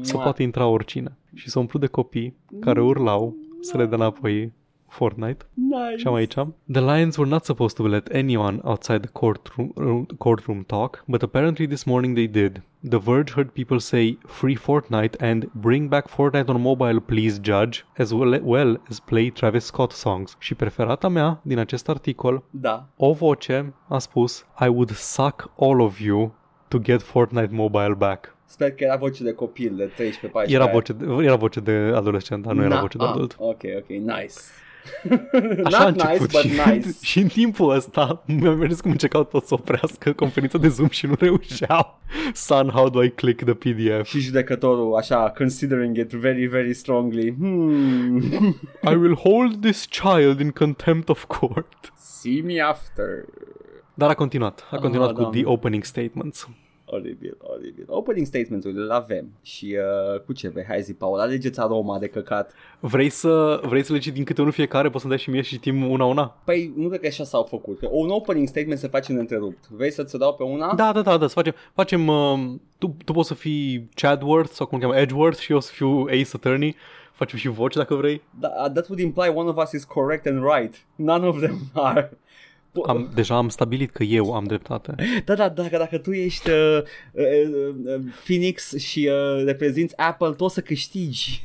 [0.00, 0.22] să Mua.
[0.22, 4.52] poată intra oricine și s-a umplut de copii care urlau să le dea înapoi
[4.94, 5.46] Fortnite.
[5.54, 5.96] Nice.
[5.96, 6.34] Și am aici.
[6.72, 11.22] The Lions were not supposed to let anyone outside the courtroom, uh, courtroom talk, but
[11.22, 12.62] apparently this morning they did.
[12.88, 17.84] The Verge heard people say free Fortnite and bring back Fortnite on mobile please judge,
[17.96, 20.36] as well, well as play Travis Scott songs.
[20.38, 22.86] Și preferata mea din acest articol, Da.
[22.96, 26.34] o voce a spus I would suck all of you
[26.68, 28.36] to get Fortnite mobile back.
[28.46, 30.72] Sper că era voce de copil de 13-14 Era ani.
[30.72, 33.36] voce de, era voce de adolescent, dar nu era Na- voce de ah, adult.
[33.38, 34.34] Ok, ok, nice.
[35.64, 36.88] Așa a Not nice, început but și, nice.
[37.10, 41.06] și în timpul ăsta mi-a mers cum încercau tot să oprească conferința de Zoom și
[41.06, 42.00] nu reușeau.
[42.34, 44.08] Son, how do I click the PDF?
[44.08, 47.34] Și judecătorul, așa, considering it very, very strongly.
[47.38, 48.16] Hmm.
[48.90, 51.92] I will hold this child in contempt of court.
[51.96, 53.24] See me after.
[53.94, 54.66] Dar a continuat.
[54.70, 55.40] A continuat Ah, cu doamne.
[55.40, 56.48] the opening statements.
[56.86, 57.84] Oribil, oribil.
[57.86, 59.26] Opening statement-ul îl avem.
[59.42, 59.76] Și
[60.14, 60.64] uh, cu ce vrei?
[60.68, 62.52] Hai zi, Paul, alegeți aroma de căcat.
[62.80, 64.88] Vrei să, vrei să le citim din câte unul fiecare?
[64.88, 66.36] Poți să-mi dai și mie și citim una-una?
[66.44, 67.78] Păi, nu cred că așa s-au făcut.
[67.78, 69.68] Că un opening statement se face întrerupt.
[69.68, 70.74] Vrei să-ți o dau pe una?
[70.74, 71.54] Da, da, da, da, să facem.
[71.74, 72.38] facem uh,
[72.78, 76.00] tu, tu poți să fii Chadworth sau cum îl cheamă, Edgeworth și eu să fiu
[76.00, 76.76] Ace Attorney.
[77.12, 78.22] Facem și voci dacă vrei.
[78.40, 80.86] Da, that would imply one of us is correct and right.
[80.94, 82.18] None of them are.
[82.78, 84.94] Po- Am, deja am stabilit că eu am dreptate.
[85.24, 86.78] Da, da, dacă, dacă tu ești uh,
[87.12, 87.24] uh,
[87.86, 91.42] uh, Phoenix și uh, reprezinți Apple, tu o să câștigi.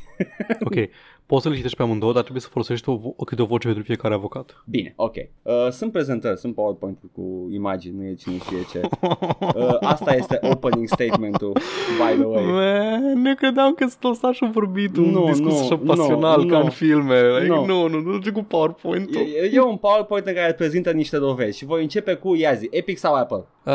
[0.60, 0.74] Ok,
[1.30, 3.66] poți să le citești pe amândouă, dar trebuie să folosești o, vo- câte o voce
[3.66, 4.62] pentru fiecare avocat.
[4.66, 5.14] Bine, ok.
[5.42, 8.80] Uh, sunt prezentări, sunt PowerPoint cu imagini, nu e cine știe ce.
[9.00, 12.44] Uh, asta este opening statement-ul, by the way.
[12.44, 16.46] Man, ne credeam că stă așa și vorbit un Nu, discurs nu, așa nu, pasional
[16.46, 16.64] ca nu.
[16.64, 17.20] în filme.
[17.38, 17.64] Like, Nu.
[17.64, 19.20] Nu, nu, nu, nu, cu PowerPoint-ul.
[19.20, 22.68] E, e un PowerPoint în care prezintă niște dovezi și voi începe cu, ia zi,
[22.70, 23.44] Epic sau Apple?
[23.64, 23.72] Uh,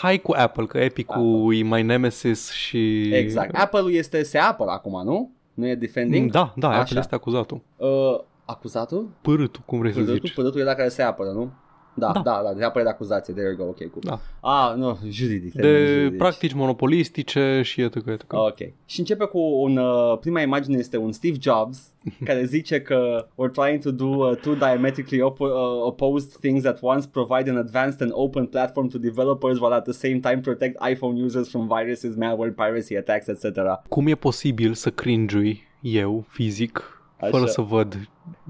[0.00, 3.10] hai cu Apple, că Epic-ul e my nemesis și...
[3.14, 3.56] Exact.
[3.56, 5.30] Apple-ul este se apără acum, nu?
[5.58, 6.30] Nu e defending?
[6.30, 6.78] Da, da, Așa.
[6.80, 7.60] Apple este acuzatul.
[7.76, 9.08] Uh, acuzatul?
[9.20, 10.34] Pârâtul, cum vrei să Pădătul, zici.
[10.34, 11.52] pădătul e la care se apără, nu?
[11.98, 12.20] Da, da, Da.
[12.22, 14.02] da, da de apără de acuzație, there you go, ok, cool.
[14.04, 14.20] Da.
[14.40, 15.52] Ah, nu, juridic.
[15.52, 16.18] termen De juridic.
[16.18, 17.94] practici monopolistice și etc.
[18.06, 18.32] etc.
[18.32, 18.56] Ok.
[18.84, 21.92] Și începe cu un, uh, prima imagine este un Steve Jobs
[22.24, 25.48] care zice că we're trying to do uh, two diametrically op- uh,
[25.86, 29.92] opposed things at once, provide an advanced and open platform to developers while at the
[29.92, 33.44] same time protect iPhone users from viruses, malware, piracy attacks, etc.
[33.88, 35.38] Cum e posibil să cringe
[35.80, 37.30] eu, fizic, Așa.
[37.30, 38.08] fără să văd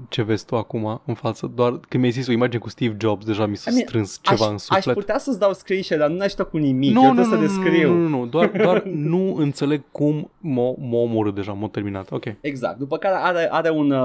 [0.09, 1.51] ce vezi tu acum în față?
[1.55, 4.19] Doar când mi-ai zis o imagine cu Steve Jobs, deja mi s-a I mean, strâns
[4.21, 4.95] ceva aș, în aș suflet.
[4.95, 6.93] putea să-ți dau screenshot, dar nu aș cu nimic.
[6.93, 7.93] nu, Eu nu, trebuie nu, să nu, descriu.
[7.93, 12.11] nu, nu, nu, doar, doar nu înțeleg cum m-a m-a omorât deja, m-a terminat.
[12.11, 12.23] Ok.
[12.41, 12.77] Exact.
[12.77, 13.99] După care are, are un, uh,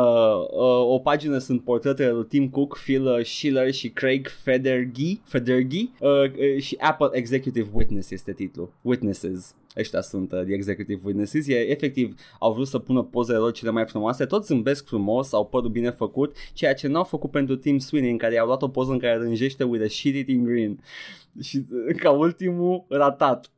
[0.50, 5.90] uh, o pagină, sunt portretele lui Tim Cook, Phil uh, Schiller și Craig Federghi, Federghi
[6.00, 8.72] uh, uh, și Apple Executive Witness este titlul.
[8.80, 9.54] Witnesses.
[9.78, 11.46] Ăștia sunt uh, the executive witnesses.
[11.48, 15.46] E, efectiv, au vrut să pună pozele lor cele mai frumoase, tot zâmbesc frumos, au
[15.64, 18.68] părul bine făcut, ceea ce n-au făcut pentru Tim Sweeney, în care i-au luat o
[18.68, 20.78] poză în care rânjește with a shitty Tim Green.
[21.42, 23.50] Și uh, ca ultimul, ratat.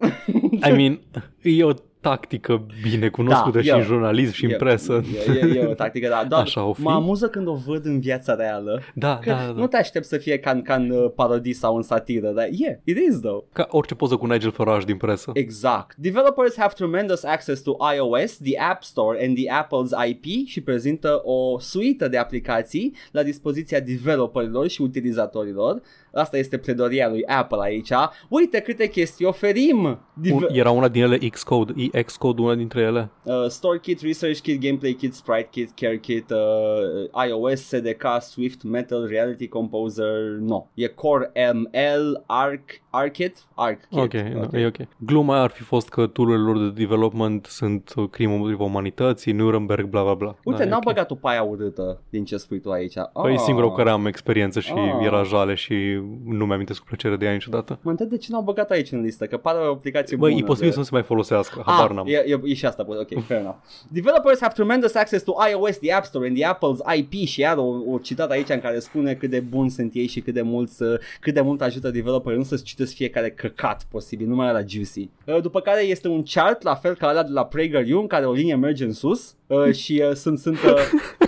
[0.68, 1.00] I mean,
[1.42, 1.72] e o
[2.08, 5.02] tactică bine cunoscută Da, și e- în jurnalism și în E- presă.
[5.28, 6.24] E, e, e o tactică, da.
[6.28, 6.80] Doar Așa o fi.
[6.82, 8.82] mă amuză când o văd în viața reală.
[8.94, 9.52] Da, Că da, da.
[9.52, 12.46] nu te aștept să fie ca în, ca în uh, parodii sau în satiră, dar
[12.50, 13.44] yeah, it is though.
[13.52, 15.30] Ca orice poză cu Nigel Farage din presă.
[15.34, 15.96] Exact.
[15.96, 21.20] Developers have tremendous access to iOS, the App Store and the Apple's IP și prezintă
[21.24, 25.80] o suită de aplicații la dispoziția developerilor și utilizatorilor.
[26.16, 27.90] Asta este pledoria lui Apple aici.
[28.28, 29.98] Uite câte chestii oferim!
[30.14, 33.10] Deve- Un, era una din ele Xcode, e Xcode una dintre ele.
[33.22, 38.62] Uh, Store Kit, Research Kit, Gameplay Kit, Sprite Kit, Care Kit, uh, iOS, SDK, Swift,
[38.62, 40.66] Metal, Reality Composer, no.
[40.74, 43.98] E Core ML, Arc, Arcit, Arc Kit.
[43.98, 44.62] Ok, okay.
[44.62, 44.76] e ok.
[44.98, 49.32] Gluma aia ar fi fost că tool lor de development sunt uh, crimă împotriva umanității,
[49.32, 50.36] Nuremberg, bla bla bla.
[50.44, 50.84] Uite, Da, e n-au ok.
[50.84, 52.94] băgat-o pe aia urâtă din ce spui tu aici.
[53.22, 53.40] Păi e Ah.
[53.40, 55.04] singurul cu care am experiență și Ah.
[55.04, 55.74] era jale și
[56.24, 57.78] nu mi-am cu plăcere de ea niciodată.
[57.82, 60.42] Mă întreb de ce n-au băgat aici în listă, că pare o aplicație Băi, bună.
[60.42, 60.72] e posibil de...
[60.74, 62.06] să nu se mai folosească, habar Ah, n-am.
[62.06, 63.56] e, e, e și asta, bă, ok, fair enough.
[63.88, 67.56] Developers have tremendous access to iOS, the App Store and the Apple's IP și iar
[67.56, 70.42] o, o citat aici în care spune cât de bun sunt ei și cât de
[70.42, 74.60] mult, să- cât de mult ajută developerii, nu să-ți citesc fiecare căcat posibil, numai la
[74.66, 75.08] juicy.
[75.24, 78.24] Uh, După care este un chart, la fel ca ăla de la PragerU, în care
[78.26, 80.72] o linie merge în sus uh, și uh, sunt, sunt, uh,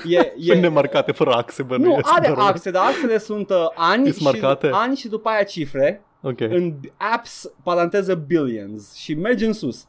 [0.09, 2.09] e, Sunt e, nemarcate fără axe, nu, bănuiesc.
[2.17, 4.23] are dar- axe, dar axele sunt uh, ani, Sunt și,
[4.63, 4.89] marcate?
[4.89, 6.41] ani și după aia cifre Ok.
[6.41, 9.87] în apps, paranteză billions și merge în sus.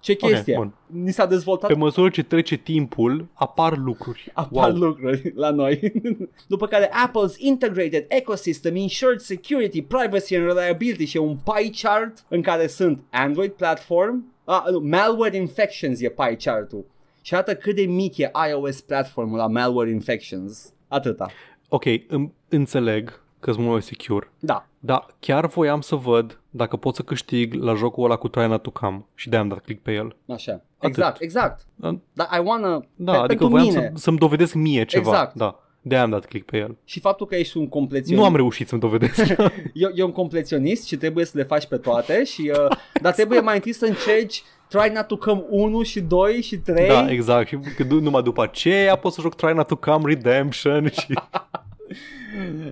[0.00, 0.54] Ce Ok, chestie?
[0.56, 0.74] bun.
[0.86, 4.30] Ni s-a dezvoltat Pe măsură ce trece timpul, apar lucruri.
[4.34, 4.78] apar wow.
[4.78, 5.92] lucruri la noi.
[6.48, 12.24] După care Apple's integrated ecosystem ensured security, privacy and reliability și e un pie chart
[12.28, 16.84] în care sunt Android platform, ah, nu, malware infections e pie chart-ul.
[17.20, 20.72] Și arată cât de mic e iOS platformul la malware infections.
[20.88, 21.30] Atâta.
[21.68, 24.30] Ok, îmi înțeleg că sunt mult mai secure.
[24.38, 24.66] Da.
[24.78, 28.62] Dar chiar voiam să văd dacă pot să câștig la jocul ăla cu Try Not
[28.62, 30.16] To Come și de-aia am dat click pe el.
[30.28, 30.60] Așa.
[30.80, 31.66] Exact, exact.
[31.74, 32.84] Da, Dar I wanna...
[32.94, 33.92] Da, pe, adică pentru voiam mine.
[33.94, 35.10] să, să-mi dovedesc mie ceva.
[35.10, 35.34] Exact.
[35.34, 36.76] Da, de-aia am dat click pe el.
[36.84, 38.20] Și faptul că ești un compleționist.
[38.22, 39.28] Nu am reușit să-mi dovedesc.
[39.28, 43.40] e, e un compleționist și trebuie să le faci pe toate și uh, dar trebuie
[43.40, 47.48] mai întâi să încerci Try Not To Come 1 și 2 și 3 da, exact.
[47.48, 51.06] Și că du- numai după aceea pot să joc Try Not To Come Redemption și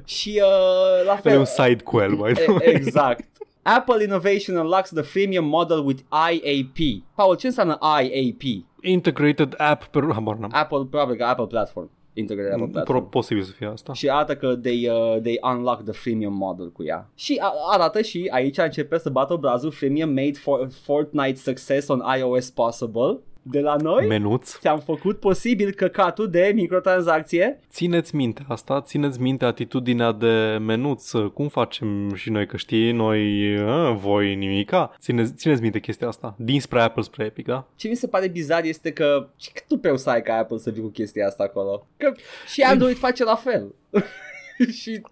[0.05, 3.28] și uh, la e fel un side quel, mai e, exact
[3.62, 6.01] Apple Innovation unlocks the freemium model with
[6.32, 8.64] IAP Paul, ce înseamnă IAP?
[8.82, 10.02] Integrated App per...
[10.12, 10.51] Habar n-am.
[10.55, 13.92] Apple, probabil că Apple Platform Integrated Apple Platform Pro- posibil să fie asta.
[13.92, 17.10] și arată că they, uh, they unlock the freemium model cu ea.
[17.14, 22.02] Și a- arată și aici începe să bată obrazul freemium made for Fortnite success on
[22.18, 23.18] iOS possible.
[23.51, 24.59] De la noi Menuț.
[24.59, 27.60] ți-am făcut posibil căcatul de microtransacție.
[27.70, 33.56] Țineți minte asta, țineți minte atitudinea de menuț, cum facem și noi, că știi, noi,
[33.59, 34.94] a, voi nimica.
[34.98, 37.68] Țineți, țineți minte chestia asta, dinspre Apple spre Epic, da?
[37.77, 40.59] Ce mi se pare bizar este că și cât tu pe să ai ca Apple
[40.59, 41.86] să vii cu chestia asta acolo?
[41.97, 42.12] Că
[42.47, 43.74] și Android face la fel.
[44.81, 45.02] și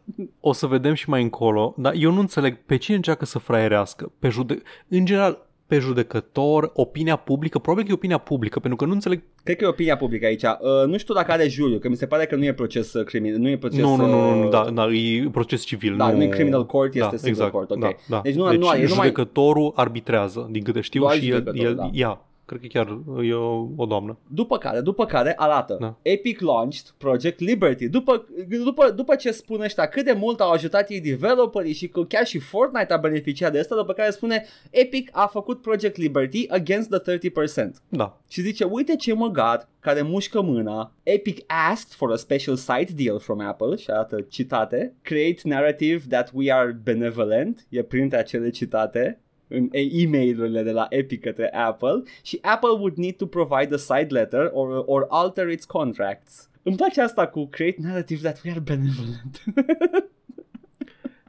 [0.40, 4.12] O să vedem și mai încolo, dar eu nu înțeleg pe cine încearcă să fraierească.
[4.18, 4.62] Pe jude...
[4.88, 9.22] În general, pe judecător, opinia publică, probabil că e opinia publică, pentru că nu înțeleg...
[9.42, 10.42] cred că e opinia publică aici.
[10.42, 13.04] Uh, nu știu dacă are juriu, că mi se pare că nu e proces uh,
[13.04, 15.96] criminal, nu e proces Nu, nu, nu, nu, uh, da, da, e proces civil.
[15.96, 17.78] Da, nu, nu e criminal court, este da, civil exact, court, ok.
[17.80, 18.20] Da, da.
[18.22, 21.36] Deci nu- deci nu are- e numai- judecătorul arbitrează, din câte știu, Doar și el,
[21.36, 21.90] judecătorul, el da.
[21.92, 22.20] ia.
[22.48, 24.18] Cred că chiar e o, o doamnă.
[24.26, 25.96] După care, după care arată Da.
[26.02, 27.88] Epic launched Project Liberty.
[27.88, 28.26] După,
[28.64, 32.26] după, după ce spune ăștia cât de mult au ajutat ei developerii și că chiar
[32.26, 36.90] și Fortnite a beneficiat de asta, după care spune Epic a făcut Project Liberty against
[36.90, 37.70] the 30%.
[37.88, 38.20] Da.
[38.28, 40.92] Și zice, uite ce măgat care mușcă mâna.
[41.02, 44.94] Epic asked for a special site deal from Apple și arată citate.
[45.02, 47.66] Create narrative that we are benevolent.
[47.68, 52.96] E printre acele citate în e- e-mailurile de la Epic către Apple și Apple would
[52.96, 56.50] need to provide a side letter or, or alter its contracts.
[56.62, 59.44] Îmi place asta cu create narrative that we are benevolent.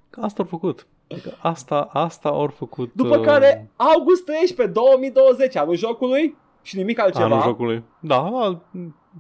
[0.09, 0.87] Că asta au făcut.
[1.09, 2.91] Adică asta, asta au făcut.
[2.93, 7.25] După uh, care, august 13, 2020, anul jocului și nimic altceva.
[7.25, 7.83] Anul jocului.
[7.99, 8.63] Da, a,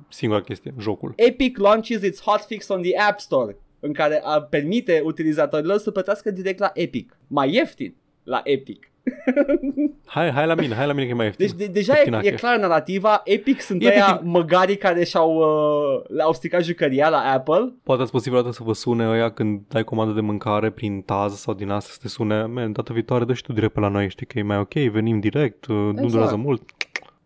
[0.09, 1.13] singura chestie, jocul.
[1.15, 6.31] Epic launches its hotfix on the App Store, în care a, permite utilizatorilor să plătească
[6.31, 7.17] direct la Epic.
[7.27, 8.88] Mai ieftin la Epic.
[10.05, 11.45] Hai, hai la mine, hai la mine că e mai ieftin.
[11.47, 14.03] Deci de, deja e, e clar narrativa, Epic sunt Efectiv.
[14.03, 17.73] aia măgarii care și-au uh, le-au stricat jucăria la Apple.
[17.83, 21.35] Poate ați posibil dată să vă sune ăia când dai comandă de mâncare prin Taz
[21.35, 23.87] sau din asta să te sune, man, data viitoare dă și tu direct pe la
[23.87, 25.79] noi, știi că e mai ok, venim direct, exact.
[25.79, 26.11] nu Exact.
[26.11, 26.61] durează mult.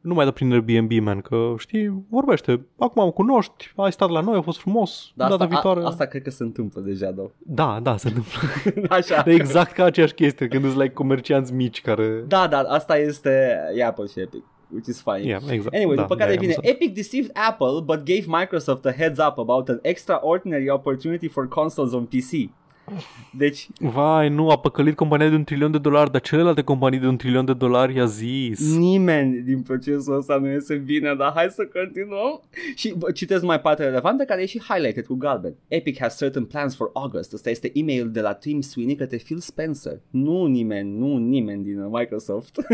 [0.03, 2.65] Nu mai dă prin Airbnb, man, că știi, vorbește.
[2.77, 5.11] Acum mă cunoști, ai stat la noi, a fost frumos.
[5.15, 5.79] Dar data asta, viitoare.
[5.81, 7.23] a, asta cred că se întâmplă deja, da.
[7.37, 8.39] Da, da, se întâmplă.
[8.97, 9.23] Așa.
[9.25, 12.23] E exact ca aceeași chestie când îți like comercianți mici care...
[12.27, 14.43] Da, da, asta este e Apple și Epic.
[14.73, 15.27] Which is funny.
[15.27, 15.75] Yeah, exact.
[15.75, 16.81] Anyway, da, după care de-aia vine am înțeles.
[16.81, 21.93] Epic deceived Apple but gave Microsoft a heads up about an extraordinary opportunity for consoles
[21.93, 22.49] on PC.
[23.37, 27.07] Deci, Vai, nu, a păcălit compania de un trilion de dolari, dar celelalte companii de
[27.07, 28.77] un trilion de dolari i-a zis.
[28.77, 32.41] nimeni din procesul ăsta nu iese bine, dar hai să continuăm.
[32.75, 35.55] Și bă, citesc mai parte relevantă care e și highlighted cu galben.
[35.67, 37.33] Epic has certain plans for August.
[37.33, 39.99] Ăsta este e-mail de la Tim Sweeney către Phil Spencer.
[40.09, 42.55] Nu nimeni, nu nimeni din Microsoft.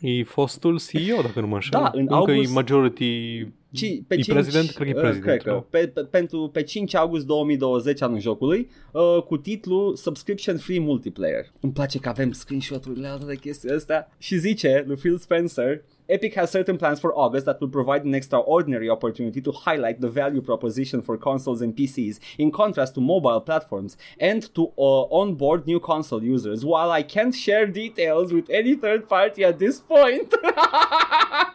[0.00, 1.70] E fostul CEO, dacă nu mă înșel.
[1.80, 3.46] Da, în Încă august- e majority...
[3.72, 4.70] Ci, pe E 5, prezident?
[4.70, 5.50] Cred că e uh, prezident, Cred că.
[5.50, 5.64] da.
[5.70, 11.46] Pe, pe, pentru, pe 5 august 2020 anul jocului, uh, cu titlul Subscription Free Multiplayer.
[11.60, 14.10] Îmi place că avem screenshot-urile alea de chestii astea.
[14.18, 18.12] Și zice lui Phil Spencer, Epic has certain plans for August that will provide an
[18.12, 23.40] extraordinary opportunity to highlight the value proposition for consoles and PCs in contrast to mobile
[23.40, 26.64] platforms and to uh, onboard new console users.
[26.64, 30.34] While I can't share details with any third party at this point,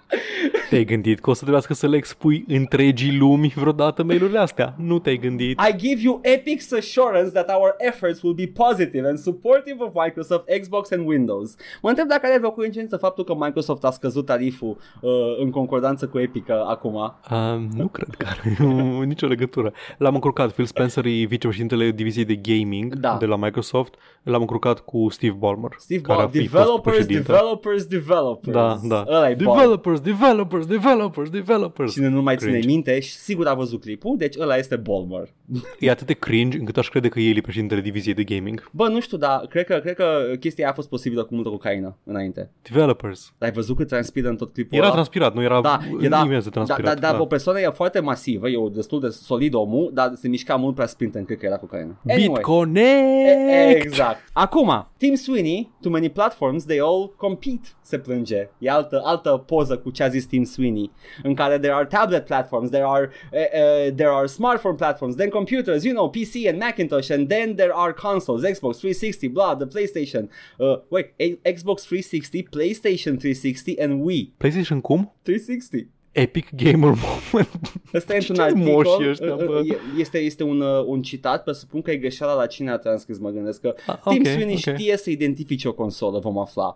[0.70, 4.74] Te-ai gândit că o să trebuiască să le expui întregii lumi vreodată mailurile astea?
[4.78, 5.60] Nu te-ai gândit?
[5.60, 10.44] I give you Epic's assurance that our efforts will be positive and supportive of Microsoft,
[10.62, 11.56] Xbox and Windows.
[11.82, 16.08] Mă întreb dacă are vreo coincidență faptul că Microsoft a scăzut tariful uh, în concordanță
[16.08, 16.94] cu Epic uh, acum.
[16.94, 19.74] Uh, nu cred că are nu, nicio legătură.
[19.98, 20.52] L-am încurcat.
[20.52, 23.18] Phil Spencer e vicepreședintele diviziei de gaming Da.
[23.20, 23.94] de la Microsoft.
[24.24, 25.72] L-am încurcat cu Steve Ballmer.
[25.78, 27.32] Steve care Ball, a fi fost developers, președinte.
[27.32, 28.56] developers, developers.
[28.56, 29.06] Da, da.
[29.08, 29.56] Ăla-i Ball.
[30.00, 31.94] Developers, developers, developers, developers.
[31.94, 32.68] Cine nu mai ține Cringe.
[32.68, 35.34] minte și sigur a văzut clipul, deci ăla este Ballmer.
[35.80, 38.70] E atât de cringe încât aș crede că el e președintele diviziei de gaming.
[38.72, 40.06] Bă, nu știu, dar cred că, cred că
[40.40, 42.52] chestia aia a fost posibilă cu multă cocaină înainte.
[42.62, 43.34] Developers.
[43.38, 44.94] L-ai văzut cât transpiră în tot clipul Era ăla?
[44.94, 47.00] transpirat, nu era Da, era, imens de da, transpirat.
[47.00, 50.56] da, da, o persoană e foarte masivă, e destul de solid omul, dar se mișca
[50.56, 52.02] mult prea sprinten, cred că era cocaină.
[52.04, 53.50] BitConnect!
[53.50, 54.18] E- Exact.
[54.34, 58.50] Acum, Tim Sweeney, too many platforms, they all compete, se plânge.
[58.58, 60.92] E altă, altă poză cu ce a zis Tim Sweeney,
[61.24, 65.30] în care there are tablet platforms, there are, uh, uh, there are smartphone platforms, then
[65.30, 69.66] computers, you know, PC and Macintosh, and then there are consoles, Xbox 360, blah, the
[69.68, 70.28] PlayStation,
[70.60, 75.10] uh, wait, A- Xbox 360, PlayStation 360 and Wii PlayStation cum?
[75.24, 75.88] 360.
[76.22, 76.94] Epic Gamer
[77.32, 77.50] Moment.
[77.94, 79.62] Ăsta e Ce într-un articol, moși ăștia, uh, bă.
[79.66, 83.18] uh, este, este un, uh, un citat, presupun că e greșeala la cine a transcris,
[83.20, 84.76] mă gândesc că Ah, Tim ok, Sweeney ok.
[84.76, 86.76] știe să identifice o consolă, vom afla.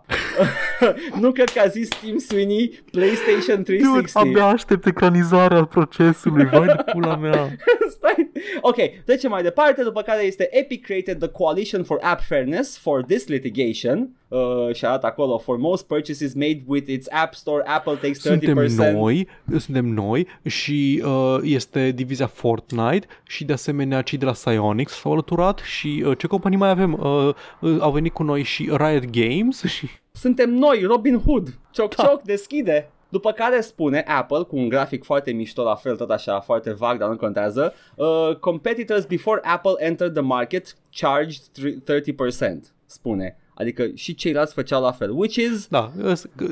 [1.20, 4.10] nu cred că a zis Tim Sweeney PlayStation 360.
[4.14, 7.56] abia aștept ecranizarea procesului, vai de pula mea.
[7.96, 8.30] Stai.
[8.60, 13.04] Ok, trecem mai departe, după care este Epic created the Coalition for App Fairness for
[13.04, 17.94] this litigation uh, și arată acolo for most purchases made with its App Store, Apple
[17.94, 18.22] takes 30%.
[18.22, 19.28] Suntem noi,
[19.58, 25.12] suntem noi și uh, este divizia Fortnite și de asemenea cei de la Psyonix s-au
[25.12, 26.92] alăturat și uh, ce companii mai avem?
[26.92, 31.58] Uh, uh, au venit cu noi și Riot Games și Suntem noi, Robin Hood.
[31.70, 32.02] Cioc, Da.
[32.04, 32.90] cioc, deschide.
[33.12, 36.98] După care spune Apple, cu un grafic foarte mișto la fel, tot așa, foarte vag,
[36.98, 43.36] dar nu contează, uh, competitors before Apple entered the market charged thr- 30%, spune.
[43.54, 46.46] Adică și ceilalți făceau la fel, which is da, ăs- că-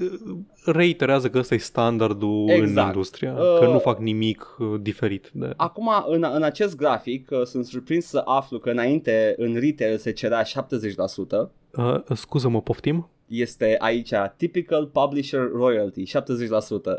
[0.65, 2.77] reiterează că ăsta e standardul Exact.
[2.79, 5.31] în industria, Uh, că nu fac nimic uh, diferit.
[5.33, 5.53] De...
[5.57, 10.11] Acum, în, în acest grafic, uh, sunt surprins să aflu că înainte în retail se
[10.13, 10.49] cerea 70%.
[11.77, 13.09] Uh, scuză-mă, poftim?
[13.31, 16.11] Este aici typical publisher royalty, 70%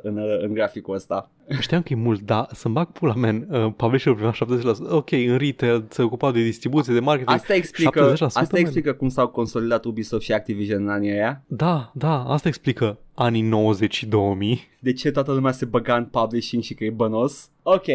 [0.02, 1.32] în, uh, în graficul ăsta.
[1.60, 3.48] Știam că e mult, dar să-mi bag pula, man.
[3.50, 4.90] Uh, publisher primea 70%.
[4.90, 7.36] Ok, în retail se ocupa de distribuție, de marketing.
[7.38, 8.62] Asta explică, 70%, asta man.
[8.62, 11.44] explică cum s-au consolidat Ubisoft și Activision în anii aia.
[11.48, 14.70] Da, da, asta explică anii 90 și 2000.
[14.80, 17.50] De ce toată lumea se băga în publishing și că e bănos.
[17.64, 17.88] Ok,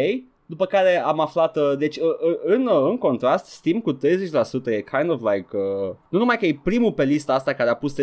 [0.47, 3.97] după care am aflat, uh, deci uh, uh, în, uh, în contrast, Steam cu 30%
[4.65, 7.75] e kind of like, uh, nu numai că e primul pe lista asta care a
[7.75, 7.95] pus 30%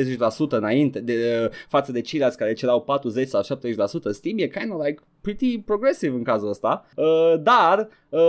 [0.48, 4.84] înainte de, uh, față de ceilalți care cerau 40 sau 70%, Steam e kind of
[4.84, 8.20] like pretty progressive în cazul ăsta, uh, dar uh,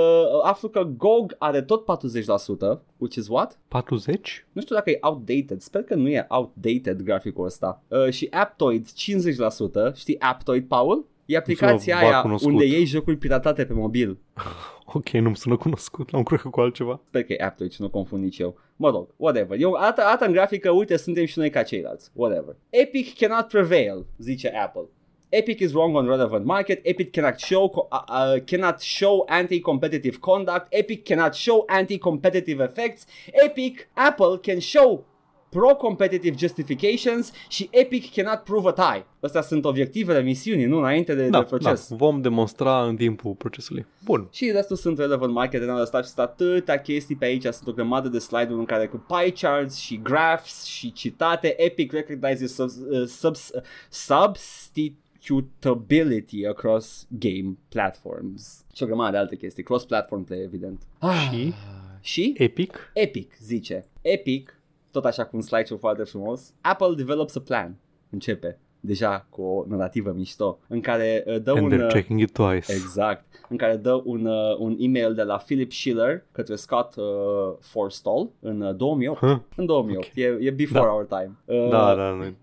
[0.44, 3.60] aflu că GOG are tot 40%, which is what?
[3.68, 4.46] 40?
[4.52, 7.82] Nu știu dacă e outdated, sper că nu e outdated graficul ăsta.
[7.88, 11.06] Uh, și Aptoid 50%, știi Aptoid, Paul?
[11.26, 12.52] E aplicația vac aia cunoscut.
[12.52, 14.18] unde iei jocuri piratate pe mobil.
[14.94, 17.02] Ok, nu-mi sună cunoscut, l-am crezut cu altceva.
[17.08, 18.58] Sper că e Aptwitch, nu confund nici eu.
[18.76, 19.60] Mă rog, whatever.
[19.60, 22.10] Eu arată, arată în grafică, uite, suntem și noi ca ceilalți.
[22.14, 22.56] Whatever.
[22.70, 24.82] Epic cannot prevail, zice Apple.
[25.30, 26.80] Epic is wrong on relevant market.
[26.84, 30.66] Epic cannot show co- uh, uh, cannot show anti-competitive conduct.
[30.70, 33.06] Epic cannot show anti-competitive effects.
[33.46, 35.06] Epic Apple can show
[35.60, 39.06] pro-competitive justifications și Epic cannot prove a tie.
[39.20, 41.88] Astea sunt obiectivele misiunii, nu înainte de, Da, de proces.
[41.90, 43.86] da, vom demonstra în timpul procesului.
[44.06, 44.28] Bun.
[44.32, 47.68] Și restul sunt relevant market and other stuff și sunt atâtea chestii pe aici, sunt
[47.68, 52.54] o grămadă de slide-uri în care cu pie charts și graphs și citate, Epic recognizes
[52.54, 58.64] subs, uh, subs, uh, substitutability across game platforms.
[58.76, 60.82] Și o grămadă de alte chestii, cross-platform play, evident.
[61.00, 61.54] Ah, Și?
[62.02, 62.92] și Epic?
[62.94, 64.55] Epic zice, Epic,
[64.96, 67.78] tot așa cu un slideshow foarte frumos, Apple develops a plan,
[68.10, 71.72] începe deja cu o narrativă mișto, în care uh, dă And un...
[71.72, 72.72] they're uh, checking it twice.
[72.72, 73.26] Exact.
[73.50, 77.04] În care dă un, uh, un e-mail de la Philip Schiller către Scott uh,
[77.60, 79.20] Forstall în uh, 2008.
[79.20, 79.38] Huh?
[79.56, 80.12] În 2008.
[80.14, 80.92] E, e before Da.
[80.92, 81.32] our time.
[81.46, 82.36] Uh, Da, da, noi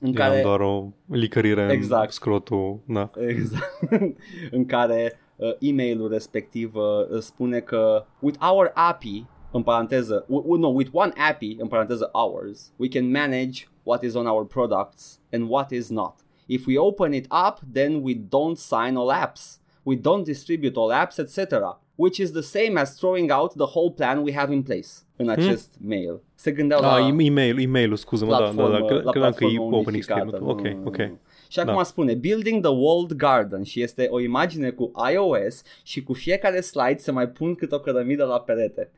[0.00, 0.30] În care...
[0.30, 2.04] care, doar o licărire Exact.
[2.04, 2.80] în scrotul.
[2.86, 3.10] Da.
[3.26, 3.80] exact,
[4.56, 10.68] în care uh, e-mailul respectiv uh, spune că with our API în paranteză, w- no,
[10.68, 15.50] with one API, în paranteză ours, we can manage what is on our products and
[15.50, 16.14] what is not.
[16.46, 19.60] If we open it up, then we don't sign all apps.
[19.82, 21.80] We don't distribute all apps, etc.
[21.94, 25.28] Which is the same as throwing out the whole plan we have in place în
[25.28, 26.20] acest mail.
[26.34, 26.92] Se gândeau la...
[26.92, 29.76] Ah, e- e-mail, e-mail sul da, da, da, da, cre- la credeam că e platformă
[29.76, 30.20] open unificată.
[30.26, 30.50] experience.
[30.52, 30.96] Ok, Nu, nu, ok.
[30.96, 31.18] nu.
[31.50, 31.82] Și acum Da.
[31.82, 36.96] spune Building the Walled Garden și este o imagine cu iOS și cu fiecare slide
[36.98, 38.90] se mai pun câte o cărămidă la perete.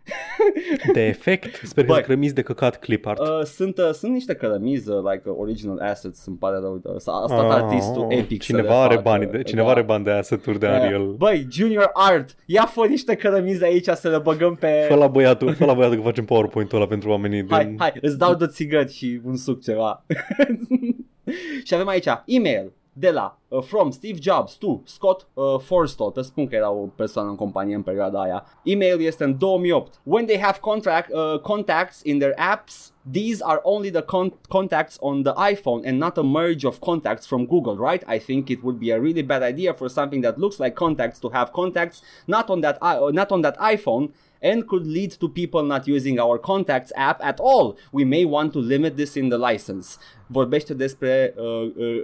[0.92, 1.94] De efect, sper că Băi.
[1.94, 3.20] sunt crămiți de căcat clip art.
[3.20, 6.80] Uh, sunt, uh, sunt niște cărămizi, uh, like uh, original assets, îmi pare rău.
[6.84, 9.08] Uh, s-a a stat Ah, artistul Epic să le Cineva are facă.
[9.08, 9.72] bani de, cineva Da.
[9.72, 11.06] are bani de asset-uri de Ariel.
[11.18, 14.84] Băi, Junior Art, ia fă niște cărămizi aici să le băgăm pe...
[14.88, 17.76] Fă la băiatul, fă la băiatul că facem PowerPoint-ul ăla pentru oamenii Hai, din...
[17.78, 20.04] hai, îți dau de țigări și un suc ceva.
[21.64, 26.22] și avem aici email de la uh, from Steve Jobs to Scott uh, Forstall, pe
[26.22, 28.44] spun că era o persoană în companie în perioada aia.
[28.62, 30.00] Email este în 2008.
[30.02, 34.96] When they have contract, uh, contacts in their apps, these are only the con- contacts
[35.00, 38.02] on the iPhone and not a merge of contacts from Google, right?
[38.14, 41.18] I think it would be a really bad idea for something that looks like contacts
[41.18, 44.10] to have contacts not on that i- uh, not on that iPhone
[44.44, 47.76] and could lead to people not using our contacts app at all.
[47.92, 49.96] We may want to limit this in the license.
[50.26, 51.44] Vorbește despre uh,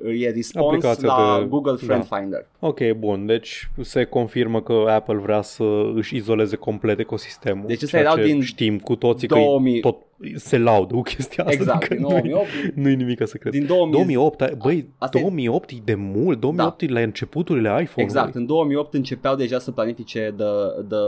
[0.04, 2.16] uh, e response Aplicația la de- Google Friend da.
[2.16, 2.46] Finder.
[2.60, 7.64] Ok, bun, deci se confirmă că Apple vrea să își izoleze complet ecosistemul.
[7.66, 9.80] Deci ăsta ceea erau ce din știm cu toții 2000.
[9.80, 9.96] că tot
[10.34, 11.56] se laudă cu chestia asta.
[11.60, 12.46] Exact, adică din nu-i- 2008.
[12.74, 13.52] Nu-i nimic secret.
[13.52, 18.02] Din 2000 2008, băi, Asta e- 2008 e de mult, 2008 e la începuturile iPhone-ului.
[18.04, 20.46] Exact, în 2008 începeau deja să planifice the,
[20.88, 20.98] the,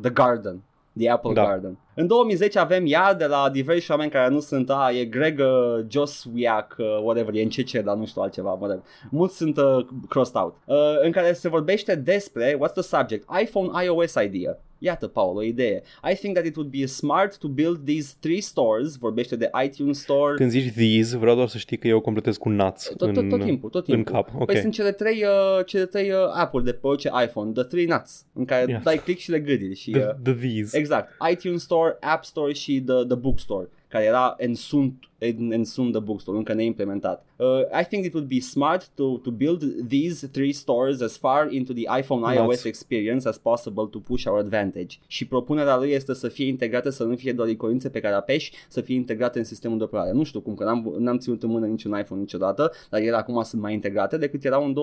[0.00, 0.62] the Garden,
[0.98, 1.44] The Apple Da.
[1.44, 1.78] Garden.
[1.98, 5.84] În 2010 avem iar de la diversi oameni care nu sunt, a, e Greg uh,
[5.88, 8.82] Joswiak, uh, whatever, e în CC, dar nu știu altceva, whatever.
[9.10, 10.54] Mulți sunt uh, crossed out.
[10.64, 13.28] Uh, în care se vorbește despre, what's the subject?
[13.42, 14.58] iPhone iOS idea.
[14.78, 15.82] Iată, Paul, o idee.
[16.10, 20.00] I think that it would be smart to build these three stores, vorbește de iTunes
[20.00, 23.16] Store, Când zici these, vreau doar să știi că eu completez cu nuts tot, tot,
[23.16, 24.12] în, tot timpul, tot în timpul.
[24.12, 24.30] cap.
[24.38, 24.44] Ok.
[24.46, 27.86] Păi sunt cele trei, uh, cele trei uh, app-uri de pe orice iPhone, the three
[27.86, 28.82] nuts, în care Yes.
[28.82, 29.92] dai click și le gâdiri și...
[29.94, 30.78] Uh, the, the these.
[30.78, 35.64] exact, iTunes Store, App Store și the, the Bookstore, care era în sunt, în, în
[35.64, 37.24] sunt the Bookstore, încă neimplementat.
[37.36, 37.46] Uh,
[37.80, 41.72] I think it would be smart to, to build these three stores as far into
[41.72, 42.64] the iPhone iOS Nuts.
[42.64, 44.96] experience as possible to push our advantage.
[45.06, 48.52] Și propunerea lui este să fie integrate, să nu fie doar iconințe pe care apeși,
[48.68, 50.12] să fie integrate în sistemul de operare.
[50.12, 53.42] Nu știu cum, că n-am, n-am ținut în mână niciun iPhone niciodată, dar ele acum
[53.42, 54.74] sunt mai integrate decât erau în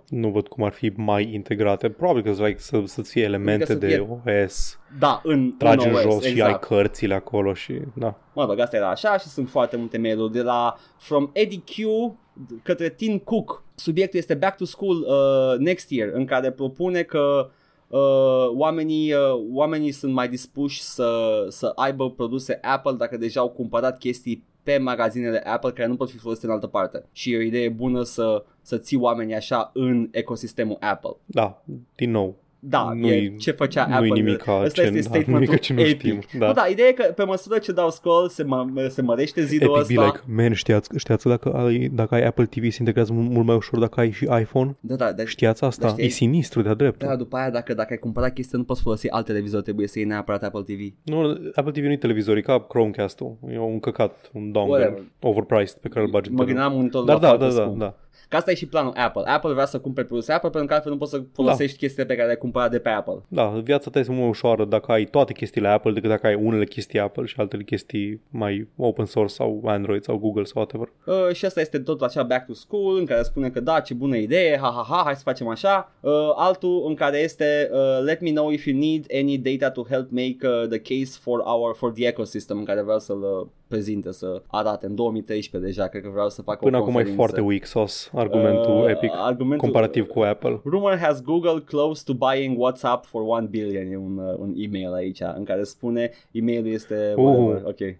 [0.00, 0.08] 2010-2008.
[0.08, 1.88] Nu văd cum ar fi mai integrate.
[1.88, 4.78] Probabil că like, să, să-ți fie elemente Adică să de fie- OS.
[4.98, 6.64] Da, în Tragi în în OS, jos și ai exact.
[6.64, 7.65] cărțile acolo și...
[7.94, 8.18] Da.
[8.34, 11.74] Mă rog, asta era așa și sunt foarte multe mail-uri de la From Eddie Q
[12.62, 13.64] către Tim Cook.
[13.74, 17.50] Subiectul este Back to School uh, Next Year, în care propune că
[17.88, 23.48] uh, oamenii, uh, oamenii sunt mai dispuși să, să aibă produse Apple dacă deja au
[23.48, 27.04] cumpărat chestii pe magazinele Apple care nu pot fi folosite în altă parte.
[27.12, 31.16] Și e o idee bună să, să ții oamenii așa în ecosistemul Apple.
[31.26, 31.62] Da,
[31.94, 32.36] din nou.
[32.68, 34.22] Da, Nu-i- e ce făcea nu-i Apple.
[34.22, 35.98] nimica Ăsta ce- este da, statementul nimica ce nu epic.
[36.00, 36.46] știm, da.
[36.46, 39.68] Nu, da, ideea e că pe măsură ce dau scroll se, mă, se mărește zidul
[39.68, 39.94] Epic ăsta.
[40.00, 43.30] be like, man, știați, știați că dacă ai, dacă ai Apple TV se integrează mult,
[43.30, 44.76] mult mai ușor dacă ai și iPhone?
[44.80, 45.86] Da, da, deci, Știați asta?
[45.86, 46.04] Da, știi.
[46.04, 47.08] e sinistru de-a dreptul.
[47.08, 49.98] da, după aia dacă, dacă ai cumpărat chestii nu poți folosi alt televizor, trebuie să
[49.98, 50.80] iei neapărat Apple TV.
[51.02, 51.20] Nu,
[51.54, 53.36] Apple TV nu e televizor, e ca Chromecast-ul.
[53.52, 55.02] E un căcat, un dongle Whatever.
[55.20, 56.62] overpriced pe care îl bagi în Mă televizor.
[56.62, 57.78] gândeam monitorul Dar la da, foarte da, da, scump.
[57.78, 57.94] da.
[58.28, 59.22] Că asta e și planul Apple.
[59.24, 61.78] Apple vrea să cumpere produse Apple pentru că altfel nu poți să folosești da.
[61.78, 63.22] chestiile pe care le-ai cumpărat de pe Apple.
[63.28, 66.34] Da, viața ta este mult mai ușoară dacă ai toate chestiile Apple decât dacă ai
[66.34, 70.92] unele chestii Apple și altele chestii mai open source sau Android sau Google sau whatever.
[71.04, 73.94] Uh, și asta este tot acea back to school în care spune că da, ce
[73.94, 75.92] bună idee, ha ha ha, hai să facem așa.
[76.00, 79.82] Uh, altul în care este uh, let me know if you need any data to
[79.88, 83.46] help make uh, the case for our for the ecosystem în care vreau să-l uh,
[83.68, 86.92] prezinte, să arate în 2013 deja, cred că vreau să fac Până o acum e
[86.94, 87.16] conferință.
[87.22, 90.60] foarte weak sauce argumentul Uh, Epic argumentul- comparativ cu Apple.
[90.64, 93.90] Rumor has Google close to buying WhatsApp for 1 billion.
[93.92, 97.22] E un, uh, un email aici în care spune emailul este Uh.
[97.24, 97.62] whatever.
[97.64, 97.96] Ok.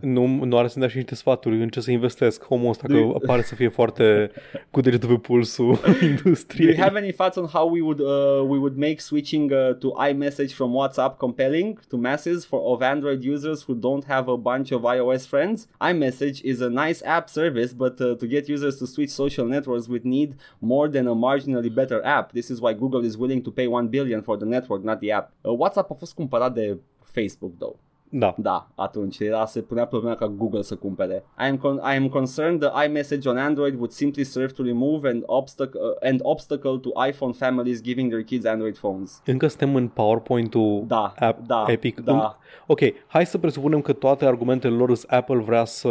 [0.00, 3.18] Nu, nu are să-mi dea și niște sfaturi în ce să investesc omul ăsta, că
[3.26, 4.30] pare să fie foarte
[4.70, 6.76] cu degetul pe pulsul Do you industriei.
[6.76, 10.52] have any thoughts on how we would uh, we would make switching uh, to iMessage
[10.54, 14.82] from WhatsApp compelling to masses for of Android users who don't have a bunch of
[14.96, 15.66] iOS friends?
[15.80, 19.86] iMessage is a nice app service, but uh, to get users to switch social networks,
[19.88, 22.32] we need more than a marginally better app.
[22.32, 25.12] This is why Google is willing to pay 1 billion for the network, not the
[25.12, 25.32] app.
[25.42, 27.76] Uh, WhatsApp a fost cumpărat de Facebook, though.
[28.16, 28.34] Da.
[28.38, 31.24] Da, atunci era, se punea problema ca Google să cumpere.
[31.38, 35.08] I am, con- I am concerned the iMessage on Android would simply serve to remove
[35.08, 39.22] an, obstac- uh, an obstacle to iPhone families giving their kids Android phones.
[39.26, 42.00] Încă suntem în PowerPoint-ul Da, app, da, Epic.
[42.00, 42.12] da.
[42.12, 42.20] În-
[42.66, 45.88] Ok, hai să presupunem că toate argumentele lor sunt Apple vrea să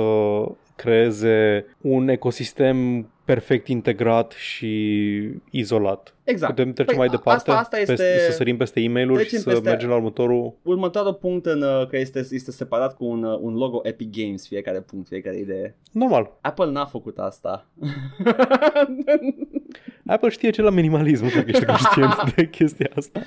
[0.76, 6.14] creeze un ecosistem perfect integrat și izolat.
[6.24, 6.56] Exact.
[6.56, 9.10] Putem trece Păi, mai a- departe, asta- asta este- peste, să sărim peste e mail
[9.10, 10.54] și Trecem să peste- mergem la următorul.
[10.62, 14.48] Următorul punct în, uh, că este, este separat cu un, uh, un logo Epic Games,
[14.48, 15.76] fiecare punct, fiecare idee.
[15.92, 16.38] Normal.
[16.42, 17.66] Apple n-a făcut asta.
[20.06, 23.22] Apple știe ce la minimalism, nu știu că ești conștient de chestia asta.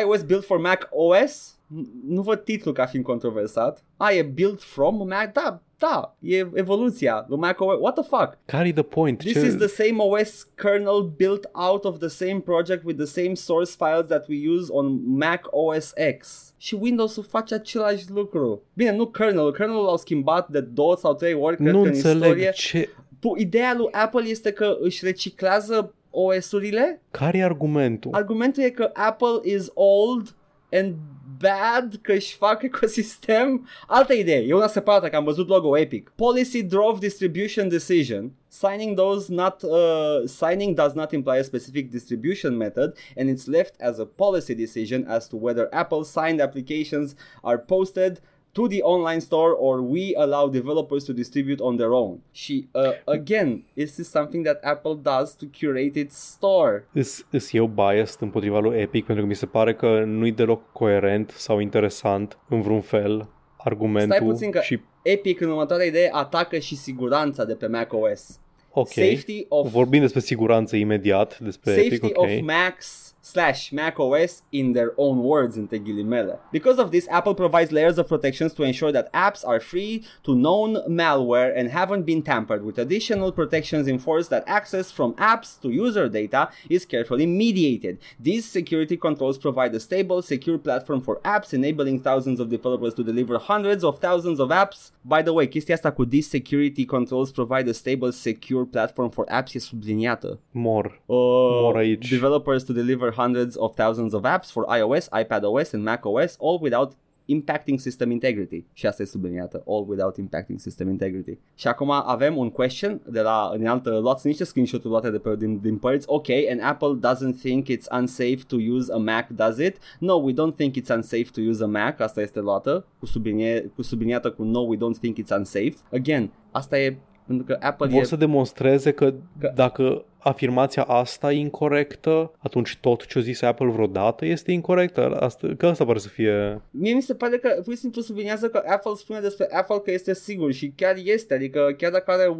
[0.00, 1.56] iOS built for Mac OS?
[1.80, 3.84] N- Nu văd titlul ca fiind controversat.
[3.96, 5.32] A, e built from Mac?
[5.32, 7.76] Da, da, e evoluția lui Mac OS.
[7.80, 8.38] What the fuck?
[8.44, 9.18] Care-i the point?
[9.18, 9.46] This ce...
[9.46, 13.74] is the same OS kernel built out of the same project with the same source
[13.78, 16.52] files that we use on Mac OS X.
[16.56, 18.62] Și Windows-ul face același lucru.
[18.74, 21.94] Bine, nu kernel, kernelul l-au schimbat de două sau trei ori, cred nu că în
[21.94, 22.50] înțeleg istorie.
[22.54, 22.88] ce...
[23.20, 27.02] Pu- Ideea lui Apple este că își reciclează OS-urile.
[27.10, 28.10] Care-i argumentul?
[28.14, 30.34] Argumentul e că Apple is old
[30.72, 30.94] and
[31.42, 33.68] bad că își fac ecosistem.
[33.86, 36.12] Altă idee, e una separată că am văzut logo Epic.
[36.14, 38.32] Policy drove distribution decision.
[38.48, 43.80] Signing those not uh, signing does not imply a specific distribution method and it's left
[43.80, 48.20] as a policy decision as to whether Apple signed applications are posted
[48.52, 52.18] to the online store or we allow developers to distribute on their own.
[52.30, 56.88] Și uh, again, this is something that Apple does to curate its store.
[56.92, 60.72] Îs, îs eu biased împotriva lui Epic pentru că mi se pare că nu-i deloc
[60.72, 66.08] coerent sau interesant în vreun fel argumentul Stai puțin că și Epic în următoarea idee
[66.12, 68.40] atacă și siguranța de pe macOS.
[68.70, 68.88] ok.
[68.88, 72.24] Safety of Vorbim despre siguranță imediat, despre safety Epic, ok.
[72.24, 76.40] of Macs slash macOS in their own words între ghilimele.
[76.50, 80.34] Because of this, Apple provides layers of protections to ensure that apps are free to
[80.34, 82.78] known malware and haven't been tampered with.
[82.78, 87.98] Additional protections enforce that access from apps to user data is carefully mediated.
[88.18, 93.04] These security controls provide a stable, secure platform for apps, enabling thousands of developers to
[93.04, 94.90] deliver hundreds of thousands of apps.
[95.04, 99.24] By the way, chestia asta cu these security controls provide a stable, secure platform for
[99.26, 100.40] apps e subliniată.
[100.50, 100.84] Mor.
[101.06, 101.16] Uh,
[101.62, 102.08] Mor aici.
[102.08, 106.92] developers to deliver hundreds of thousands of apps for iOS, iPadOS and macOS, all without
[107.24, 108.64] impacting system integrity.
[108.72, 111.38] Și asta e subliniată, all without impacting system integrity.
[111.54, 115.36] Și acum avem un question de la în altă, luați niște screenshot-uri luate de pe,
[115.36, 116.06] din, din părți.
[116.08, 119.76] Ok, and Apple doesn't think it's unsafe to use a Mac, does it?
[119.98, 122.00] No, we don't think it's unsafe to use a Mac.
[122.00, 125.74] Asta este luată, cu, sublinie, cu subliniată cu no, we don't think it's unsafe.
[125.92, 128.04] Again, asta e pentru că Apple Vor e...
[128.04, 133.66] să demonstreze că, Că- dacă afirmația asta e incorrectă, atunci tot ce a zis Apple
[133.70, 135.16] vreodată este incorrectă.
[135.20, 136.60] Asta, că asta pare să fie...
[136.70, 139.90] Mie mi se pare că pur și simplu subliniază că Apple spune despre Apple că
[139.90, 142.36] este sigur și chiar este, adică chiar dacă are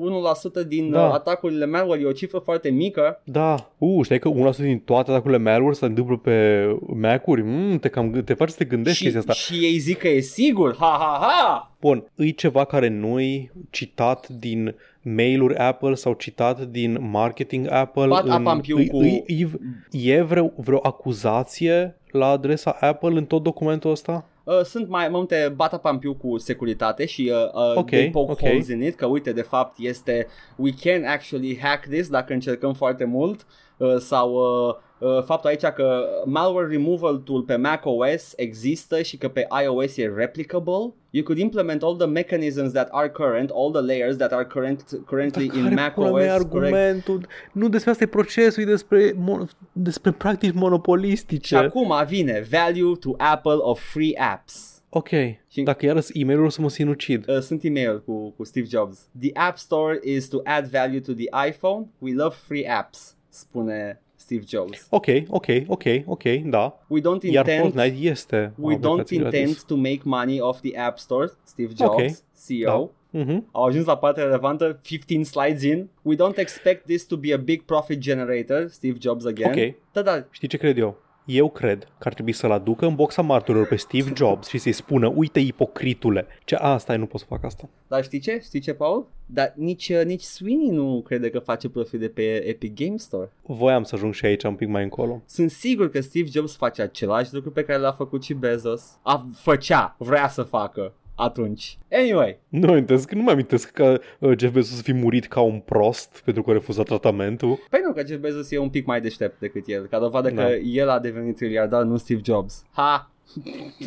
[0.64, 0.98] 1% din Da.
[0.98, 1.12] da.
[1.12, 5.38] atacurile malware, e o cifră foarte mică, Da, uh, știi că 1% din toate atacurile
[5.38, 7.42] malware se întâmplă pe Mac-uri?
[7.42, 9.32] Mm, te, cam, te faci să te gândești și, chestia asta.
[9.32, 11.66] și ei zic că e sigur, ha ha ha!
[11.80, 18.06] Bun, îi ceva care nu-i citat din mail-uri Apple sau citat din marketing Apple?
[18.06, 19.50] Bat apampiu îi, cu- îi, îi,
[19.90, 24.24] e vreo, vreo acuzație la adresa Apple în tot documentul ăsta?
[24.44, 28.38] Uh, sunt mai multe batapampiu cu securitate și uh, uh, Ok, they poke ok.
[28.40, 30.26] holes in it, că uite, de fapt este
[30.56, 33.46] we can actually hack this dacă încercăm foarte mult
[33.76, 39.28] uh, sau uh, uh, faptul aici că malware removal tool pe macOS există și că
[39.28, 40.92] pe iOS e replicable.
[41.10, 44.84] You could implement all the mechanisms that are current, all the layers that are current,
[45.06, 46.20] currently Dar in care pula macOS.
[46.22, 46.74] mea e correct?
[46.74, 47.26] argumentul?
[47.52, 51.46] Nu despre asta e procesul, e despre, mon- despre practici monopolistice.
[51.46, 54.82] Și acum vine value to Apple of free apps.
[54.94, 55.08] Ok,
[55.48, 57.28] Și- dacă iarăs e mail să mă sinucid.
[57.28, 59.08] Uh, sunt e-mail cu, cu Steve Jobs.
[59.20, 61.86] The App Store is to add value to the iPhone.
[61.98, 64.86] We love free apps, spune Steve Jobs.
[64.90, 66.78] Ok, ok, ok, ok, da.
[66.88, 69.62] We don't Iar intend Fortnite este o we don't aplicație intend gratis.
[69.64, 71.30] to make money off the App Store.
[71.44, 72.02] Steve Jobs, Ok,
[72.46, 72.90] CEO.
[73.10, 73.46] Mhm.
[73.50, 75.88] Au ajuns la partea relevantă 15 slides in.
[76.02, 78.68] We don't expect this to be a big profit generator.
[78.68, 79.52] Steve Jobs again.
[79.52, 79.74] Ok.
[79.92, 80.26] Da, da.
[80.30, 80.96] Știi ce cred eu?
[81.24, 84.72] Eu cred că ar trebui să-l aducă în boxa marturilor pe Steve Jobs și să-i
[84.72, 86.26] spună, uite ipocritule.
[86.44, 87.68] Ce, a, stai, nu pot să fac asta.
[87.88, 88.40] Dar știi ce?
[88.44, 89.06] Știi ce, Paul?
[89.26, 93.32] Dar nici, uh, nici Sweeney nu crede că face profit de pe Epic Game Store.
[93.42, 95.22] Voiam să ajung și aici un pic mai încolo.
[95.26, 98.98] Sunt sigur că Steve Jobs face același lucru pe care l-a făcut și Bezos.
[99.02, 100.92] A făcea, vrea să facă
[101.22, 101.78] atunci.
[101.92, 105.58] Anyway, Nu amintesc, nu mă amintesc că uh, Jeff Bezos să fi murit ca un
[105.58, 107.58] prost pentru că a refuzat tratamentul.
[107.70, 110.42] păi nu că Jeff Bezos e un pic mai deștept decât el, ca dovadă Da.
[110.44, 112.62] că el a devenit triliardar, nu Steve Jobs.
[112.72, 113.06] Ha!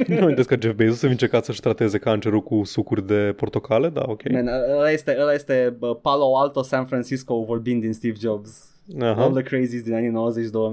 [0.08, 4.04] Nu amintesc că Jeff Bezos a încercat să-și trateze cancerul cu sucuri de portocale, da,
[4.08, 4.30] ok.
[4.32, 8.75] Man, ăla este, ăla este bă, Palo Alto, San Francisco vorbind din Steve Jobs.
[9.00, 9.30] All Aha.
[9.30, 10.10] the crazies din anii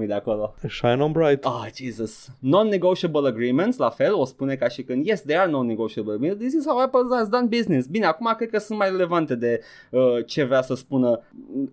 [0.05, 0.55] 90-2000 de acolo.
[0.69, 1.45] Shine on bright.
[1.45, 2.29] Ah, Jesus.
[2.39, 6.45] Non-negotiable agreements, la fel, o spune ca și când, yes, they are non-negotiable agreements.
[6.45, 7.87] This is how Apple has done business.
[7.87, 9.61] Bine, acum cred că sunt mai relevante de
[9.91, 11.21] uh, ce vrea să spună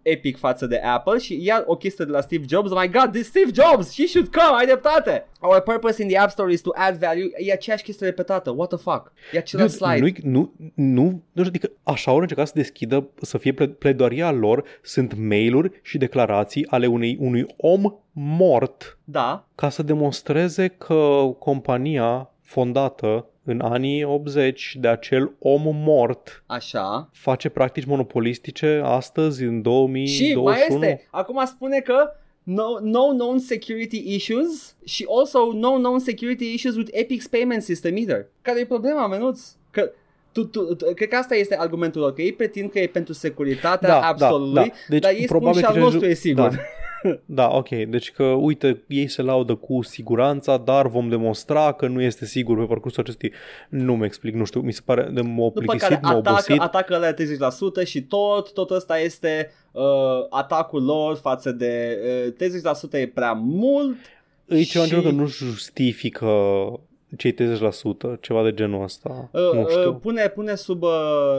[0.02, 2.72] Epic față de Apple și iar o chestie de la Steve Jobs.
[2.72, 5.28] Oh my God, this Steve Jobs, he should come, ai dreptate.
[5.41, 7.30] Our purpose in the App Store is to add value.
[7.38, 8.49] E aceeași chestie repetată.
[8.49, 9.11] What the fuck?
[9.34, 10.22] E același Dude, slide.
[10.24, 14.32] nu, nu, nu, nu știu, adică așa au încercat să deschidă, să fie ple- pledoaria
[14.32, 16.28] lor, sunt mail-uri și declarații
[16.69, 24.77] ale unei, unui om mort Da, ca să demonstreze că compania fondată în anii 80
[24.80, 27.10] de acel om mort așa.
[27.14, 30.30] face practici monopolistice astăzi în 2021.
[30.30, 32.11] Și mai este, acum spune că
[32.43, 37.95] no, no known security issues și also no known security issues with Epic's payment system
[37.95, 38.27] either.
[38.41, 39.41] Care e problema, menuț?
[39.72, 39.91] Că
[40.31, 43.14] tu, tu, tu, cred că asta este argumentul lor, că ei pretind că e pentru
[43.14, 44.68] securitatea Da, absolutului, da, da.
[44.88, 46.49] Deci, dar ei spun probabil și al că nostru ce- e sigur.
[46.49, 46.56] Da.
[47.26, 47.69] Da, ok.
[47.69, 52.57] Deci că, uite, ei se laudă cu siguranța, dar vom demonstra că nu este sigur
[52.57, 53.31] pe parcursul acestui...
[53.69, 56.30] Nu mi explic, nu știu, mi se pare de m-a După plictisit, care m-a atacă,
[56.30, 56.60] obosit.
[56.60, 57.14] atacă la
[57.84, 59.84] 30% și tot, tot ăsta este uh,
[60.30, 61.97] atacul lor față de
[62.41, 62.47] uh,
[62.89, 63.95] 30% e prea mult.
[64.47, 65.01] E ceva și- și...
[65.01, 66.26] că nu justifică
[67.18, 69.30] cei 30%, ceva de genul ăsta.
[69.31, 69.90] Uh, nu știu.
[69.90, 70.90] uh, pune, pune sub, uh,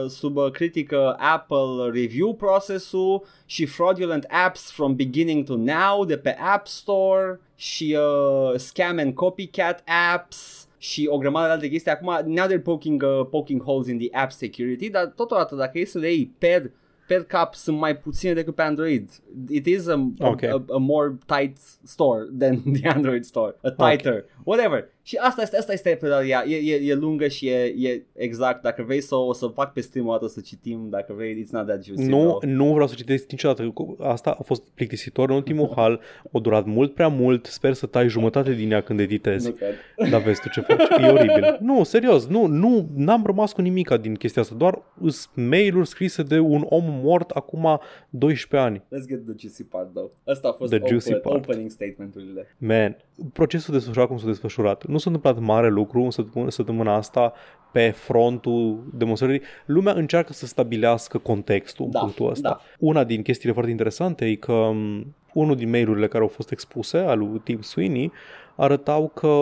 [0.07, 6.35] sub uh, critică Apple review procesul și fraudulent apps from beginning to now de pe
[6.53, 9.83] App Store și uh, scam and copycat
[10.13, 11.91] apps și o grămadă de alte chestii.
[11.91, 15.85] Acum, now they're poking, uh, poking holes in the app security, dar totodată dacă e
[15.85, 16.71] să le iei per,
[17.07, 19.09] per cap sunt mai puține decât pe Android.
[19.49, 20.43] It is a, a, Ok.
[20.43, 23.55] a, a more tight store than the Android store.
[23.61, 24.25] A tighter.
[24.43, 24.89] Whatever.
[25.03, 26.43] Și asta este, asta este pedalia.
[26.47, 28.61] E, e, e lungă și e, e exact.
[28.61, 31.49] Dacă vrei să o să fac pe stream o dată să citim, dacă vrei, it's
[31.49, 32.09] not that juicy.
[32.09, 32.49] Nu, bro.
[32.49, 33.73] nu vreau să citesc niciodată.
[33.99, 35.99] Asta a fost plictisitor în ultimul hal.
[36.31, 37.45] A durat mult prea mult.
[37.45, 39.47] Sper să tai jumătate din ea când editezi.
[39.47, 40.09] Nu cred.
[40.09, 41.57] Dar vezi tu ce faci, e oribil.
[41.59, 46.23] Nu, serios, nu, nu, n-am rămas cu nimica din chestia asta, doar sunt mail-uri scrise
[46.23, 48.77] de un om mort acum 12 ani.
[48.77, 50.11] Let's get the juicy part, though.
[50.25, 51.45] Asta a fost The juicy open, part.
[51.45, 52.55] opening statement-urile.
[52.57, 52.97] Man,
[53.33, 54.85] procesul desfășurat cum s-a desfășurat.
[54.85, 57.33] Nu s-a întâmplat mare lucru în săptămâna, săptămâna asta
[57.71, 59.41] pe frontul demonstrării.
[59.65, 62.49] Lumea încearcă să stabilească contextul în Da, punctul ăsta.
[62.49, 62.59] da.
[62.79, 66.97] Una din chestiile foarte interesante e că m, unul din mail-urile care au fost expuse
[66.97, 68.11] al lui Tim Sweeney
[68.55, 69.35] arătau că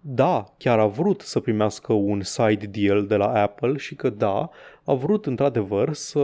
[0.00, 4.50] da, chiar a vrut să primească un side deal de la Apple și că da,
[4.84, 6.18] a vrut într-adevăr să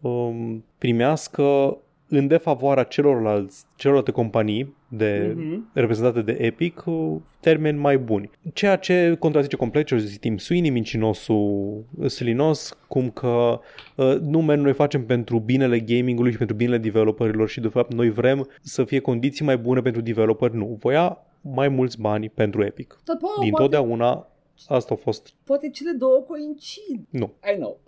[0.00, 1.76] um, primească
[2.08, 5.70] în defavoarea celorlalți, celorlalte companii de, Mhm.
[5.72, 8.30] reprezentate de Epic uh, termeni mai buni.
[8.52, 13.60] Ceea ce contrazice complet ce zis Tim Sweeney, mincinosul silinos, cum că
[13.96, 17.92] uh, nu, man, noi facem pentru binele gamingului și pentru binele developerilor și de fapt
[17.92, 20.56] noi vrem să fie condiții mai bune pentru developeri.
[20.56, 23.00] Nu, voia mai mulți bani pentru Epic.
[23.04, 24.28] Dar, bă, Din poate, totdeauna
[24.68, 25.34] asta a fost.
[25.44, 27.00] poate cele două coincid.
[27.10, 27.80] Nu, I know.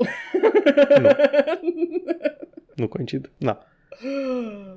[1.01, 1.09] nu,
[2.83, 3.31] nu coincid.
[3.37, 3.59] Na.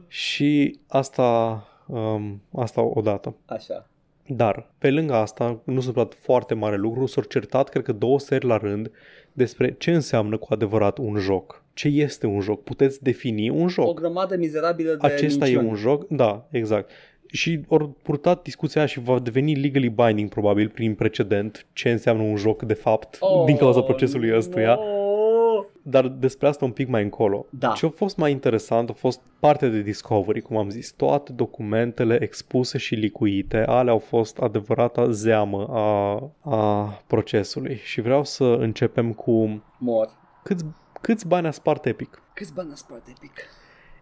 [0.08, 3.36] Și asta, um, asta odată.
[3.46, 3.88] Așa.
[4.28, 8.20] Dar, pe lângă asta, nu s-a întâmplat foarte mare lucru, s-au certat, cred că două
[8.20, 8.92] seri la rând,
[9.34, 11.64] despre ce înseamnă cu adevărat un joc.
[11.74, 12.64] Ce este un joc?
[12.64, 14.00] Puteți defini un O joc.
[14.00, 15.70] grămadă mizerabilă de Acesta e minciuni.
[15.70, 16.08] un joc?
[16.08, 16.90] Da, exact.
[17.28, 22.24] și ori purtat discuția aia și va deveni legally binding probabil prin precedent ce înseamnă
[22.24, 24.74] un joc de fapt oh, din cauza procesului ăstuia.
[24.76, 25.09] no.
[25.82, 27.46] Dar despre asta un pic mai încolo.
[27.50, 27.72] Da.
[27.72, 30.92] Ce a fost mai interesant a fost partea de Discovery, cum am zis.
[30.92, 37.76] Toate documentele expuse și licuite, alea au fost adevărata zeamă a, a procesului.
[37.84, 40.10] Și vreau să începem cu Mor.
[40.44, 40.66] câți,
[41.02, 42.22] câți bani a spart Epic.
[42.34, 43.32] Câți bani a spart Epic?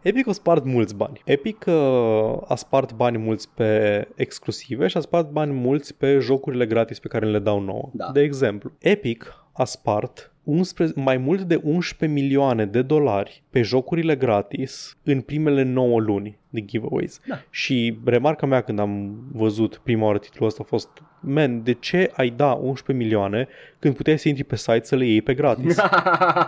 [0.01, 1.21] Epic a spart mulți bani.
[1.25, 6.65] Epic uh, a spart bani mulți pe exclusive și a spart bani mulți pe jocurile
[6.65, 7.89] gratis pe care le dau nouă.
[7.93, 8.09] Da.
[8.13, 14.15] De exemplu, Epic a spart 11, mai mult de 11 milioane de dolari pe jocurile
[14.15, 17.21] gratis în primele 9 luni de giveaways.
[17.27, 17.39] Da.
[17.49, 22.11] Și remarca mea când am văzut prima oară titlul ăsta a fost Man, de ce
[22.15, 23.47] ai da 11 milioane
[23.79, 25.77] când puteai să intri pe site să le iei pe gratis?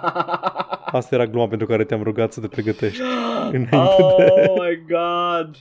[0.99, 3.01] Asta era gluma pentru care te-am rugat să te pregătești.
[3.51, 4.45] Înainte de...
[4.47, 5.55] oh my god.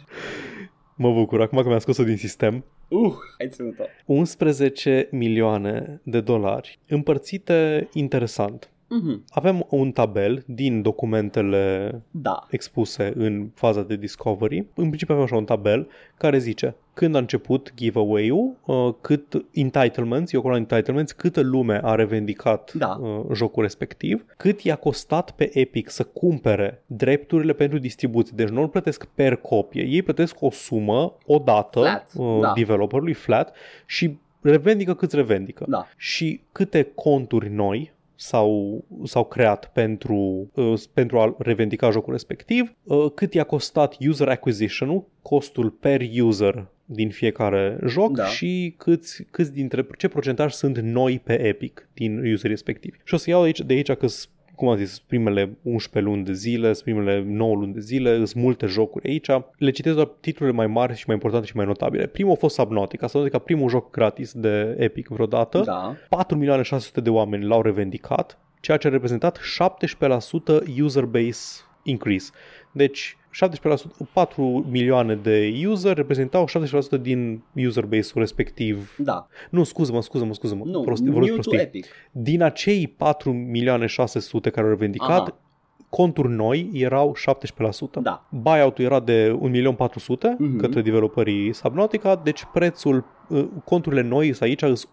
[1.00, 2.64] Mă bucur, acum că mi-am scos-o din sistem.
[2.88, 3.82] Uh, ai ținut-o.
[4.06, 8.70] 11 milioane de dolari împărțite interesant.
[8.88, 9.24] Mhm.
[9.28, 12.46] Avem un tabel din documentele Da.
[12.50, 14.56] expuse în faza de discovery.
[14.74, 20.32] În principiu avem așa un tabel care zice când a început giveaway-ul, uh, cât entitlements,
[20.32, 22.98] eu acolo entitlements, câtă lume a revendicat Da.
[23.00, 28.32] uh, jocul respectiv, cât i-a costat pe Epic să cumpere drepturile pentru distribuție.
[28.36, 32.52] Deci nu îl plătesc per copie, ei plătesc o sumă odată Flat, uh, da.
[32.54, 33.56] developerului flat
[33.86, 35.64] și revendică cât revendică.
[35.68, 35.86] Da.
[35.96, 43.06] Și câte conturi noi s-au, s-au creat pentru, uh, pentru a revendica jocul respectiv, uh,
[43.14, 48.24] cât i-a costat user acquisition-ul, costul per user din fiecare joc Da.
[48.24, 52.98] și câți, câți dintre ce procentaj sunt noi pe Epic din userii respectivi.
[53.04, 54.06] Și o să iau aici, de aici că
[54.58, 58.66] cum am zis, primele 11 luni de zile, primele 9 luni de zile, sunt multe
[58.66, 59.28] jocuri aici.
[59.58, 62.06] Le citesc doar titlurile mai mari și mai importante și mai notabile.
[62.06, 63.06] Primul a fost Subnautica.
[63.06, 65.60] Subnautica, primul joc gratis de Epic vreodată.
[65.64, 65.96] Da.
[66.08, 72.30] 4 milioane 600 de oameni l-au revendicat, ceea ce a reprezentat 17% user base increase.
[72.72, 73.16] Deci
[73.46, 76.46] 17%, 4 milioane de user reprezentau
[76.98, 78.94] 70% din user base-ul respectiv.
[78.98, 79.26] Da.
[79.50, 80.62] Nu, scuză-mă, scuză-mă, scuză-mă.
[80.64, 81.66] Nu, Prosti, vorbesc new to prostii.
[81.66, 81.86] Epic.
[82.12, 85.38] Din acei 4 milioane 600 care au revendicat, Aha.
[85.88, 88.00] conturi noi erau 17%.
[88.02, 88.26] Da.
[88.30, 90.56] Buyout-ul era de 1.400.000 Mhm.
[90.58, 93.04] către developerii Subnautica, deci prețul, uh,
[93.64, 94.88] conturile noi sunt aici sunt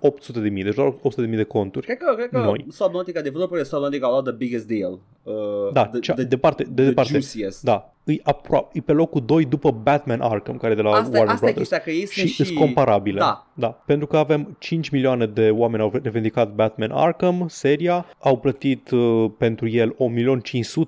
[0.48, 0.94] 800.000, deci doar
[1.26, 1.86] 100.000 de conturi.
[1.86, 2.66] Cred că, cred că Noi.
[2.70, 5.00] Subnautica, developerii Subnautica au luat the biggest deal.
[5.24, 5.34] Uh,
[5.74, 7.12] Da, the, cea, the, departe, de the departe.
[7.12, 7.64] juiciest.
[7.64, 11.02] Da, e, apro- e pe locul 2 după Batman Arkham, care e de la Asta,
[11.18, 11.58] Warner asta e Brothers.
[11.58, 12.44] chestia, că ei sunt și și...
[12.44, 13.20] sunt comparabile.
[13.20, 13.48] Da.
[13.54, 13.68] da.
[13.68, 19.32] Pentru că avem 5 milioane de oameni au revendicat Batman Arkham, seria, au plătit uh,
[19.38, 19.96] pentru el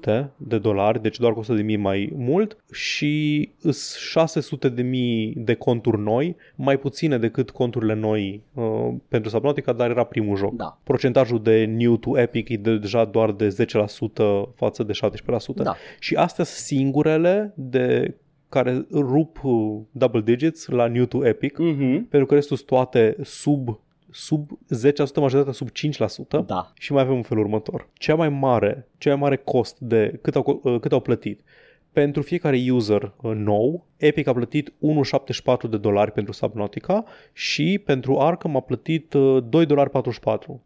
[0.09, 4.81] 1.500.000 de dolari, deci doar cu 100 de mii mai mult și îs 600 de
[4.81, 10.35] mii de conturi noi, mai puține decât conturile noi uh, pentru Subnautica, dar era primul
[10.35, 10.55] joc.
[10.55, 10.79] Da.
[10.83, 15.55] Procentajul de new to Epic e de, deja doar de 10% față de 17%.
[15.55, 15.75] Da.
[15.99, 18.15] Și astea sunt singurele de
[18.49, 22.07] care rup uh, double digits la new to Epic, Mhm.
[22.07, 23.79] pentru că restul sunt toate sub
[24.11, 26.37] sub 10%, majoritatea sub 5%.
[26.45, 26.71] Da.
[26.73, 27.89] Și mai avem un fel următor.
[27.93, 31.41] Cea mai mare, cea mai mare cost de cât au, uh, cât au plătit
[32.01, 34.73] pentru fiecare user uh, nou, Epic a plătit
[35.65, 37.03] 1,74 de dolari pentru Subnautica
[37.33, 39.89] și pentru Arkham a plătit uh, 2,44 dolari.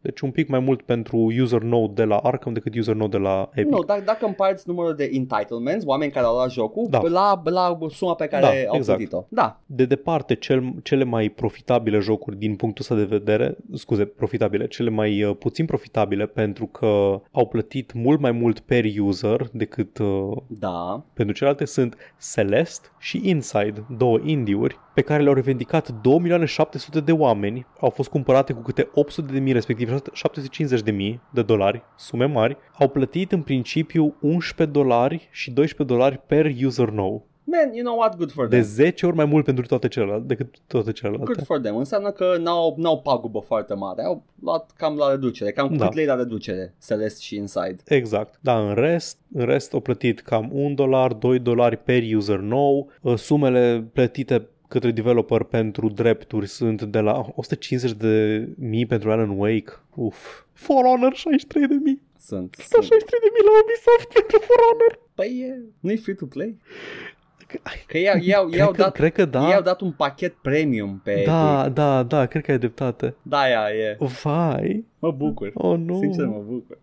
[0.01, 3.17] Deci un pic mai mult pentru user nou de la Arkham decât user nou de
[3.17, 3.71] la Epic.
[3.71, 7.01] Nu, dacă, dacă împarți numărul de entitlements, oameni care au luat jocul, Da.
[7.01, 8.97] la, la suma pe care Da, au exact.
[8.97, 9.25] plătit-o.
[9.29, 9.59] Da.
[9.65, 14.89] de departe cel, cele mai profitabile jocuri din punctul ăsta de vedere, scuze, profitabile, cele
[14.89, 20.37] mai uh, puțin profitabile pentru că au plătit mult mai mult per user decât uh,
[20.47, 21.03] Da.
[21.21, 21.97] Pentru celelalte sunt
[22.33, 28.53] Celeste și Inside, două indie-uri pe care le-au revendicat 2.700.000 de oameni, au fost cumpărate
[28.53, 28.89] cu câte
[29.43, 35.95] 800.000 respectiv 750.000 de dolari, sume mari, au plătit în principiu 11 dolari și 12
[35.95, 37.30] dolari per user nou.
[37.51, 38.15] Man, you know what?
[38.17, 38.67] Good for De them.
[38.69, 41.25] 10 ori mai mult pentru toate celelalte decât toate celelalte.
[41.25, 41.75] Good for them.
[41.77, 44.03] Înseamnă că n-au, n-au pagubă foarte mare.
[44.03, 45.51] Au luat cam la reducere.
[45.51, 45.85] Cam Da.
[45.85, 46.75] cât lei la reducere.
[46.87, 47.75] Celeste și Inside.
[47.85, 48.39] Exact.
[48.41, 52.91] Da, în rest, în rest au plătit cam 1 dolar, 2 dolari per user nou.
[53.01, 59.29] Uh, Sumele plătite către developer pentru drepturi sunt de la 150 de mii pentru Alan
[59.37, 59.71] Wake.
[59.95, 60.41] Uf.
[60.53, 62.01] For Honor 63 de mii.
[62.19, 62.55] Sunt.
[62.55, 62.83] Sunt sunt.
[62.83, 64.99] 63 de mii la Ubisoft pentru For Honor.
[65.15, 66.57] Păi e, nu-i free to play?
[67.87, 69.47] Că ei, au- ei, au- ei Cred au că, dat, cred că da.
[69.47, 71.73] ei au dat un pachet premium pe da, Epic.
[71.73, 73.15] da, da, cred că ai dreptate.
[73.21, 73.97] Da, ea e.
[74.23, 74.85] Vai.
[75.01, 75.51] Mă bucur.
[75.53, 75.97] Oh, nu.
[75.97, 76.77] Sincer, mă bucur.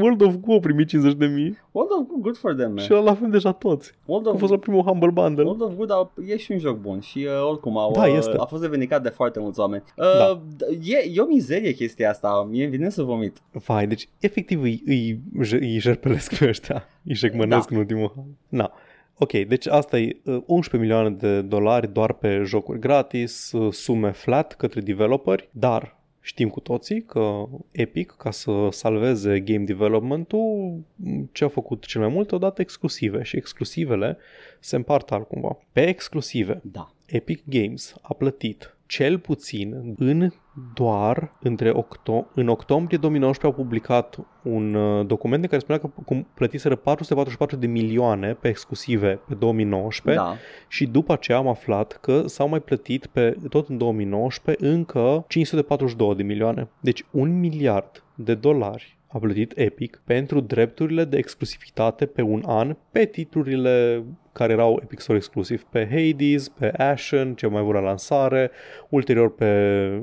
[0.00, 2.84] World of Goo a primit 50 de mii World of Goo, good for them, man.
[2.84, 3.92] și ăla l-avem deja toți.
[4.06, 5.44] World A of, fost la primul Humble Bundle.
[5.44, 8.14] World of Goo dar e și un joc bun și uh, oricum au, Da, uh,
[8.16, 8.36] este.
[8.38, 9.82] a fost revendicat de foarte mulți oameni.
[9.96, 10.40] Uh, Da.
[10.82, 13.36] e, e o mizerie chestia asta, mie îmi vine să vomit.
[13.52, 16.84] Vai, deci efectiv îi, îi, îi jerpelesc pe ăștia.
[17.04, 17.74] Îi jecmănesc Da.
[17.74, 18.24] în ultimul an.
[18.48, 18.72] Na.
[19.18, 24.10] Ok, deci asta e uh, 11 milioane de dolari doar pe jocuri gratis, uh, sume
[24.10, 25.96] flat către developeri, dar
[26.28, 32.00] știm cu toții că Epic, ca să salveze game development-ul, m, ce a făcut cel
[32.00, 34.16] mai mult, odată exclusive și exclusivele
[34.60, 35.58] se împart altcumva.
[35.72, 36.92] Pe exclusive, Da.
[37.10, 40.30] Epic Games a plătit cel puțin în
[40.74, 45.90] doar între octo- în octombrie 2019 au publicat un uh, document în care spunea că
[46.04, 50.36] cum plătiseră 444 de milioane pe exclusive pe 2019 Da.
[50.68, 56.14] și după aceea am aflat că s-au mai plătit pe tot în 2019 încă 542
[56.14, 56.68] de milioane.
[56.80, 62.76] Deci un miliard de dolari a plătit Epic pentru drepturile de exclusivitate pe un an
[62.90, 67.74] pe titlurile care erau Epic Store exclusiv pe Hades, pe Ashen, ce au mai avut
[67.74, 68.50] la lansare,
[68.88, 69.46] ulterior pe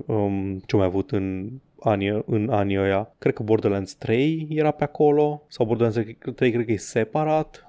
[0.06, 1.50] um, ce au mai avut în
[1.80, 3.14] anii, în anii ăia.
[3.18, 7.66] Cred că Borderlands 3 era pe acolo sau Borderlands 3 cred că e separat.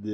[0.00, 0.10] De...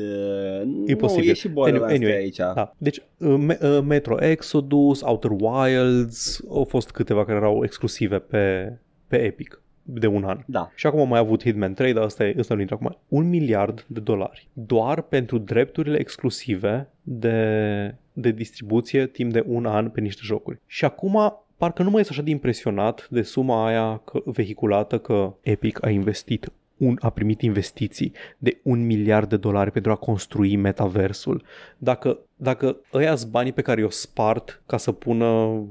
[0.87, 1.31] E nu, posibil.
[1.31, 2.55] e și Borderlands Anyway, anyway, aici.
[2.55, 2.73] Da.
[2.79, 8.73] Deci uh, Me- uh, Metro Exodus, Outer Wilds, au fost câteva care erau exclusive pe,
[9.07, 10.43] pe Epic de un an.
[10.47, 10.71] Da.
[10.75, 12.99] Și acum am mai avut Hitman 3, dar ăsta, e, ăsta nu intră acum.
[13.09, 14.49] Un miliard de dolari.
[14.53, 20.61] Doar pentru drepturile exclusive de, de distribuție timp de un an pe niște jocuri.
[20.67, 25.35] Și acum parcă nu mai este așa de impresionat de suma aia că, vehiculată că
[25.41, 30.57] Epic a investit un, a primit investiții de un miliard de dolari pentru a construi
[30.57, 31.43] metaversul.
[31.79, 35.63] Dacă, dacă ăia banii pe care i-o spart ca să pună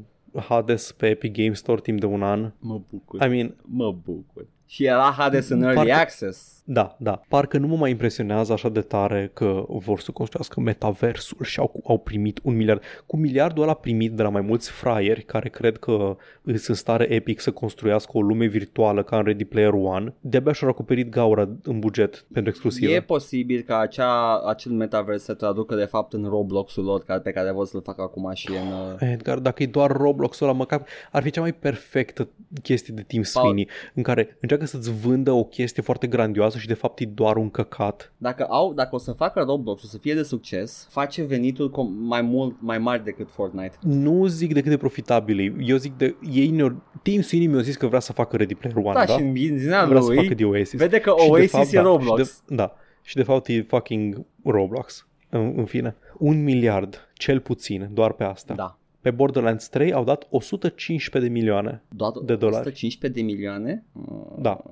[0.42, 3.24] Hades pe Epic Games Store timp de un an, Mă bucur.
[3.26, 4.48] I mean, Mă bucur.
[4.66, 6.53] Și era Hades în Early Parcă- Access.
[6.64, 7.22] Da, da.
[7.28, 11.82] Parcă nu mă mai impresionează așa de tare că vor să construiască metaversul și au,
[11.88, 12.82] au primit un miliard.
[13.06, 17.14] Cu miliardul ăla primit de la mai mulți fraieri care cred că sunt în stare
[17.14, 21.50] epic să construiască o lume virtuală ca în Ready Player One, de-abia și-au acoperit gaura
[21.64, 22.92] în buget pentru exclusivă.
[22.92, 27.32] E posibil ca acea, acel metaverse să traducă de fapt în Roblox-ul lor care- pe
[27.32, 28.56] care vor să-l facă acum și în...
[28.56, 32.28] uh, Edgar, dacă e doar Roblox-ul ăla, măcar ar fi cea mai perfectă
[32.62, 36.74] chestie de Team Sweeney, în care încearcă să-ți vândă o chestie foarte grandioasă și de
[36.74, 38.14] fapt e doar un căcat.
[38.18, 42.00] Dacă, au, dacă o să facă Roblox o să fie de succes, face venituri com-
[42.08, 43.76] mai mult mai mari decât Fortnite.
[43.82, 45.56] Nu zic de cât de profitabil e.
[45.66, 46.16] Eu zic de...
[46.32, 46.72] Ei ne
[47.02, 49.14] Team Sweeney mi-a zis că vrea să facă Ready Player One, Da, da?
[49.18, 50.80] și în viziunea vrea să facă lui de Oasis.
[50.80, 52.22] vede că Și de Oasis fapt, e da, Roblox.
[52.28, 52.76] Și de, da.
[53.02, 55.08] Și de fapt e fucking Roblox.
[55.30, 55.96] În, în fine.
[56.18, 58.54] Un miliard, cel puțin, doar pe asta.
[58.54, 58.78] Da.
[59.02, 61.84] Pe Borderlands 3 au dat 115 de milioane.
[61.90, 62.58] Doar De dolari.
[62.68, 63.84] 115 de milioane?
[63.92, 64.06] Uh,
[64.40, 64.64] Da.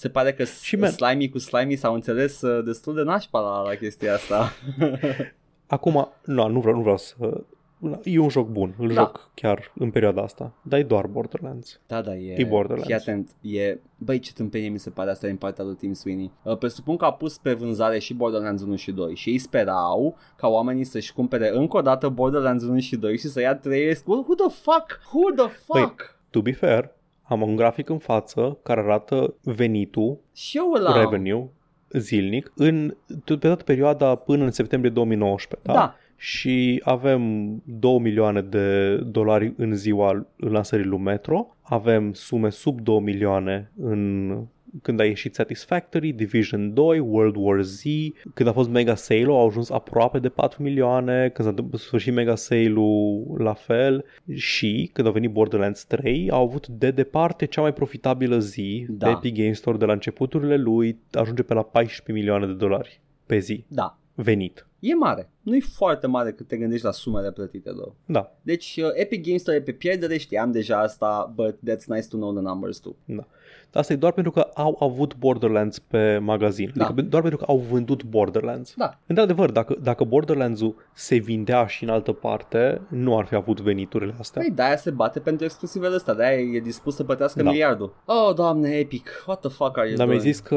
[0.00, 3.40] Se pare că Și și man- Slimy cu Slimy s-au înțeles uh, destul de nașpa
[3.40, 4.52] la, la chestia asta.
[5.66, 7.14] Acum, nu, nu vreau, nu vreau să...
[8.02, 8.94] E un joc bun, îl Da.
[8.94, 11.80] joc chiar în perioada asta, dar e doar Borderlands.
[11.86, 12.86] Da, da, e, E Borderlands.
[12.86, 13.78] Fii atent, e...
[13.96, 16.30] Băi, ce tâmpenie mi se pare asta din partea lui Tim Sweeney.
[16.42, 20.16] Uh, presupun că a pus pe vânzare și Borderlands 1 și 2 și ei sperau
[20.36, 23.96] ca oamenii să-și cumpere încă o dată Borderlands 1 și 2 și să ia 3
[24.04, 25.00] Who the fuck?
[25.12, 26.18] Who the fuck?
[26.30, 26.90] To be fair,
[27.30, 30.98] am un grafic în față care arată venitul, și eu îl am.
[30.98, 31.48] revenue,
[31.88, 35.68] zilnic, în, pe toată perioada până în septembrie 2019.
[35.68, 35.74] Da?
[35.74, 35.94] Da.
[36.16, 37.22] Și avem
[37.64, 44.28] 2 milioane de dolari în ziua lansării lui Metro, avem sume sub 2 milioane în
[44.82, 47.82] când a ieșit Satisfactory, Division 2, World War Z,
[48.34, 52.12] când a fost Mega Sale-ul au ajuns aproape de 4 milioane, când s-a întâmplat- sfârșit
[52.14, 57.60] Mega Sale-ul la fel și când a venit Borderlands 3 au avut de departe cea
[57.60, 59.06] mai profitabilă zi Da.
[59.06, 63.00] de Epic Games Store de la începuturile lui, ajunge pe la 14 milioane de dolari
[63.26, 63.98] pe zi Da.
[64.14, 64.64] venit.
[64.80, 65.30] E mare.
[65.42, 67.92] Nu e foarte mare cât te gândești la sumele plătite, though.
[68.06, 72.08] Da, Deci uh, Epic Games Store e pe pierdere, știam deja asta, but that's nice
[72.08, 72.96] to know the numbers too.
[73.04, 73.26] da.
[73.72, 76.70] Dar asta e doar pentru că au avut Borderlands pe magazin.
[76.74, 76.84] Da.
[76.84, 78.74] Adică doar pentru că au vândut Borderlands.
[78.76, 78.98] Da.
[79.06, 84.14] Într-adevăr, dacă, dacă Borderlands-ul se vindea și în altă parte, nu ar fi avut veniturile
[84.18, 84.42] astea.
[84.42, 87.50] Păi de-aia se bate pentru exclusivele astea, de-aia e dispus să plătească Da.
[87.50, 87.94] miliardul.
[88.04, 90.34] Oh, doamne, Epic, what the fuck are you Dar mi-ai doing?
[90.34, 90.56] zis că,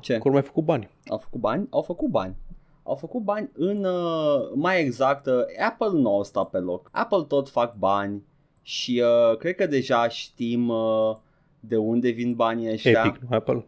[0.00, 0.12] Ce?
[0.18, 0.88] că au mai făcut bani.
[1.06, 1.66] Au făcut bani?
[1.70, 2.36] Au făcut bani.
[2.82, 5.32] Au făcut bani în, uh, mai exact, uh,
[5.68, 6.88] Apple nu au stat pe loc.
[6.92, 8.22] Apple tot fac bani
[8.62, 11.16] și uh, cred că deja știm uh,
[11.68, 13.02] de unde vin banii ăștia.
[13.04, 13.66] Epic, nu Apple.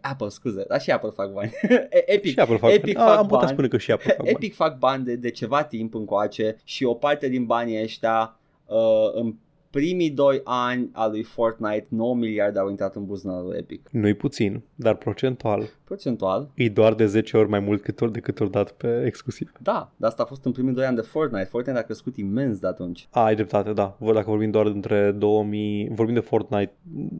[0.00, 1.52] Apple, scuze, dar și Apple fac bani.
[2.06, 3.06] Epic, și Apple fac Epic bani.
[3.06, 3.50] fac A, am putea bani.
[3.50, 4.30] spune că și Apple fac bani.
[4.30, 9.12] Epic fac bani de, de ceva timp încoace și o parte din banii ăștia uh,
[9.12, 9.34] în
[9.72, 13.88] primii doi ani al lui Fortnite 9 miliarde au intrat în buzunarul Epic.
[13.90, 18.40] Nu-i puțin, dar procentual Procentual, e doar de 10 ori mai mult cât ori decât
[18.40, 19.52] ori dat pe exclusiv.
[19.62, 21.44] da, dar asta a fost în primii doi ani de Fortnite.
[21.44, 23.06] Fortnite a crescut imens de atunci.
[23.10, 23.96] A, ai dreptate, da.
[23.98, 26.72] Vor- Dacă vorbim doar între 2000, vorbim de Fortnite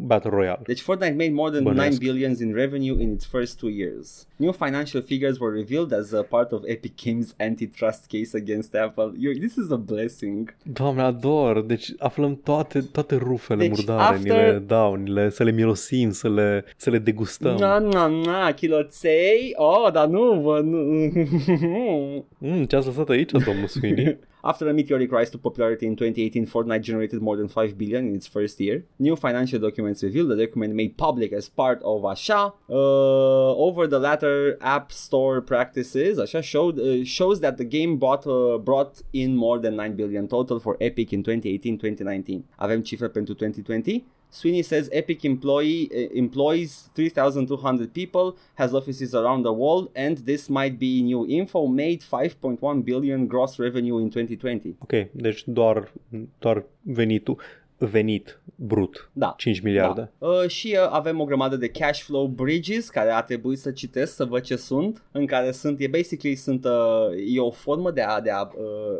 [0.07, 0.61] Battle Royale.
[0.67, 2.01] Deci Fortnite made more than Bănuiesc.
[2.01, 4.27] 9 billions in revenue in its first two years.
[4.37, 9.13] New financial figures were revealed as a part of Epic Games' antitrust case against Apple.
[9.19, 10.55] You, this is a blessing.
[10.73, 11.63] Doamne, ador.
[11.67, 15.51] Deci aflăm toate, toate rufele Deci, murdare, ni after- le dau, ni le, să le
[15.51, 17.57] mirosim, să le, să le degustăm.
[17.57, 19.53] Na, na, na, chiloței?
[19.57, 20.79] Oh, dar nu, vă, nu.
[22.39, 24.19] Mm, ce ați lăsat aici, domnul Sweeney?
[24.45, 28.17] After a meteoric rise to popularity in 2018, Fortnite generated more than 5 billion in
[28.17, 28.85] its first year.
[28.99, 34.01] New financial documents reveal the document made public as part of așa uh, over the
[34.01, 36.19] latter app store practices.
[36.19, 40.27] Așa showed uh, shows that the game brought uh, brought in more than 9 billion
[40.27, 42.43] total for Epic in 2018-2019.
[42.57, 44.05] Avem cifre pentru 2020.
[44.33, 50.49] Sweeney says Epic employee uh, employs 3,200 people, has offices around the world, and this
[50.49, 51.67] might be new info.
[51.67, 54.77] Made 5.1 billion gross revenue in 2020.
[54.79, 55.93] Ok, deci doar,
[56.39, 57.37] doar venitul,
[57.79, 59.35] venit brut, Da.
[59.37, 60.11] 5 miliarde.
[60.19, 60.27] Da.
[60.27, 64.15] Uh, și uh, avem o grămadă de cash flow bridges care a trebuit să citesc
[64.15, 66.71] să văd ce sunt, în care sunt, e basically sunt, uh,
[67.27, 68.55] e o formă de a, de a uh,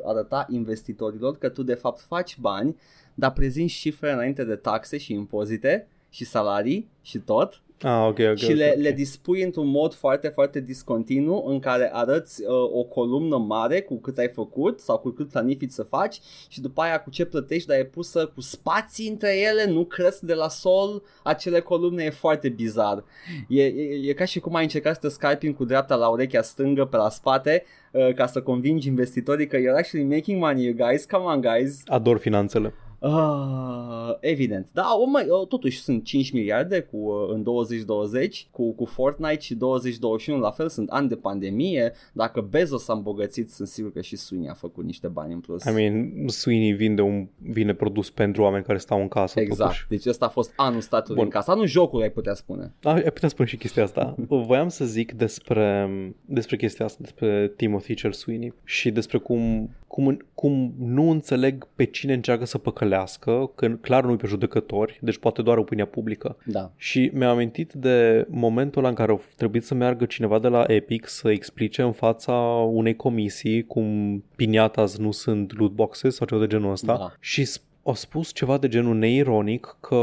[0.05, 2.77] arăta investitorilor că tu de fapt faci bani,
[3.15, 8.37] dar prezinți cifre înainte de taxe și impozite și salarii și tot Ah, ok, ok.
[8.37, 8.83] și ok, le, ok.
[8.83, 14.01] le dispui într-un mod foarte, foarte discontinu în care arăți uh, o columnă mare cu
[14.01, 17.69] cât ai făcut sau cu cât planifici să faci și după aia cu ce plătești,
[17.69, 22.11] dar e pusă cu spații între ele, nu cresc de la sol acele columne, e
[22.11, 23.05] foarte bizar.
[23.49, 26.43] E, e, e ca și cum ai încercat să te scalping cu dreapta la urechea
[26.43, 30.89] stângă pe la spate uh, ca să convingi investitorii că you're actually making money, you
[30.89, 31.83] guys, come on guys.
[31.87, 32.75] Ador finanțele.
[33.03, 34.67] Uh, evident.
[34.73, 39.41] Da, o, mai, o, totuși sunt 5 miliarde cu, uh, în 2020 cu, cu Fortnite
[39.41, 41.93] și 2021 la fel sunt ani de pandemie.
[42.13, 45.65] Dacă Bezos s-a îmbogățit, sunt sigur că și Sweeney a făcut niște bani în plus.
[45.65, 49.41] I mean, Sweeney vinde un vine produs pentru oameni care stau în casă.
[49.41, 49.71] exact.
[49.71, 49.87] Totuși.
[49.89, 51.25] Deci ăsta a fost anul statului Bun.
[51.25, 51.51] în casă.
[51.51, 52.75] Anul jocului ai putea spune.
[52.83, 54.15] A, ai putea spune și chestia asta.
[54.47, 55.91] Voiam să zic despre,
[56.25, 61.85] despre chestia asta, despre Timothy Cel Sweeney și despre cum, cum, cum nu înțeleg pe
[61.85, 66.37] cine încearcă să păcălească, că clar nu-i pe judecători, deci poate doar opinia publică.
[66.45, 66.71] Da.
[66.77, 70.65] Și mi-am amintit de momentul ăla în care a trebuit să meargă cineva de la
[70.67, 72.33] Epic să explice în fața
[72.73, 77.13] unei comisii cum piniatas nu sunt loot boxes sau ceva de genul ăsta Da.
[77.21, 79.97] și sp- a spus ceva de genul neironic că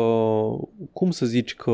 [0.93, 1.71] cum să zici că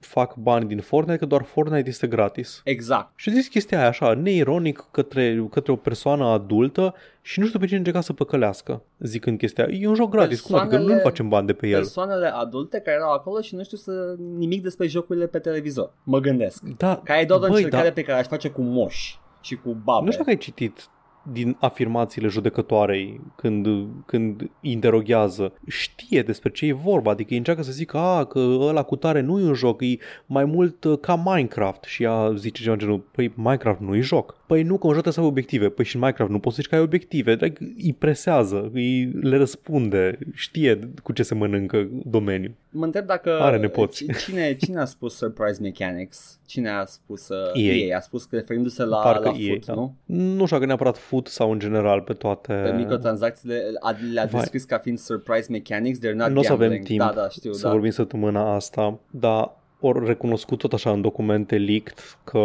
[0.00, 2.60] fac bani din Fortnite că doar Fortnite este gratis.
[2.64, 3.12] Exact.
[3.16, 7.58] Și a zis chestia aia așa, neironic către, către o persoană adultă și nu știu
[7.58, 9.76] pe cine încerca să păcălească zicând chestia aia.
[9.80, 11.76] E un joc gratis, cum adică Persoanele- nu facem bani de pe el.
[11.76, 15.92] Persoanele adulte care erau acolo și nu știu să nimic despre jocurile pe televizor.
[16.02, 16.62] Mă gândesc.
[16.76, 17.92] Da, Ca e doar o băi, încercare da.
[17.94, 20.04] pe care aș face cu moși și cu babe.
[20.04, 20.88] Nu știu dacă ai citit
[21.22, 23.66] din afirmațiile judecătoarei când,
[24.06, 28.82] când interoghează, știe despre ce e vorba, adică ei încearcă să zică a, că ăla
[28.82, 32.62] cu tare nu e un joc, e mai mult uh, ca Minecraft și ea zice
[32.62, 34.39] ceva în genul, păi Minecraft nu e joc.
[34.50, 36.54] Păi nu, că un joc trebuie să ai obiective, păi și în Minecraft nu poți
[36.54, 41.34] să zici că ai obiective, like, îi presează, îi le răspunde, știe cu ce se
[41.34, 42.52] mănâncă domeniul.
[42.70, 44.04] Mă întreb dacă Are nepoți.
[44.04, 46.38] ci- Cine, cine a spus Surprise Mechanics?
[46.46, 47.74] Cine a spus uh, EA.
[47.74, 47.96] EA?
[47.96, 49.74] A spus că referindu-se la, Parcă la EA, foot, da.
[49.74, 49.94] nu?
[50.04, 52.52] Nu știu dacă neapărat foot sau în general pe toate...
[52.52, 54.40] Pe microtransacțiile a- le-a Vai.
[54.40, 56.86] descris ca fiind Surprise Mechanics, they're not Nu o să avem gambling.
[56.86, 57.70] timp Da, da, știu, să da.
[57.72, 62.40] vorbim săptămâna asta, dar ori recunoscut tot așa în documente leaked că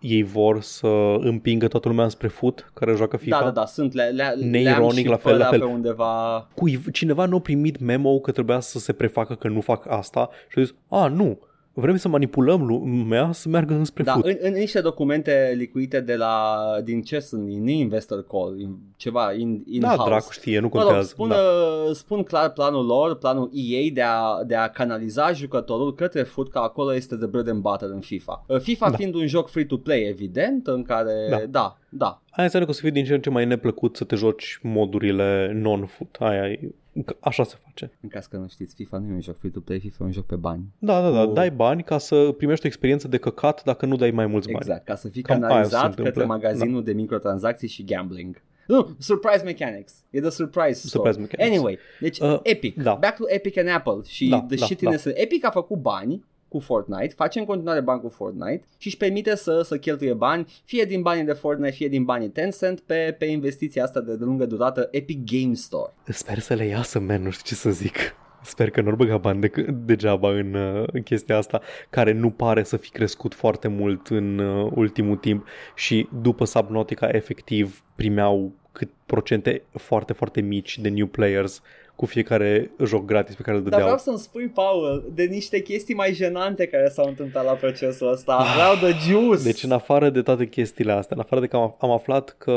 [0.00, 3.38] ei vor să împingă toată lumea spre foot care joacă FIFA.
[3.38, 5.68] Da, da, da, sunt, le, le, Neironic, le-am și la fel, pe la alea fel.
[5.68, 9.60] pe undeva Cui, cineva nu a primit memo că trebuia să se prefacă că nu
[9.60, 11.38] fac asta și a zis, a, nu,
[11.80, 14.24] vrem să manipulăm lumea să meargă înspre Da, foot.
[14.24, 19.32] în, în niște documente licuite de la, din ce sunt, nu investor call, in, ceva
[19.32, 19.96] in, in-house.
[19.96, 21.08] da, dracu știe, nu Mă rog, contează.
[21.08, 21.34] spun, da.
[21.34, 26.50] uh, spun clar planul lor, planul EA de a, de a canaliza jucătorul către foot,
[26.50, 28.44] că acolo este the bread and butter în FIFA.
[28.48, 28.96] Uh, FIFA Da.
[28.96, 31.38] fiind un joc free-to-play, evident, în care, Da.
[31.50, 34.04] da, da, Aia înseamnă că o să fie din ce în ce mai neplăcut să
[34.04, 36.16] te joci modurile non-foot.
[36.18, 36.60] Aia e,
[37.04, 37.90] că așa se face.
[38.00, 40.26] în caz că nu știți, FIFA nu e un joc free-to-play, FIFA e un joc
[40.26, 40.62] pe bani.
[40.78, 43.96] Da, da, da, Cu- dai bani ca să primești o experiență de căcat dacă nu
[43.96, 44.58] dai mai mulți bani.
[44.66, 48.42] Exact, ca să fii Cam aia se canalizat întâmplă, către magazinul de microtransacții și gambling.
[48.66, 49.92] Nu, Surprise Mechanics.
[50.10, 50.88] E the surprise store.
[51.12, 51.56] Surprise Mechanics.
[51.56, 52.82] Anyway, deci Uh, Epic.
[52.82, 52.94] da.
[52.94, 55.04] Back to Epic and Apple și Da, the da, shittiness.
[55.04, 56.24] Epic a făcut bani
[56.56, 60.12] cu cu Fortnite, face în continuare bani cu Fortnite și își permite să, să cheltuie
[60.12, 64.16] bani, fie din banii de Fortnite, fie din banii Tencent, pe, pe investiția asta de,
[64.16, 65.92] de lungă durată Epic Game Store.
[66.08, 67.96] Sper să le iasă, man, nu știu ce să zic.
[68.42, 69.50] Sper că nu-ar băga bani de,
[69.84, 71.60] degeaba în, uh, în chestia asta,
[71.90, 77.08] care nu pare să fi crescut foarte mult în uh, ultimul timp și după Subnautica
[77.08, 81.62] efectiv primeau cât procente foarte, foarte mici de new players
[81.96, 83.80] cu fiecare joc gratis pe care îl dădeau.
[83.80, 88.12] Dar vreau să-mi spui, Paul, de niște chestii mai jenante care s-au întâmplat la procesul
[88.12, 88.44] ăsta.
[88.54, 89.42] Vreau de juice!
[89.42, 92.54] Deci în afară de toate chestiile astea, în afară de că am, am aflat că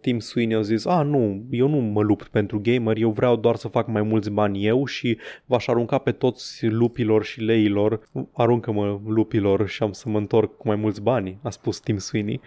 [0.00, 3.56] Tim Sweeney a zis, a, nu, eu nu mă lupt pentru gamer, eu vreau doar
[3.56, 8.00] să fac mai mulți bani eu și v-aș arunca pe toți lupilor și leilor,
[8.34, 12.40] aruncă-mă lupilor și am să mă întorc cu mai mulți bani, a spus Tim Sweeney.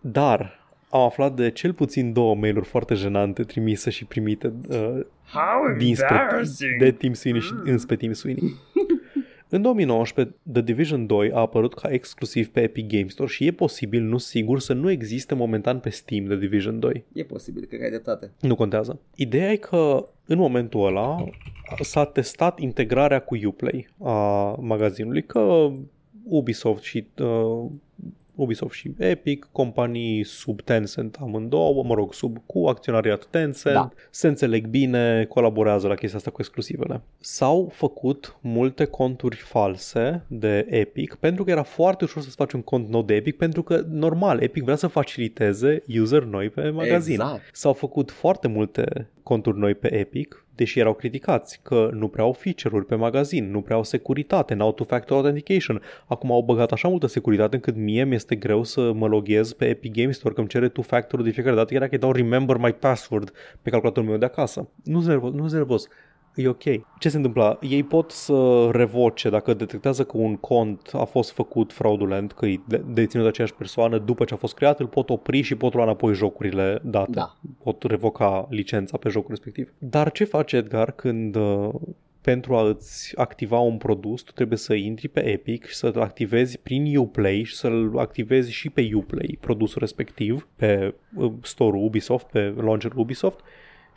[0.00, 0.57] Dar
[0.90, 5.00] am aflat de cel puțin două mail-uri foarte jenante trimise și primite uh,
[5.32, 6.26] How dinspre,
[6.78, 8.54] de Tim Sweeney și înspre Tim Sweeney.
[9.50, 13.52] În 2019, The Division 2 a apărut ca exclusiv pe Epic Games Store și e
[13.52, 17.04] posibil, nu sigur, să nu existe momentan pe Steam The Division 2.
[17.12, 18.30] E posibil, cred că ai dreptate.
[18.40, 19.00] Nu contează.
[19.14, 21.24] Ideea e că în momentul ăla
[21.80, 25.70] s-a testat integrarea cu Uplay a magazinului, că
[26.24, 27.70] Ubisoft și uh,
[28.38, 33.90] Ubisoft și Epic, companii sub Tencent amândouă, mă rog, sub cu acționariat Tencent, da.
[34.10, 37.02] se înțeleg bine, colaborează la chestia asta cu exclusivele.
[37.18, 42.62] S-au făcut multe conturi false de Epic pentru că era foarte ușor să-ți faci un
[42.62, 47.12] cont nou de Epic pentru că, normal, Epic vrea să faciliteze user noi pe magazin.
[47.12, 47.42] Exact.
[47.52, 52.32] S-au făcut foarte multe conturi noi pe Epic, deși erau criticați că nu prea au
[52.32, 55.82] feature-uri pe magazin, nu prea au securitate, n-au two-factor authentication.
[56.06, 59.92] Acum au băgat așa multă securitate încât mie mi-este greu să mă loghez pe Epic
[59.92, 62.72] Games Store, că îmi cere two-factor de fiecare dată, chiar dacă îi dau remember my
[62.72, 63.32] password
[63.62, 64.68] pe calculatorul meu de acasă.
[64.84, 65.88] Nu sunt nervos, nu sunt nervos
[66.38, 66.62] e ok.
[66.98, 67.58] Ce se întâmplă?
[67.62, 72.60] Ei pot să revoce dacă detectează că un cont a fost făcut fraudulent, că e
[72.86, 75.82] deținut de aceeași persoană după ce a fost creat, îl pot opri și pot lua
[75.82, 77.10] înapoi jocurile date.
[77.10, 77.36] Da.
[77.62, 79.72] Pot revoca licența pe jocul respectiv.
[79.78, 81.68] Dar ce face Edgar când uh,
[82.20, 86.58] pentru a îți activa un produs, tu trebuie să intri pe Epic și să-l activezi
[86.58, 92.54] prin Uplay și să-l activezi și pe Uplay, produsul respectiv, pe uh, store-ul Ubisoft, pe
[92.56, 93.40] launcher Ubisoft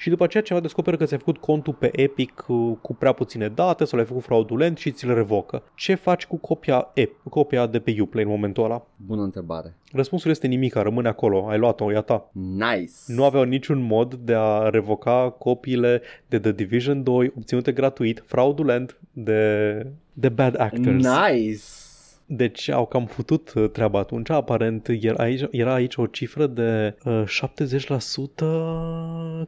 [0.01, 2.43] și după aceea cineva descoperă că ți-ai făcut contul pe Epic
[2.81, 5.63] cu prea puține date sau l-ai făcut fraudulent și ți-l revocă.
[5.75, 8.87] Ce faci cu copia, e, copia de pe Uplay în momentul ăla?
[8.95, 9.75] Bună întrebare.
[9.91, 12.29] Răspunsul este nimic, rămâne acolo, ai luat-o, e a ta.
[12.31, 12.93] Nice.
[13.07, 18.97] Nu aveau niciun mod de a revoca copiile de The Division 2 obținute gratuit, fraudulent,
[19.11, 19.71] de,
[20.13, 21.05] de bad actors.
[21.05, 21.63] Nice.
[22.33, 24.29] Deci au cam futut uh, treaba atunci.
[24.29, 27.29] Aparent era aici, era aici o cifră de uh, 70%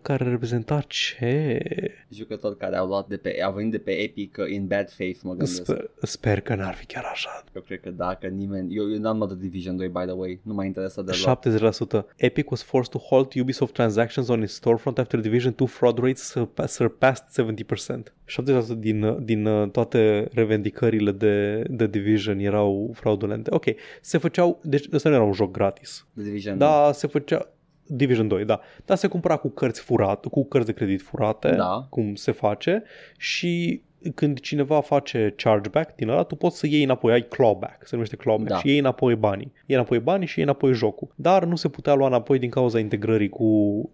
[0.02, 1.62] care reprezenta ce?
[2.10, 5.20] Jucători care au luat de pe, au venit de pe Epic uh, in bad faith,
[5.22, 5.64] mă gândesc.
[5.64, 7.44] Sper, sper că n-ar fi chiar așa.
[7.56, 8.76] Eu cred că da, că nimeni...
[8.76, 10.40] Eu, eu n-am luat de Division 2, by the way.
[10.44, 12.04] Nu m-a interesat deloc.
[12.04, 12.06] 70%.
[12.16, 16.36] Epic was forced to halt Ubisoft transactions on its storefront after Division 2 fraud rates
[16.68, 18.14] surpassed 70%.
[18.42, 23.50] 70% din, din uh, toate revendicările de, de Division erau fraudulente.
[23.54, 23.66] Ok,
[24.02, 26.08] se făceau, deci ăsta nu era un joc gratis.
[26.16, 27.48] The Division Da, se făcea
[27.86, 28.60] Division 2, da.
[28.86, 31.88] Dar se cumpăra cu cărți furate, cu cărți de credit furate, Da.
[31.90, 32.84] cum se face
[33.18, 33.82] și
[34.16, 38.16] când cineva face chargeback din ăla, tu poți să iei înapoi, ai clawback, se numește
[38.16, 38.58] clawback, Da.
[38.58, 39.52] și iei înapoi banii.
[39.66, 41.08] Iei înapoi banii și iei înapoi jocul.
[41.16, 43.46] Dar nu se putea lua înapoi din cauza integrării cu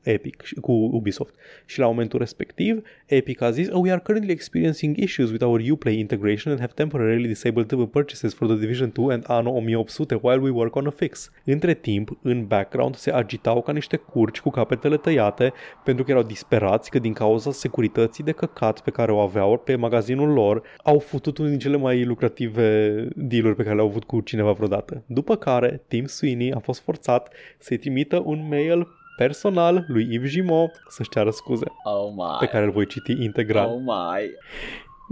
[0.03, 1.33] Epic, și- cu Ubisoft.
[1.65, 5.61] Și la momentul respectiv, Epic a zis, oh, we are currently experiencing issues with our
[5.71, 10.19] Uplay integration and have temporarily disabled the purchases for The Division 2 and Anno 1800
[10.21, 11.31] while we work on a fix.
[11.45, 15.53] Între timp, în background se agitau ca niște curci cu capetele tăiate
[15.83, 19.75] pentru că erau disperați că din cauza securității de căcat pe care o aveau pe
[19.99, 24.19] magazinul lor, au futut unul din cele mai lucrative dealuri pe care le-au avut cu
[24.21, 25.03] cineva vreodată.
[25.05, 30.71] După care, Tim Sweeney a fost forțat să-i trimită un mail personal lui Yves Gimot
[30.87, 32.37] să-și ceară scuze, Oh my.
[32.39, 33.67] pe care îl voi citi integral.
[33.69, 34.29] Oh my.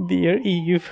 [0.07, 0.84] Dear Eve,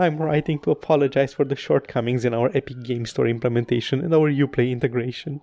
[0.00, 4.30] I'm writing to apologize for the shortcomings in our Epic Game Store implementation and our
[4.30, 5.42] Uplay integration.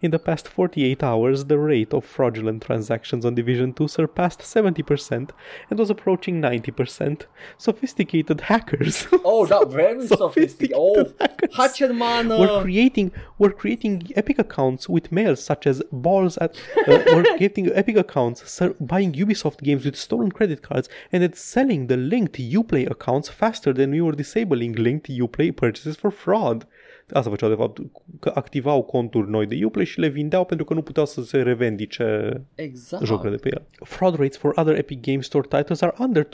[0.00, 5.28] In the past 48 hours, the rate of fraudulent transactions on Division 2 surpassed 70%
[5.68, 7.26] and was approaching 90%.
[7.58, 10.74] Sophisticated hackers Oh, da, very sophisticated.
[10.74, 12.38] Oh, hackers Hacherman.
[12.38, 16.56] were Uh, creating were creating epic accounts with mails such as balls at
[16.86, 21.34] uh, were creating epic accounts ser- buying ubisoft games with stolen credit cards and then
[21.34, 26.66] selling the linked uplay accounts faster than we were disabling linked uplay purchases for fraud
[27.12, 27.78] Asta făceau de fapt,
[28.20, 31.42] că activau conturi noi de Uplay și le vindeau pentru că nu puteau să se
[31.42, 33.04] revendice Exact.
[33.04, 33.86] jocurile de pe el.
[33.86, 36.28] Fraud rates for other Epic Games Store titles are under 2%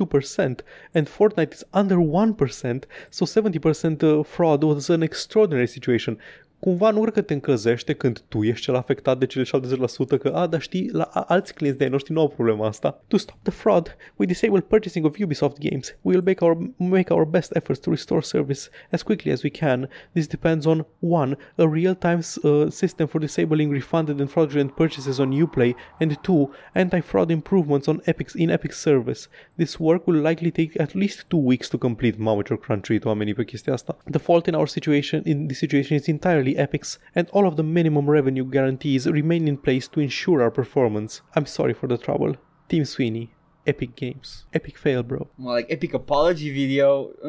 [0.93, 2.79] and Fortnite is under 1%,
[3.09, 6.19] so 70% uh, fraud was an extraordinary situation.
[6.65, 10.29] Cumva nu cred că te încălzește când tu ești cel afectat de cele 70% că,
[10.35, 13.03] a, dar știi, la a- alți clienți de ai noștri nu au problema asta.
[13.09, 15.97] To stop the fraud, we disable purchasing of Ubisoft games.
[16.01, 19.51] We will make our, make our best efforts to restore service as quickly as we
[19.51, 19.89] can.
[20.13, 21.37] This depends on 1.
[21.57, 26.51] A real-time uh, system for disabling refunded and fraudulent purchases on Uplay and 2.
[26.73, 29.29] Anti-fraud improvements on Epic's, in Epic service.
[29.57, 32.17] This work will likely take at least 2 weeks to complete.
[32.19, 33.97] Mamă ce crunch oamenii pe chestia asta.
[34.11, 37.63] The fault in our situation in this situation is entirely Epic's and all of the
[37.63, 41.23] minimum revenue guarantees remain in place to ensure our performance.
[41.35, 42.37] I'm sorry for the trouble.
[42.69, 43.31] Team Sweeney.
[43.67, 44.47] Epic Games.
[44.53, 45.27] Epic fail, bro.
[45.39, 47.11] More like epic apology video.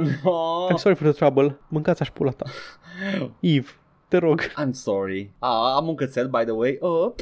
[0.70, 1.58] I'm sorry for the trouble.
[1.70, 2.46] Mâncați aș pula ta.
[3.40, 3.70] Eve,
[4.08, 4.42] te rog.
[4.42, 5.34] I'm sorry.
[5.40, 6.78] Ah, am un cățel, by the way.
[6.80, 7.14] Oh.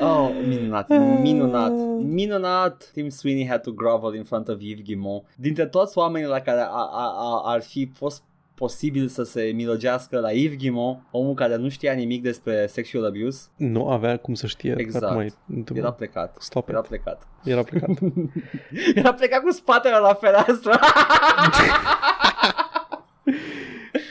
[0.00, 0.88] Oh, minunat,
[1.20, 1.72] minunat,
[2.02, 2.90] minunat.
[2.92, 5.24] Tim Sweeney had to grovel in front of Yves Guillemot.
[5.36, 8.22] Dintre toți oamenii la care a, a, a, ar fi fost
[8.56, 13.40] posibil să se milogească la Yves Guillemot, omul care nu știa nimic despre sexual abuse,
[13.56, 14.74] Nu avea cum să știe.
[14.78, 15.04] Exact.
[15.04, 15.84] Dar mai întâmplă.
[15.84, 16.36] era plecat.
[16.40, 16.86] Stop Era it.
[16.86, 17.26] plecat.
[17.44, 17.90] Era plecat.
[18.94, 20.78] Era plecat cu spatele la fereastră.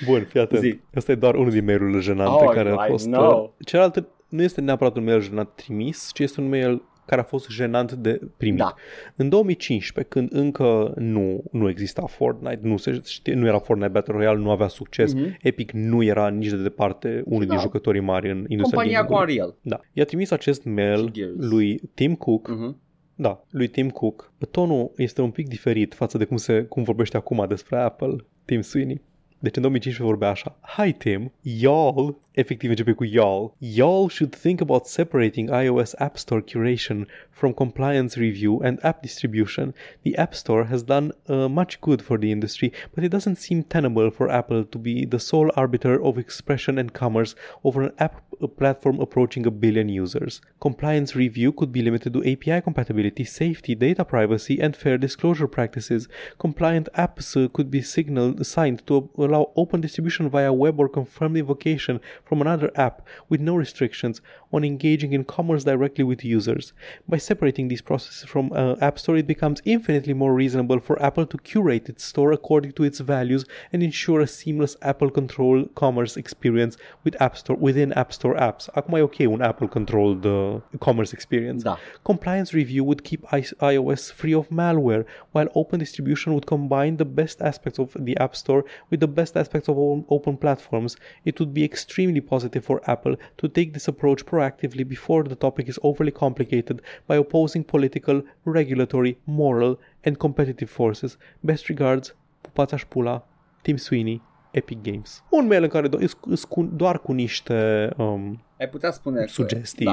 [0.06, 0.62] Bun, fii atent.
[0.62, 0.80] Zi.
[0.96, 3.06] Asta e doar unul din mail-urile jenante Oh, care a I fost...
[3.06, 3.42] know.
[3.60, 7.24] uh, Celălalt nu este neapărat un mail jenant trimis, ci este un mail care a
[7.24, 8.58] fost jenant de primit.
[8.60, 8.74] Da.
[9.16, 14.14] În 2015, când încă nu, nu exista Fortnite, nu, se știe, nu era Fortnite Battle
[14.14, 15.38] Royale, nu avea succes, Mhm.
[15.42, 17.50] Epic nu era nici de departe unul Da.
[17.54, 19.40] din jucătorii mari în industria Compania cu gaming-ului.
[19.40, 19.56] Unreal.
[19.62, 19.80] Da.
[19.94, 21.34] I-a trimis acest mail Și Gears.
[21.38, 22.78] lui Tim Cook, Mhm.
[23.16, 24.34] da, lui Tim Cook.
[24.52, 28.16] Tonul este un pic diferit față de cum, se, cum vorbește acum despre Apple,
[28.46, 29.02] Tim Sweeney.
[29.40, 30.58] Deci în 2015 vorbea așa.
[30.78, 36.42] Hi Tim, y'all, efectiv începe cu y'all, y'all should think about separating iOS App Store
[36.42, 39.74] curation from compliance review and app distribution.
[40.04, 43.64] The App Store has done uh, much good for the industry, but it doesn't seem
[43.64, 48.22] tenable for Apple to be the sole arbiter of expression and commerce over an app
[48.58, 50.42] platform approaching a billion users.
[50.60, 56.08] Compliance review could be limited to API compatibility, safety, data privacy, and fair disclosure practices.
[56.40, 61.38] Compliant apps uh, could be signaled signed to allow open distribution via web or confirmed
[61.38, 64.22] invocation from another app with no restrictions
[64.52, 66.74] on engaging in commerce directly with users.
[67.08, 71.26] By separating these processes from uh, App Store, it becomes infinitely more reasonable for Apple
[71.28, 76.18] to curate its store according to its values and ensure a seamless Apple controlled commerce
[76.18, 78.70] experience with App Store within App Store apps.
[78.76, 81.64] Acum e ok un Apple controlled uh, commerce experience.
[81.64, 81.78] Da.
[82.04, 87.42] Compliance review would keep iOS free of malware, while open distribution would combine the best
[87.42, 89.78] aspects of the App Store with the best aspects of
[90.10, 90.98] open platforms.
[91.24, 95.68] It would be extremely positive for Apple to take this approach proactively before the topic
[95.68, 101.18] is overly complicated by opposing political, regulatory, moral, and competitive forces.
[101.40, 103.28] Best regards, pupața șpula,
[103.62, 104.22] Tim Sweeney,
[104.52, 105.24] Epic Games.
[105.30, 109.20] Un mail în care do- îs- îs cu- doar cu niște um, Ai putea spune
[109.22, 109.28] că...
[109.28, 109.86] sugestii.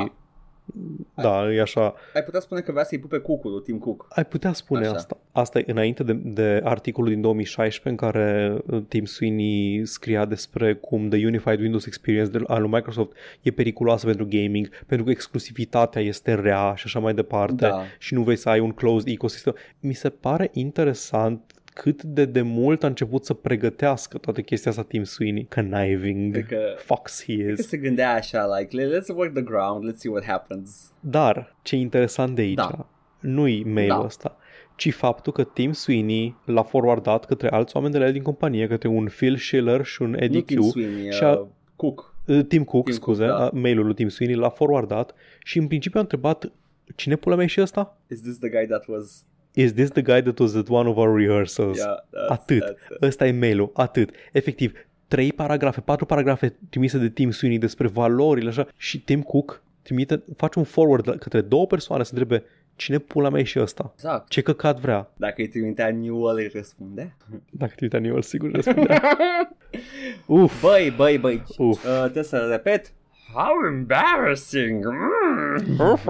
[1.14, 1.22] Da.
[1.22, 1.94] Da, e așa.
[2.14, 4.06] Ai putea spune că vrea să-i pupe cucul lui Tim Cook.
[4.08, 4.94] Ai putea spune Așa.
[4.94, 5.16] asta.
[5.32, 10.74] Asta e înainte de, de articolul din 2016 în care uh, Tim Sweeney scria despre
[10.74, 13.12] cum The Unified Windows Experience de, al lui Microsoft
[13.42, 17.82] e periculoasă pentru gaming, pentru că exclusivitatea este rea și așa mai departe Da.
[17.98, 19.54] și nu vrei să ai un closed ecosystem.
[19.80, 21.40] Mi se pare interesant
[21.74, 26.46] cât de de mult a început să pregătească toată chestia asta Tim Sweeney, conniving Cred
[26.46, 27.68] că- fox he Că is.
[27.68, 30.92] se gândea așa, like, let's work the ground, let's see what happens.
[31.00, 32.88] Dar ce e interesant de aici Da.
[33.20, 34.04] nu-i mailul Da.
[34.04, 34.36] ăsta,
[34.76, 38.66] ci faptul că Tim Sweeney l-a forwardat către alți oameni de la el din companie,
[38.66, 40.64] către un Phil Schiller și un Eddie nu Tim Q.
[40.70, 41.46] Sweeney, și a- uh,
[41.76, 42.14] Cook.
[42.26, 43.44] Uh, Tim Cook, Tim scuze, Cook, da.
[43.46, 46.52] a- mailul lui Tim Sweeney l-a forwardat și în principiu a întrebat
[46.96, 47.98] cine pula mea e și ăsta?
[48.10, 49.24] Is this the guy that was...
[49.54, 51.78] Is this the guy that was at one of our rehearsals?
[51.78, 52.62] Yeah, that's, Atât.
[52.62, 53.02] That's it.
[53.02, 54.10] Ăsta e mailul, atât.
[54.32, 54.72] Efectiv,
[55.08, 60.22] trei paragrafe, patru paragrafe trimise de Tim Sweeney despre valorile așa și Tim Cook trimite,
[60.36, 62.44] face un forward la- către două persoane să întrebe
[62.76, 63.92] cine pula mea e și ăsta?
[63.94, 64.28] Exact.
[64.28, 65.10] Ce căcat vrea?
[65.16, 67.16] Dacă îi trimitea Newell, îi răspunde.
[67.50, 69.18] Dacă te uita Newell, sigur răspundea.
[70.26, 71.42] Uf, Băi, băi, băi.
[71.58, 71.84] Uf.
[71.84, 72.92] Uh, trebuie să repet.
[73.34, 74.84] How embarrassing.
[74.86, 75.98] Mm.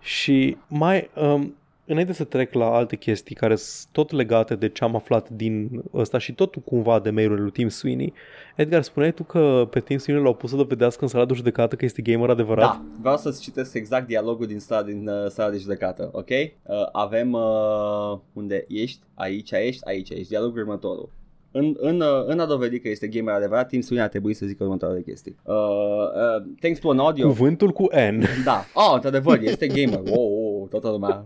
[0.00, 1.54] și mai, um,
[1.86, 5.82] înainte să trec la alte chestii care sunt tot legate de ce am aflat din
[5.94, 8.12] ăsta și tot cumva de mail-ul lui Tim Sweeney,
[8.56, 11.76] Edgar, spuneai tu că pe Tim Sweeney l-au pus să dovedească în sala de judecată
[11.76, 12.70] că este gamer adevărat?
[12.70, 16.30] Da, vreau să-ți citesc exact dialogul din sala, din, uh, sala de judecată, ok?
[16.30, 16.48] Uh,
[16.92, 20.28] avem uh, unde ești, aici ești, aici ești.
[20.28, 21.08] Dialogul următorul.
[21.52, 24.46] În, în, uh, în a dovedi că este gamer adevărat, Tim Sweeney ar trebui să
[24.46, 25.36] zică următoarele chestii.
[25.42, 27.26] Uh, uh, thanks to an audio...
[27.26, 28.24] Cuvântul cu N.
[28.44, 28.64] Da.
[28.74, 30.00] Oh, într-adevăr, este gamer.
[30.04, 31.24] Wow, wow, toată lumea.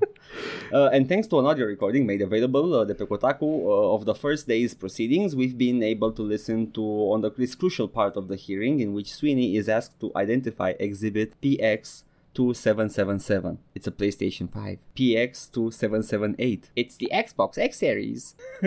[0.72, 4.04] Uh, and thanks to an audio recording made available uh, de pe Kotaku uh, of
[4.04, 8.16] the first day's proceedings, we've been able to listen to on the this crucial part
[8.16, 12.02] of the hearing in which Sweeney is asked to identify exhibit PX
[12.34, 13.58] 2777.
[13.74, 14.78] It's a PlayStation 5.
[14.96, 16.70] PX 2778.
[16.74, 18.34] It's the Xbox X Series.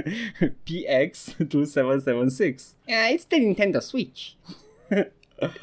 [0.65, 2.76] PX 2776.
[2.88, 4.35] Yeah, it's the Nintendo Switch.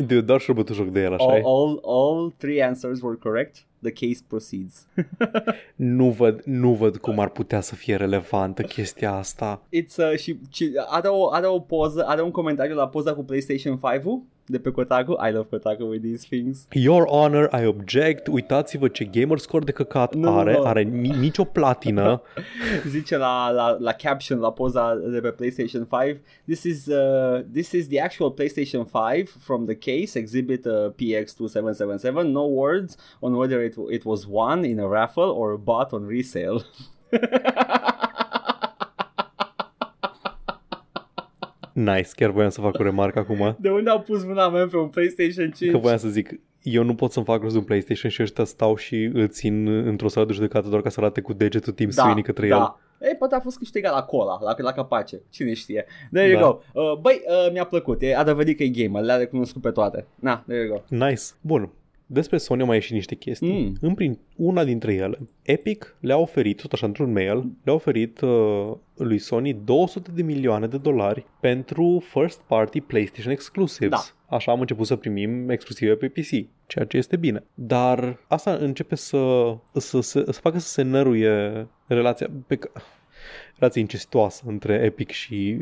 [0.07, 3.67] De doar și joc de el, așa All, all, all three answers were correct.
[3.85, 4.87] The case proceeds.
[5.77, 9.63] Nu văd, nu văd cum ar putea să fie relevantă chestia asta.
[9.67, 13.25] It's uh, și, și are, o, are o poză, are un comentariu la poza cu
[13.25, 15.13] PlayStation 5-ul de pe Kotaku.
[15.13, 16.67] I love Kotaku with these things.
[16.73, 18.27] Your Honor, I object.
[18.27, 20.53] Uitați-vă ce gamer score de căcat Nu, are.
[20.53, 20.63] nu.
[20.63, 22.23] Are ni- nicio platină.
[22.89, 27.73] Zice la, la, la caption, la poza de pe PlayStation 5 This is, uh, this
[27.73, 33.65] is the actual PlayStation 5 from the case, exhibit uh, PX2777 No words on whether
[33.65, 36.63] it, it was won in a raffle or bought on resale
[41.73, 43.57] Nice, chiar voiam să fac o remarcă acum.
[43.61, 45.71] De unde au pus mâna mea pe un PlayStation 5?
[45.71, 48.45] Că voiam să zic, eu nu pot să-mi fac rost de un PlayStation și ăștia
[48.45, 51.89] stau și îl țin într-o sală de judecată doar ca să arate cu degetul Tim
[51.95, 52.57] da, Sweeney către el.
[52.57, 52.79] da.
[53.01, 55.23] Ei, poate a fost câștigat la cola, la, la capace.
[55.31, 55.85] Cine știe.
[56.13, 56.47] There you Da.
[56.47, 56.81] go.
[56.81, 58.03] Uh, băi, uh, mi-a plăcut.
[58.03, 59.03] E adevărat că e gamer.
[59.03, 60.07] Le-a recunoscut pe toate.
[60.15, 61.07] Na, there you go.
[61.07, 61.23] Nice.
[61.41, 61.71] Bun.
[62.07, 63.53] Despre Sony au mai ieșit niște chestii.
[63.53, 63.77] Mm.
[63.81, 68.73] În prin, una dintre ele, Epic le-a oferit, tot așa într-un mail, le-a oferit uh,
[68.97, 74.15] lui Sony 200 de milioane de dolari pentru first party PlayStation exclusives.
[74.27, 74.37] Da.
[74.37, 76.29] Așa am început să primim exclusive pe PC,
[76.67, 77.45] ceea ce este bine.
[77.55, 82.71] Dar asta începe să, să, să, să facă să se năruie relația pe ca-
[83.59, 85.57] relație incestuoasă între Epic și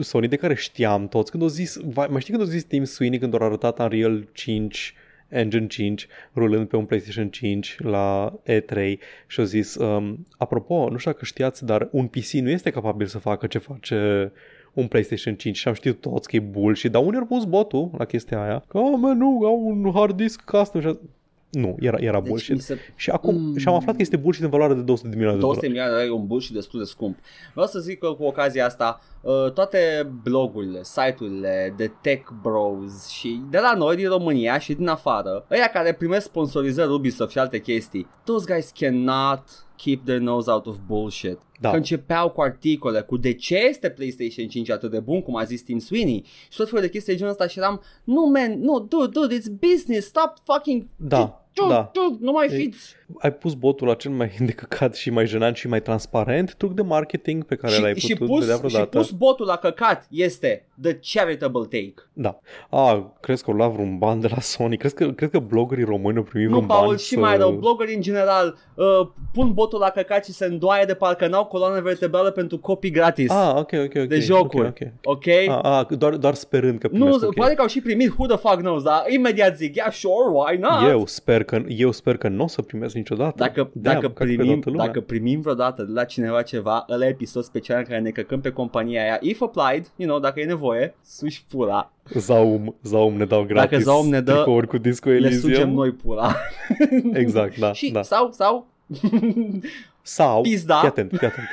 [0.00, 1.30] Sony, de care știam toți.
[1.30, 4.28] Când au zis, vai, mai știi când au zis Tim Sweeney când au arătat Unreal
[4.32, 4.94] 5
[5.28, 10.96] Engine 5 rulând pe un PlayStation 5 la E3 și au zis, um, apropo, nu
[10.96, 14.32] știu dacă știați, dar un PC nu este capabil să facă ce face
[14.72, 17.90] un PlayStation 5 și am știut toți că e bullshit, dar unii au pus botul
[17.98, 20.98] la chestia aia, că, oh, man, nu, au un hard disk custom și a...
[21.54, 22.54] Nu, era, era Deci, bullshit.
[22.54, 22.78] mi se...
[22.96, 23.56] Și acum Mm.
[23.56, 25.80] și am aflat că este bullshit în valoare de 200 de milioane de 200 dolari.
[25.80, 27.18] milioane de lei e un bullshit destul de scump.
[27.52, 33.40] Vreau să zic că cu ocazia asta uh, toate blogurile, site-urile de tech bros și
[33.50, 37.60] de la noi din România și din afară, ăia care primesc sponsorizări Ubisoft și alte
[37.60, 39.42] chestii, those guys cannot
[39.76, 41.38] keep their nose out of bullshit.
[41.60, 41.70] Da.
[41.70, 45.44] Că începeau cu articole cu de ce este PlayStation 5 atât de bun, cum a
[45.44, 48.60] zis Tim Sweeney și tot felul de chestii de genul ăsta și eram, nu man,
[48.60, 51.90] nu, dude, dude, it's business, stop fucking, Da, dude, da.
[51.92, 52.94] dude, nu mai E- fiți.
[53.18, 56.72] Ai pus botul la cel mai de căcat și mai jenant și mai transparent truc
[56.72, 58.98] de marketing pe care l-ai și, și, putut vedea pus, și vreodată.
[58.98, 61.94] pus botul la căcat este the charitable take.
[62.12, 62.38] Da.
[62.70, 64.76] A, crezi că au luat vreun ban de la Sony?
[64.76, 67.18] Crezi că, cred că bloggerii români au primit Nu, vreun Paul, ban și să...
[67.18, 71.26] mai rău, bloggerii în general uh, pun botul la căcat și se îndoaie de parcă
[71.26, 74.06] n-au coloană vertebrală pentru copii gratis Ah, ok, ok, ok.
[74.08, 74.66] de jocuri.
[74.66, 75.16] Ok, ok.
[75.16, 75.26] ok?
[75.48, 77.34] Ah, ah, doar, doar sperând că nu, primesc, ok.
[77.34, 80.56] poate că au și primit, who the fuck knows, dar imediat zic, yeah, sure, why
[80.58, 80.90] not?
[80.90, 83.34] Eu sper că eu sper că nu o să primesc niciodată.
[83.36, 84.86] Dacă, Damn, dacă, ca pe primim, toată lumea.
[84.86, 88.40] dacă primim vreodată de la cineva ceva, ăla e episod special în care ne căcăm
[88.40, 89.18] pe compania aia.
[89.20, 91.92] If applied, you know, dacă e nevoie, suși pula.
[92.14, 95.40] Zaum, Zaum ne dau gratis Dacă Zaum ne dă, tricouri cu Disco Le Elysium.
[95.52, 96.34] sugem noi pula.
[97.12, 98.02] Exact, da, și, da.
[98.02, 98.66] Sau, sau,
[100.02, 100.78] Sau, Pizda.
[100.78, 101.46] fii atent, fii atent.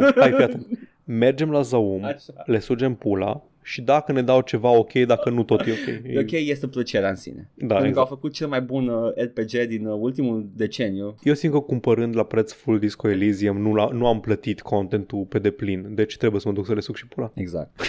[0.00, 0.66] Nu, hai, fii atent.
[1.04, 2.18] Mergem la Zaum, Așa.
[2.44, 6.04] le sugem pula și dacă ne dau ceva ok, dacă nu tot e ok.
[6.14, 7.50] E ok, este plăcerea în sine.
[7.54, 7.96] Da, Pentru că exact.
[7.98, 11.14] au făcut cel mai bun uh, RPG din uh, ultimul deceniu.
[11.22, 15.24] Eu simt că cumpărând la preț full Disco Elysium nu, la, nu am plătit contentul
[15.24, 17.30] pe deplin, deci trebuie să mă duc să le suc și pula.
[17.34, 17.80] Exact.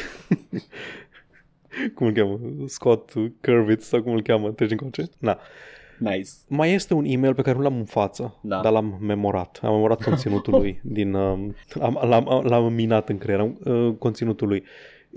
[1.96, 2.40] Cum îl cheamă?
[2.66, 4.52] Scott Curvitz sau cum îl cheamă?
[4.52, 5.04] Treci încoace?
[5.20, 5.40] Na.
[6.00, 6.30] Nice.
[6.48, 8.62] Mai este un e-mail pe care nu l-am în față, Da.
[8.62, 9.60] dar l-am memorat.
[9.64, 10.80] Am memorat conținutul lui.
[10.84, 14.64] din, um, am, l-am, l-am minat în creier, am, uh, conținutul lui.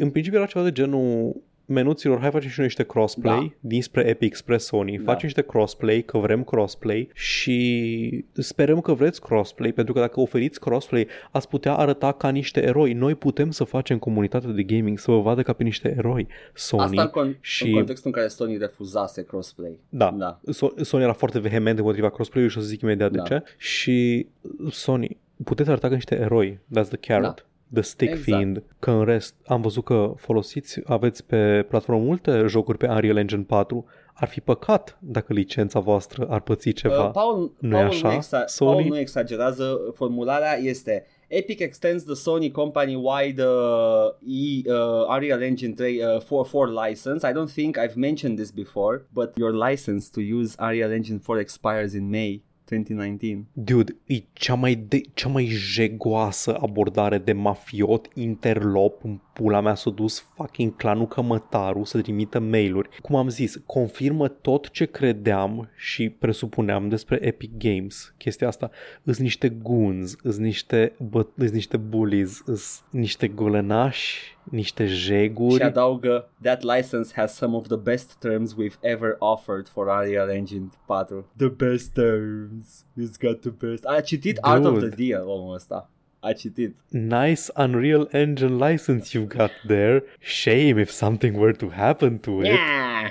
[0.03, 3.69] În principiu era ceva de genul menuților, hai facem și noi niște crossplay Da.
[3.69, 4.97] dinspre Epic spre Sony.
[4.97, 5.03] Da.
[5.05, 10.61] Facem niște crossplay, că vrem crossplay și sperăm că vreți crossplay, pentru că dacă oferiți
[10.61, 12.93] crossplay, ați putea arăta ca niște eroi.
[12.93, 16.27] Noi putem să facem comunitatea de gaming să vă vadă ca pe niște eroi.
[16.55, 19.79] Sony Asta în, con- și- în contextul în care Sony refuzase crossplay.
[19.89, 20.15] Da.
[20.19, 20.41] Da.
[20.51, 23.23] So- Sony era foarte vehement împotriva crossplay-ului și o să zic imediat Da.
[23.23, 23.43] de ce.
[23.57, 24.27] Și
[24.71, 26.59] Sony, puteți arăta ca niște eroi.
[26.79, 27.35] That's the carrot.
[27.37, 27.45] Da.
[27.73, 28.25] The stick Exact.
[28.25, 33.17] fiind că în rest am văzut că folosiți, aveți pe platformă multe jocuri pe Unreal
[33.17, 33.85] Engine 4,
[34.15, 37.05] ar fi păcat dacă licența voastră ar păți ceva.
[37.05, 38.71] Uh, Paul, Nu-i Paul, așa, nu exa- Sony?
[38.71, 45.73] Paul nu exagerează, formularea este Epic extends the Sony company-wide uh, e, uh, Unreal Engine
[45.73, 47.29] 3 uh, 4, 4 license.
[47.29, 51.39] I don't think I've mentioned this before, but your license to use Unreal Engine 4
[51.39, 53.47] expires in May 2019.
[53.53, 59.75] Dude, e cea mai, de, cea mai jegoasă abordare de mafiot interlop în pula mea
[59.75, 62.89] s-a dus fucking clanul Cămătaru să trimită mail-uri.
[63.03, 68.15] Cum am zis, confirmă tot ce credeam și presupuneam despre Epic Games.
[68.19, 68.71] Chestia asta,
[69.03, 75.55] îs niște goons, îs niște, bă, îs niște bullies, îs niște golănași, niște jeguri.
[75.55, 80.29] Și adaugă That license has some of the best terms we've ever offered for Unreal
[80.29, 81.31] Engine 4.
[81.37, 82.87] The best terms.
[82.97, 83.85] It's got the best.
[83.85, 85.05] A citit Art of the Dude.
[85.05, 85.91] Deal omul ăsta.
[86.23, 86.75] A citit.
[86.89, 90.03] Nice Unreal Engine license you've got there.
[90.21, 92.47] Shame if something were to happen to it.
[92.47, 93.07] Yeah.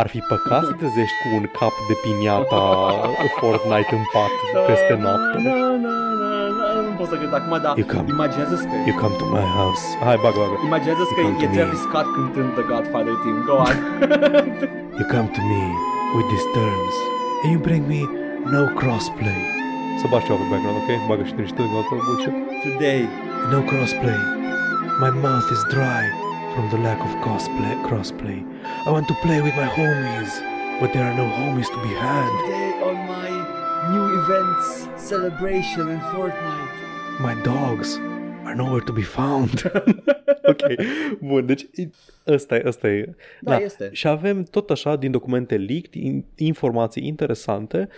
[0.00, 2.62] Ar fi păcat să te trezești cu un cap de piniata
[3.38, 4.32] Fortnite în pat
[4.66, 5.36] peste noapte.
[5.48, 8.08] Na, na, na, na, Nu pot să cânt acum, dar You come.
[8.16, 9.82] imaginează că You come to my house.
[10.04, 10.54] Hai, bagă, bagă.
[10.70, 11.56] Imaginează că You come e to me.
[11.58, 13.36] Travis Scott cântând The Godfather Team.
[13.50, 13.74] Go on.
[14.98, 15.62] You come to me
[16.16, 16.94] with these terms
[17.42, 18.00] and you bring me
[18.54, 19.40] no crossplay.
[20.02, 20.90] Să bagi ceva pe background, ok?
[21.08, 22.34] Bagă și niște din altă bullshit.
[22.66, 23.02] Today.
[23.52, 24.20] No crossplay.
[25.04, 26.04] My mouth is dry
[26.52, 27.74] from the lack of crossplay.
[27.88, 28.40] crossplay.
[28.86, 30.32] I want to play with my homies,
[30.80, 32.30] but there are no homies to be had.
[32.40, 33.30] Today on my
[33.92, 34.66] new events
[35.10, 36.72] celebration in Fortnite.
[37.26, 37.88] My dogs
[38.46, 39.54] are nowhere to be found.
[40.52, 40.64] ok,
[41.28, 41.64] bun, deci
[42.26, 43.14] ăsta e, ăsta e.
[43.40, 43.88] Da, este.
[43.92, 47.88] Și avem tot așa din documente leaked in, informații interesante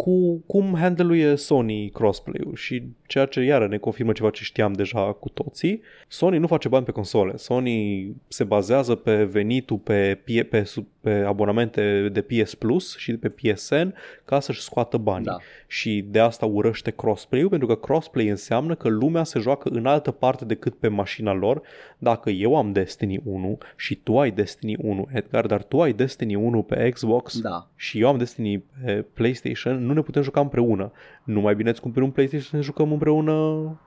[0.00, 5.12] cu cum handle Sony crossplay-ul și ceea ce iară ne confirmă ceva ce știam deja
[5.12, 5.82] cu toții.
[6.08, 7.36] Sony nu face bani pe console.
[7.36, 13.12] Sony se bazează pe venitul pe, pe, pe, sub- pe abonamente de PS Plus și
[13.12, 13.94] de pe PSN
[14.24, 15.24] ca să-și scoată banii.
[15.24, 15.36] Da.
[15.66, 20.10] Și de asta urăște crossplay-ul pentru că crossplay înseamnă că lumea se joacă în altă
[20.10, 21.62] parte decât pe mașina lor.
[22.02, 26.34] Dacă eu am Destiny 1 și tu ai Destiny 1, Edgar, dar tu ai Destiny
[26.34, 27.66] 1 pe Xbox Da.
[27.76, 30.92] și eu am Destiny pe PlayStation, nu ne putem juca împreună.
[31.24, 33.34] Nu mai bine îți cumperi un PlayStation să ne jucăm împreună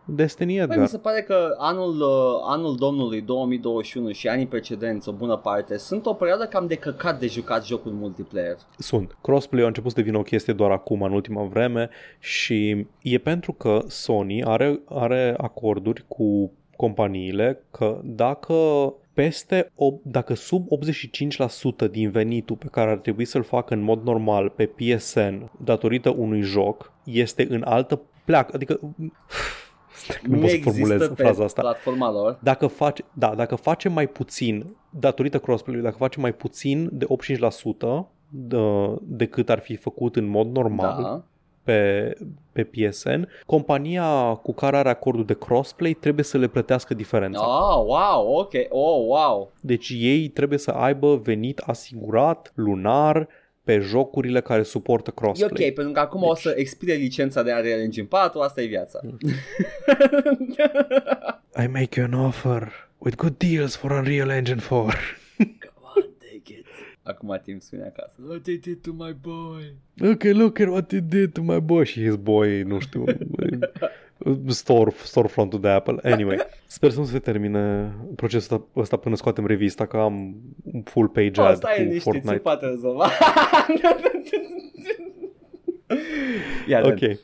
[0.06, 0.80] Destiny, Păi Edgar.
[0.80, 5.78] mi se pare că anul, uh, anul domnului 2021 și anii precedenți, o bună parte,
[5.78, 8.58] sunt o perioadă cam de căcat de jucat jocul multiplayer.
[8.78, 9.18] Sunt.
[9.22, 13.54] Crossplay a început să devină o chestie doar acum, în ultima vreme și e pentru
[13.54, 16.52] că Sony are, are acorduri cu
[16.84, 18.54] companiile că dacă
[19.14, 24.04] peste, o- dacă sub 85% din venitul pe care ar trebui să-l facă în mod
[24.04, 28.80] normal pe PSN datorită unui joc este în altă pleacă, adică
[30.28, 31.62] nu, pot să formulez există pe fraza asta.
[31.62, 32.40] platforma lor.
[32.42, 38.08] Dacă face, da, dacă face mai puțin, datorită crossplay-ului, dacă face mai puțin de 85%
[38.30, 38.58] de,
[39.02, 41.24] decât ar fi făcut în mod normal Da.
[41.64, 42.14] Pe,
[42.52, 47.40] pe PSN, compania cu care are acordul de crossplay trebuie să le plătească diferența.
[47.44, 48.52] Ah, wow, ok.
[48.70, 49.52] Oh, wow.
[49.62, 53.28] Deci ei trebuie să aibă venit asigurat lunar
[53.64, 55.50] pe jocurile care suportă E crossplay.
[55.68, 59.00] ok, pentru că acum o să expire licența de Unreal Engine 4, asta e viața.
[61.64, 64.94] I make you an offer with good deals for Unreal Engine 4.
[65.38, 66.66] Come on, take it.
[67.04, 68.16] Acum timp spune acasă.
[68.28, 69.74] What they did to my boy.
[70.12, 73.04] Ok, look at what he did to my boy și his boy, nu știu,
[74.48, 75.96] store, storefront-ul de Apple.
[76.14, 80.36] Anyway, sper să nu se termine procesul ăsta până scoatem revista, că am
[80.74, 82.38] un full page Oh, ad stai cu liniștit, se Fortnite.
[82.38, 83.10] poate rezolva.
[86.68, 87.16] Iar Ok, uh,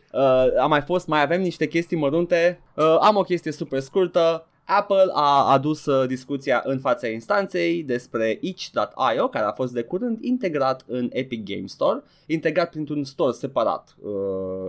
[0.60, 2.60] a mai fost, mai avem niște chestii mărunte.
[2.76, 4.48] Uh, am o chestie super scurtă.
[4.72, 10.24] Apple a adus uh, discuția în fața instanței despre itch.io care a fost de curând
[10.24, 14.12] integrat în Epic Game Store, integrat printr-un store separat uh,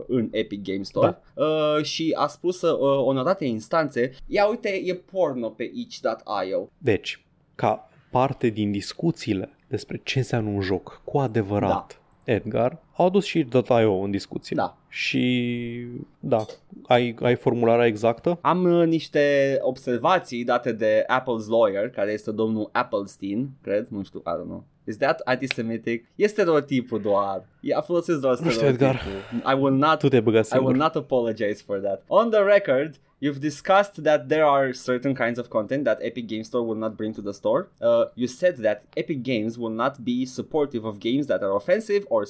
[0.07, 1.19] în Epic Game Store.
[1.35, 6.69] Uh, și a spus uh, onorate instanțe, ia uite e porno pe itch.io.
[6.79, 7.25] deci,
[7.55, 13.47] ca parte din discuțiile despre ce înseamnă un joc cu adevărat, Edgar, au adus și
[13.81, 14.57] .io în discuție.
[14.57, 14.77] Da.
[14.89, 15.87] Și,
[16.21, 16.47] da,
[16.87, 18.39] ai, ai formularea exactă?
[18.41, 24.19] Am uh, niște observații date de Apple's lawyer, care este domnul Applestein, cred, nu știu,
[24.27, 24.65] I don't know.
[24.85, 26.05] Is that antisemitic?
[26.15, 27.47] E stereotipul doar.
[27.61, 28.97] Ia folosesc doar Nu știu, Edgar.
[28.97, 29.51] stereotipul.
[29.53, 30.69] I will not Tu te băga I singur.
[30.71, 32.03] will not apologize for that.
[32.07, 36.47] On the record, you've discussed that there are certain kinds of content that Epic Games
[36.47, 37.69] Store will not bring to the store.
[37.81, 42.03] Uh, you said that Epic Games will not be supportive of games that are offensive
[42.09, 42.25] or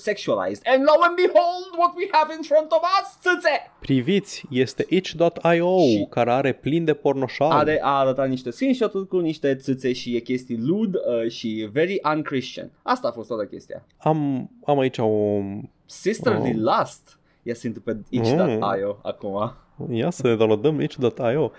[0.63, 0.67] sexualized.
[0.73, 3.55] And lo and behold, what we have in front of us, țâțe!
[3.81, 7.55] priviți, este itch.io Și- care are plin de pornoșari.
[7.55, 12.01] Are, a arătat niște screenshot-uri cu niște țâțe și e chestii lewd uh, și very
[12.15, 12.71] unchristian.
[12.83, 13.87] Asta a fost toată chestia.
[13.99, 15.09] Am, am aici o...
[15.87, 16.55] Sisterly Oh.
[16.79, 19.53] Lust este pe itch.io acum.
[19.91, 21.51] Ia să ne downloadăm itch.io.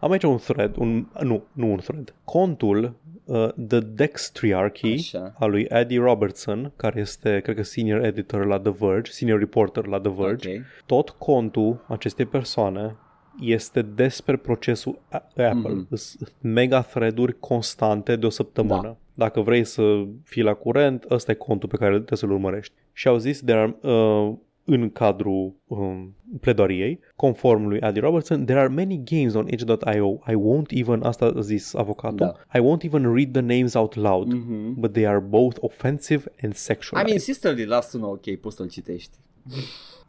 [0.00, 2.14] Am aici un thread, un, nu, nu un thread.
[2.24, 2.94] Contul
[3.24, 5.34] uh, The Dextriarchy Așa.
[5.38, 9.86] al lui Eddie Robertson, care este, cred că, senior editor la The Verge, senior reporter
[9.86, 10.50] la The Verge.
[10.50, 10.62] Ok.
[10.86, 12.96] Tot contul acestei persoane
[13.40, 15.72] este despre procesul A- Apple.
[15.72, 15.88] Mhm.
[15.94, 16.28] Mm-hmm.
[16.40, 18.82] Mega thread-uri constante de o săptămână.
[18.82, 18.96] Da.
[19.14, 22.74] Dacă vrei să fii la curent, ăsta e contul pe care trebuie să-l urmărești.
[22.92, 24.32] Și au zis, there are, uh,
[24.70, 30.18] în cadrul um, pledoariei, conform lui Eddie Robertson, there are many games on itch.io.
[30.26, 32.58] I won't even, asta a zis avocatul, Da.
[32.58, 34.74] I won't even read the names out loud, Mhm.
[34.80, 37.02] but they are both offensive and I sexual.
[37.04, 39.16] mean, Sisterly Lust sună ok, poți să-l citești.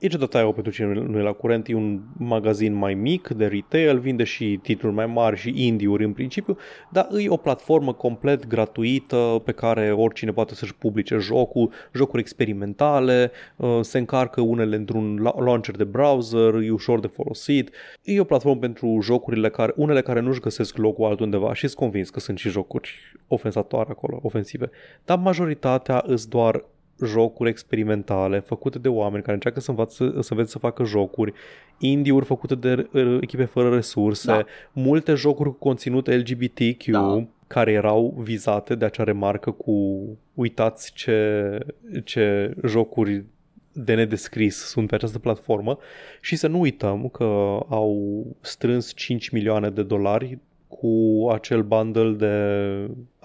[0.01, 3.99] Itch.io, pentru cine nu nu e la curent, e un magazin mai mic de retail,
[3.99, 6.57] vinde și titluri mai mari și indie-uri în principiu,
[6.89, 13.31] dar e o platformă complet gratuită pe care oricine poate să-și publice jocul, jocuri experimentale,
[13.55, 17.71] uh, se încarcă unele într-un la- launcher de browser, e ușor de folosit.
[18.03, 22.09] E o platformă pentru jocurile care, unele care nu-și găsesc locul altundeva și sunt convins
[22.09, 22.91] că sunt și jocuri
[23.27, 24.69] ofensatoare acolo, ofensive,
[25.05, 26.63] dar majoritatea îți doar
[27.05, 31.33] jocuri experimentale făcute de oameni care încearcă să învață să învețe să facă jocuri,
[31.77, 34.45] indie-uri făcute de uh, echipe fără resurse, Da.
[34.71, 37.27] multe jocuri cu conținut LGBTQ Da.
[37.47, 39.99] care erau vizate de acea remarcă cu
[40.33, 41.57] uitați ce,
[42.03, 43.23] ce jocuri
[43.71, 45.77] de nedescris sunt pe această platformă
[46.21, 47.23] și să nu uităm că
[47.69, 50.37] au strâns 5 milioane de dolari
[50.69, 52.33] cu acel bundle de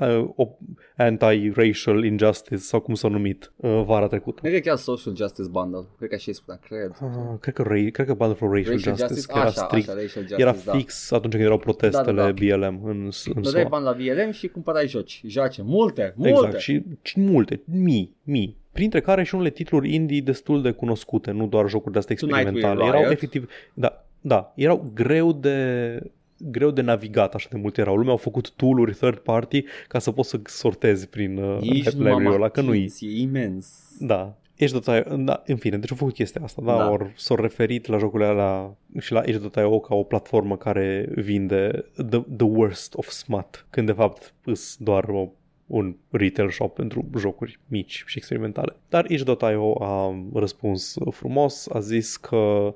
[0.07, 0.59] uh, op-
[0.97, 4.41] anti-racial injustice sau cum s-a numit uh, vara trecută.
[4.41, 5.85] Cred că chiar Social Justice Bundle.
[5.97, 6.91] Cred că așa îi spunea, cred.
[7.03, 9.65] Uh, cred că, ra- cred că bundle for racial, Racial justice, Justice, că era așa,
[9.65, 10.73] strict, așa, Racial Justice, era da.
[10.73, 12.57] fix atunci când erau protestele Da, da, da.
[12.57, 13.81] BLM în, în Dădeai SUA.
[13.81, 15.23] bani la VLM și cumpărai joci.
[15.27, 15.63] Joace.
[15.65, 16.31] Multe, multe.
[16.33, 18.57] Exact, și, și multe, mii, mii.
[18.73, 22.39] Printre care și unele titluri indie destul de cunoscute, nu doar jocuri de astea Tonight
[22.45, 22.91] We experimentale.
[22.91, 23.01] Riot.
[23.01, 25.99] Erau efectiv, da, da, erau greu de
[26.39, 27.97] greu de navigat așa de multe erau.
[27.97, 32.33] Lumea au făcut tool-uri third party ca să poți să sortezi prin uh, Ești library-ul
[32.33, 32.87] ăla, că nu e.
[33.01, 33.69] e imens.
[33.99, 34.37] Da.
[34.55, 34.81] Ești
[35.17, 36.79] da, în fine, deci au făcut chestia asta, da, Da.
[36.79, 36.91] da.
[36.91, 42.21] Or, s-au referit la jocurile alea și la Edge.io ca o platformă care vinde the,
[42.37, 45.29] the worst of smut, când de fapt îs doar o,
[45.67, 48.77] un retail shop pentru jocuri mici și experimentale.
[48.89, 52.75] Dar Itch.io a răspuns frumos, a zis că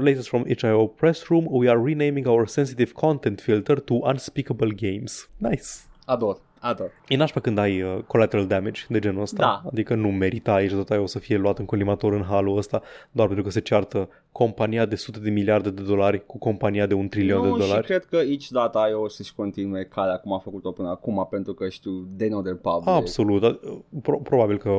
[0.00, 5.28] Latest from itch.io press room, we are renaming our sensitive content filter to unspeakable games.
[5.36, 5.66] Nice.
[6.04, 6.90] Ador, ador.
[7.08, 9.36] E nașpa când ai uh, collateral damage de genul ăsta.
[9.42, 9.62] Da.
[9.70, 13.26] Adică nu merita aici tot o să fie luat în colimator în halul ăsta doar
[13.26, 17.08] pentru că se ceartă compania de sute de miliarde de dolari cu compania de un
[17.08, 17.86] trilion nu, de și dolari.
[17.86, 22.08] cred că itch.io o să-și continue calea cum a făcut-o până acum, pentru că știu,
[22.16, 22.88] they know their public.
[22.88, 23.40] Absolut.
[23.40, 24.70] dar, uh, Pro- probabil că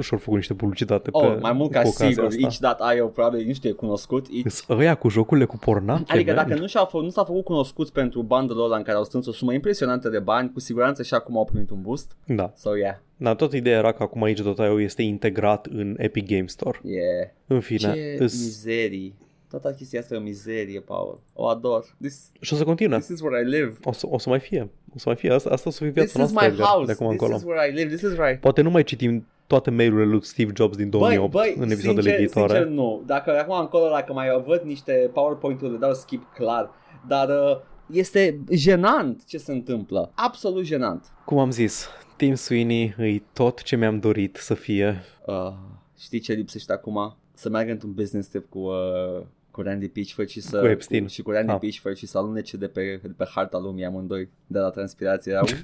[0.00, 2.66] și-au făcut niște publicitate Oh, pe mai mult ca cu ocazia sigur, asta.
[2.94, 4.26] itch.io probabil nu știu, e cunoscut.
[4.26, 4.50] Itch.
[4.50, 6.46] Sunt Ăia cu jocurile cu pornache, Adică man.
[6.48, 9.26] dacă nu, și-a fă, nu s-a făcut cunoscuți pentru bundle-ul ăla în care au strâns
[9.26, 12.16] o sumă impresionantă de bani, cu siguranță și acum au primit un boost.
[12.26, 12.52] Da.
[12.56, 16.46] So yeah, Dar toată ideea era că acum aici .io este integrat în Epic Game
[16.46, 16.80] Store.
[16.82, 17.28] yeah.
[17.46, 18.44] În fine, Ce îs...
[18.44, 19.14] mizerii.
[19.50, 21.20] Toată chestia asta e o mizerie, Paul.
[21.32, 21.96] O ador.
[22.00, 22.98] This, și o să continue.
[22.98, 23.72] this is where I live.
[23.84, 24.68] O să, o să mai fie.
[24.94, 25.30] O să mai fie.
[25.32, 26.86] Asta, asta o să fie This viața is noastră my Edgar, house.
[26.86, 27.36] de acum This încolo.
[27.36, 27.88] is where I live.
[27.94, 28.36] This is where I...
[28.36, 32.02] Poate nu mai citim toate mail-urile lui Steve Jobs din 2008 Băi, băi, în episoadele
[32.08, 32.52] sincer, viitoare.
[32.52, 33.02] sincer nu.
[33.06, 36.70] Dacă acum încolo, dacă mai văd niște PowerPoint-uri, le dau skip clar.
[37.08, 37.56] Dar uh,
[37.92, 40.10] este jenant ce se întâmplă.
[40.14, 41.04] Absolut jenant.
[41.24, 41.88] Cum am zis,
[42.18, 45.02] Tim Sweeney e tot ce mi-am dorit să fie.
[45.26, 45.52] Uh,
[45.98, 47.16] știi ce lipsește acum?
[47.34, 48.58] Să meargă într-un business trip cu...
[48.58, 49.22] Uh,
[49.58, 51.02] cu Randy Pitchford și să Cu Epstein.
[51.02, 51.58] Cu, și cu Randy Ah.
[51.60, 55.32] Pitchford și să alunece de pe, de pe harta lumii amândoi de la transpirație.
[55.32, 55.56] Era, Să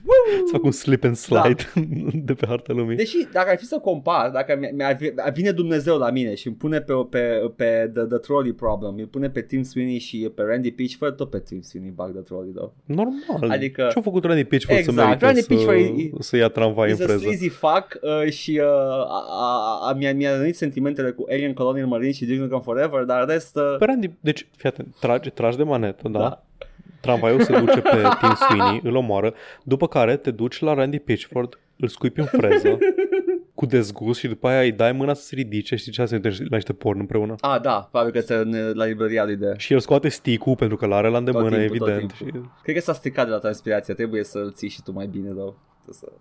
[0.52, 1.62] fac un slip and slide
[2.28, 2.96] de pe harta lumii.
[2.96, 6.46] Deși, dacă ar fi să compar, dacă mi- mi-ar vi- vine Dumnezeu la mine și
[6.46, 10.30] îmi pune pe, pe, pe the, the Trolley Problem, îmi pune pe Tim Sweeney și
[10.34, 12.72] pe Randy Pitchford, tot pe Tim Sweeney bag The Trolley, da.
[12.84, 13.50] Normal.
[13.50, 16.90] Adică- Ce-a făcut Randy Pitchford Exact, să merite Randy să, Pitchford e- să ia tramvai
[16.90, 17.18] în He's a freză?
[17.18, 21.86] sleazy fuck uh, și uh, a, a, a, mi-a, mi-a rănit sentimentele cu Alien Colonial
[21.86, 23.56] Marine și Duke Nukem Forever, dar rest...
[23.56, 26.18] Uh, Pe Randy, deci, fii atent, tragi, tragi de manetă, da?
[26.18, 26.42] Da.
[27.00, 31.58] Tramvaiul se duce pe Tim Sweeney, îl omoară, după care te duci la Randy Pitchford,
[31.76, 32.78] îl scuipi în freză,
[33.54, 36.56] cu dezgust și după aia îi dai mâna să se ridice și ce să la
[36.56, 37.34] niște porn împreună.
[37.40, 39.54] a, da, probabil că este în, la librăria lui de...
[39.56, 42.12] Și el scoate stick pentru că l-are la îndemână, timpul, tot evident.
[42.12, 42.42] timpul.
[42.42, 42.62] Și...
[42.62, 45.54] Cred că s-a stricat de la transpirație, trebuie să-l ții și tu mai bine, da.
[45.90, 46.12] Să...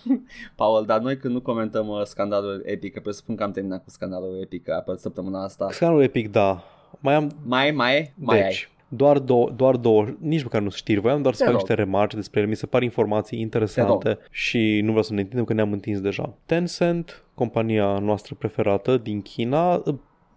[0.56, 3.90] Paul, dar noi când nu comentăm uh, scandalul epic, că presupun că am terminat cu
[3.90, 5.68] scandalul epic Apple săptămâna asta.
[5.70, 6.64] Scandalul epic, da.
[7.00, 8.42] Mai am Mai, mai, mai ai.
[8.48, 11.68] deci, doar două, doar două, nici măcar nu știri, voiam doar să Te fac rog.
[11.68, 15.44] niște remarci despre ele, mi se par informații interesante și nu vreau să ne întindem
[15.44, 16.34] că ne-am întins deja.
[16.46, 19.82] Tencent, compania noastră preferată din China,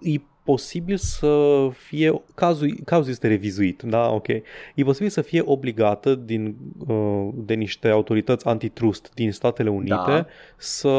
[0.02, 0.15] e
[0.45, 6.55] posibil să fie, cazul, cazul este revizuit, da, ok, e posibil să fie obligată din,
[6.88, 10.26] uh, de niște autorități antitrust din Statele Unite Da.
[10.57, 10.89] să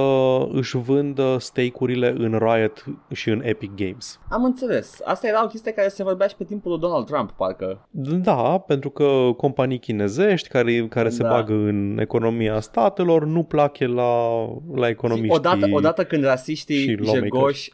[0.52, 4.20] își vândă stake-urile în Riot și în Epic Games.
[4.28, 5.00] Am înțeles.
[5.04, 7.88] Asta era o chestie care se vorbea și pe timpul lui Donald Trump, parcă.
[7.90, 11.28] Da, pentru că companii chinezești care, care se Da.
[11.28, 14.44] bagă în economia statelor nu plache la,
[14.74, 15.36] la economiștii.
[15.36, 17.22] Odată, odată când și rasiștii lawmakers.
[17.22, 17.72] jegoși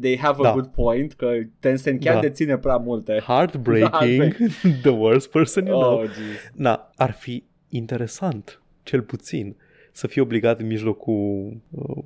[0.00, 0.52] they have a Da.
[0.52, 1.30] good point că
[1.60, 2.20] Tencent chiar Da.
[2.20, 3.22] deține prea multe.
[3.26, 4.36] Heartbreaking,
[4.82, 5.98] the worst person you know.
[5.98, 6.50] Oh, jeez.
[6.54, 9.56] Na, ar fi interesant, cel puțin,
[9.92, 12.04] să fie obligat în mijlocul uh,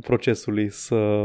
[0.00, 1.18] procesului să,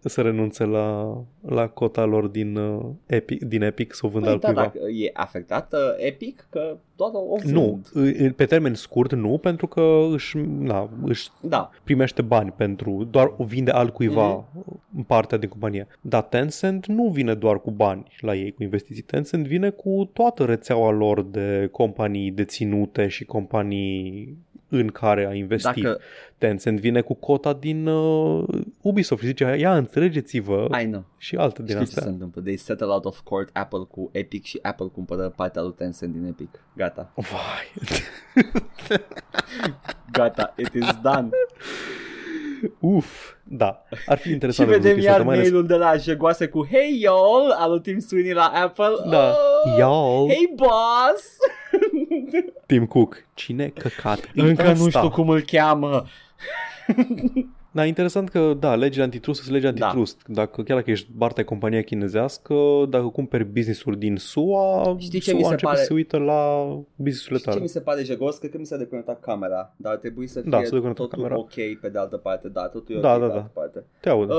[0.00, 4.38] să renunțe la, la cota lor din, uh, Epic, din Epic, să o vândă Păi,
[4.38, 4.62] da, altcuiva.
[4.62, 7.54] dacă e afectat uh, Epic, că doar o vând.
[7.54, 11.70] Nu, î- pe termen scurt nu, pentru că își, na, își Da.
[11.84, 14.44] primește bani pentru, doar o vinde altcuiva
[14.96, 15.86] în partea din companie.
[16.00, 19.02] Dar Tencent nu vine doar cu bani la ei, cu investiții.
[19.02, 24.36] Tencent vine cu toată rețeaua lor de companii deținute și companii
[24.74, 25.82] în care a investit.
[25.82, 26.00] Dacă...
[26.38, 28.44] Tencent vine cu cota din uh,
[28.80, 31.04] Ubisoft și zice, ia înțelegeți-vă I know.
[31.18, 32.12] și alte din Știți ce se astea.
[32.12, 32.40] întâmplă?
[32.42, 36.24] They settle out of court Apple cu Epic și Apple cumpără partea lui Tencent din
[36.24, 36.48] Epic.
[36.76, 37.12] Gata.
[37.14, 37.72] Vai.
[40.12, 40.54] Gata.
[40.56, 41.28] It is done.
[42.78, 43.82] Uf, da.
[44.06, 45.96] Ar fi și interesant de văzut vedem chestia iar asta, mai ales- mail-ul de la
[45.96, 48.94] jegoase cu Hey y'all al lui Tim Sweeney la Apple.
[49.10, 49.28] Da.
[49.64, 50.28] Oh, Y'all.
[50.28, 51.36] Hey boss.
[52.66, 53.24] Tim Cook.
[53.34, 54.18] Cine căcat?
[54.34, 54.98] e Încă nu ăsta?
[54.98, 56.04] știu cum îl cheamă.
[57.74, 59.86] Da, interesant că, da, legile antitrust sunt lege Da.
[59.86, 60.22] antitrust.
[60.26, 62.54] Dacă, chiar dacă ești partea compania chinezească,
[62.88, 65.78] dacă cumperi business-uri din SUA, Știi ce SUA mi se începe pare?
[65.78, 66.64] să se uită la
[66.96, 67.60] business-urile Și ce tale.
[67.60, 68.38] mi se pare jegos?
[68.38, 71.22] Cred că mi s-a deconectat camera, dar ar trebui să fie Da, s-a deconectat totul
[71.22, 71.38] camera.
[71.38, 72.48] ok pe de altă parte.
[72.48, 73.38] Da, totul e Da, ok da, pe da.
[73.38, 73.84] altă parte.
[74.00, 74.30] Te aud.
[74.30, 74.36] Uh,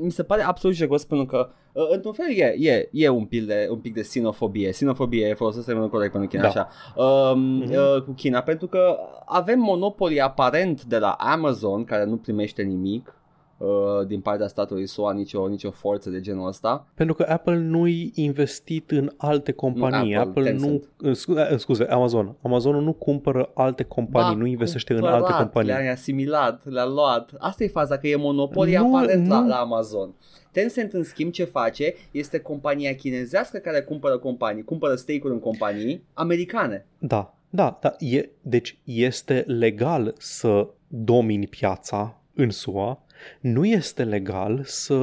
[0.00, 3.46] mi se pare absolut jegos pentru că uh, într-un fel e, e, e un, pic
[3.46, 4.72] de, un pic de sinofobie.
[4.72, 6.48] Sinofobie e folosesc termenul corect pentru China Da.
[6.48, 6.68] așa.
[6.96, 7.72] Uh, Mhm.
[7.72, 13.14] uh, cu China pentru că avem monopolii aparent de la Amazon care nu primește nimic
[13.58, 13.66] uh,
[14.06, 16.86] din partea statului SUA nicio, nicio forță de genul ăsta.
[16.94, 20.12] Pentru că Apple nu-i investit în alte companii.
[20.14, 20.82] Nu Apple, nu,
[21.12, 22.36] scuze, scuze, Amazon.
[22.42, 25.70] Amazonul nu cumpără alte companii, Ba, nu investește în cumpărat, alte companii.
[25.70, 27.30] Le-a asimilat, le-a luat.
[27.38, 29.48] Asta e faza, că e monopolie Nu, aparent La, nu.
[29.48, 30.14] la Amazon.
[30.52, 36.02] Tencent, în schimb, ce face este compania chinezească care cumpără companii, cumpără stake-uri în companii
[36.14, 36.86] americane.
[36.98, 37.96] Da, da, da.
[37.98, 43.04] E, deci este legal să domini piața în SUA,
[43.40, 44.98] nu este legal să,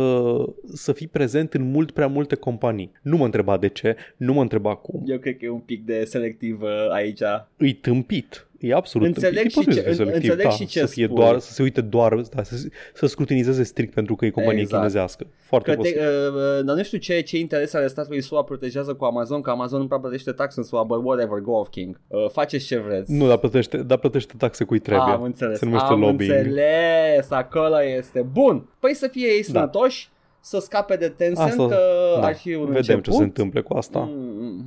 [0.74, 2.92] să fii prezent în mult prea multe companii.
[3.02, 5.04] Nu mă întreba de ce, nu mă întreba cum.
[5.06, 7.22] Eu cred că e un pic de selectiv uh, aici.
[7.58, 8.47] Îi tâmpit.
[8.60, 9.48] E absolut Înțeleg tâmpit.
[9.58, 11.16] E și posibil ce- să fie în- selectiv, înțeleg da, și ce să, fie spui.
[11.16, 12.56] doar, să se uite doar, da, să,
[12.94, 14.82] să scrutinizeze strict pentru că e companie Exact.
[14.82, 15.28] chinezească.
[15.38, 16.02] Foarte Că te, posibil.
[16.02, 19.50] uh, uh, dar nu știu ce, ce interese ale statului SUA protejează cu Amazon, că
[19.50, 22.00] Amazon nu prea plătește taxe în SUA, but whatever, go off king.
[22.08, 23.12] Uh, faceți ce vreți.
[23.14, 25.14] Nu, dar plătește, dar plătește taxe cui trebuie.
[25.14, 26.34] Am înțeles, Se numește am lobbying.
[26.34, 28.26] înțeles, acolo este.
[28.32, 29.60] Bun, păi să fie ei Da.
[29.60, 30.10] sănătoși,
[30.42, 31.78] să scape de Tencent, Asta- că
[32.20, 32.26] Da.
[32.26, 33.04] ar fi un Vedem început.
[33.04, 34.10] ce se întâmplă cu asta.
[34.12, 34.66] Mm,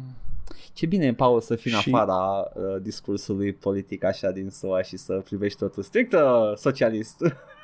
[0.81, 4.83] Ce bine e, Paul, să fii în Și- afara uh, discursului politic așa din SUA
[4.83, 6.21] și să privești totul strict uh,
[6.57, 7.17] socialist.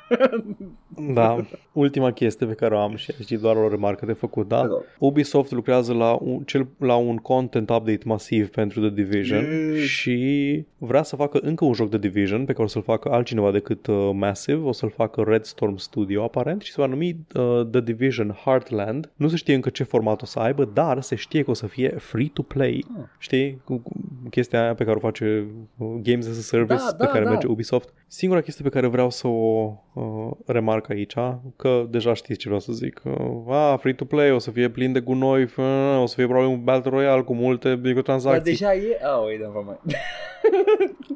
[1.13, 4.61] Da, ultima chestie pe care o am și aici doar o remarcă de făcut, da?
[4.61, 4.83] Te rog.
[4.99, 9.43] Ubisoft lucrează la un, cel, la un content update masiv pentru The Division
[9.73, 9.83] Yes.
[9.83, 13.51] și vrea să facă încă un joc de Division pe care o să-l facă altcineva
[13.51, 17.67] decât uh, Massive, o să-l facă Red Storm Studio aparent și se va numi uh,
[17.71, 19.11] The Division Heartland.
[19.15, 21.67] Nu se știe încă ce format o să aibă, dar se știe că o să
[21.67, 22.85] fie free to play.
[22.97, 23.03] Ah.
[23.17, 23.61] Știi?
[23.63, 23.91] Cu, cu
[24.29, 25.45] chestia aia pe care o face
[25.77, 27.29] uh, Games as a Service Da, pe da, care da.
[27.29, 27.93] merge Ubisoft.
[28.07, 29.96] Singura chestie pe care vreau să o uh,
[30.45, 31.13] remarc aici,
[31.55, 33.01] că deja știți ce vreau să zic.
[33.03, 36.25] Uh, a, free to play, o să fie plin de gunoi, uh, o să fie
[36.25, 38.51] probabil un Battle Royale cu multe Dar microtransacții.
[38.51, 38.99] deja e...
[39.17, 39.95] Oh, wait, never mind.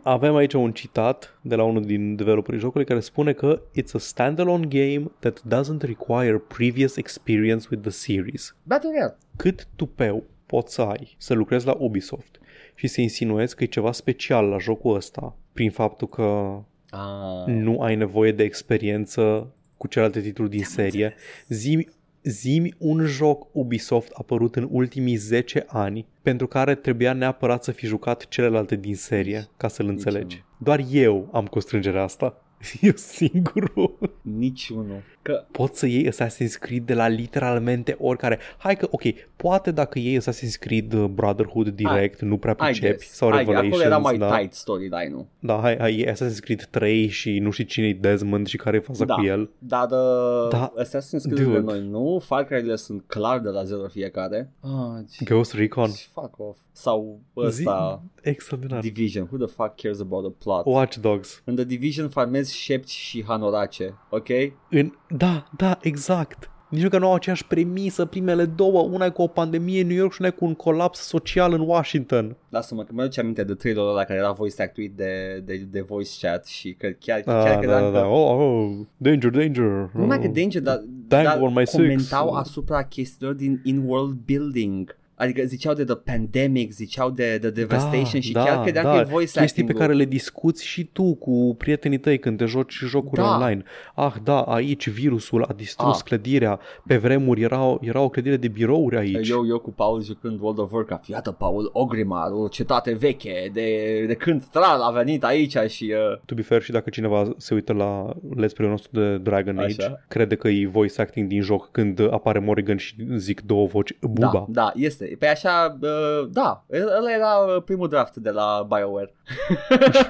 [0.04, 3.98] Avem aici un citat de la unul din developerii jocului care spune că It's a
[3.98, 8.56] standalone game that doesn't require previous experience with the series.
[8.64, 9.18] Battle Royale.
[9.36, 12.40] Cât tupeu poți să ai să lucrezi la Ubisoft
[12.76, 16.60] și să insinuezi că e ceva special la jocul ăsta prin faptul că
[16.92, 17.46] Ah.
[17.46, 21.16] nu ai nevoie de experiență cu celelalte titluri din serie.
[21.48, 21.88] Zimi,
[22.24, 27.86] zimi un joc Ubisoft apărut în ultimii 10 ani pentru care trebuia neapărat să fi
[27.86, 30.44] jucat celelalte din serie ca să-l înțelegi.
[30.58, 32.44] Doar eu am constrângerea asta.
[32.82, 34.18] Eu singurul.
[34.22, 35.02] Niciunul.
[35.22, 38.40] Că Poți să iei Assassin's Creed de la literalmente oricare.
[38.58, 39.02] Hai că, ok,
[39.36, 43.32] poate dacă iei Assassin's Creed uh, Brotherhood direct, nu prea I pricepi, guess, sau I
[43.32, 43.46] guess.
[43.46, 44.38] Revelations, Acolo era mai da.
[44.38, 45.26] tight storyline-ul.
[45.40, 48.78] Da, hai, hai, e Assassin's Creed 3 și nu știi cine e Desmond și care
[48.78, 49.14] e faza Da.
[49.14, 49.50] cu el.
[49.58, 51.60] Dar uh, Da, Assassin's Creed de dude.
[51.60, 54.52] noi nu, Far Cry-urile sunt clar de la zero fiecare.
[54.60, 54.70] Ah,
[55.12, 55.90] ce- Ghost Recon.
[56.14, 56.58] Fuck off.
[56.74, 58.80] Sau ăsta, Extraordinar.
[58.82, 59.28] Division.
[59.32, 60.66] Who the fuck cares about the plot?
[60.66, 61.42] Watch Dogs.
[61.46, 64.28] În The Division farmezi șepci și hanorace, ok?
[64.70, 64.94] În...
[65.18, 66.50] Da, da, exact.
[66.70, 68.82] Nici măcar nu au aceeași premisă primele două.
[68.82, 71.54] Una e cu o pandemie în New York și una e cu un colaps social
[71.54, 72.36] în Washington.
[72.50, 76.10] Lasă-mă că mi-aduce aminte de trailerul ăla care era voice actuit de, de, de voice
[76.28, 77.92] chat și că chiar, Ah, chiar da, credeam da, că...
[77.92, 78.08] da.
[78.08, 79.64] Oh, oh, danger, danger.
[79.64, 80.34] Nu numai că Oh.
[80.34, 81.78] danger, dar, Dangle dar on my six.
[81.82, 84.96] comentau asupra chestiilor din in-world building.
[85.22, 88.92] Adică ziceau de The Pandemic, ziceau de The Devastation și chiar credeam da.
[88.92, 92.38] că e voice Chestii acting pe care le discuți și tu cu prietenii tăi când
[92.38, 93.28] te joci jocuri Da.
[93.36, 93.64] online.
[93.96, 96.04] Ah, da, aici virusul a distrus Ah.
[96.04, 96.60] clădirea.
[96.88, 99.30] Pe vremuri era, era o clădire de birouri aici.
[99.30, 104.04] Eu, eu cu Paul jucând World of Warcraft Iată Paul Ogrimar, o cetate veche De,
[104.08, 107.54] de când Tral a venit aici și uh, To be fair, și dacă cineva se
[107.54, 110.04] uită la let's play nostru de Dragon Age, Așa.
[110.08, 113.94] crede că e voice acting din joc când apare Morrigan și zic două voci.
[114.02, 114.32] Buba.
[114.32, 116.66] Da, da, este Pe așa, uh, da
[116.98, 119.14] Ăla era uh, primul draft de la BioWare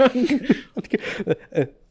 [0.76, 1.36] Adică, eh,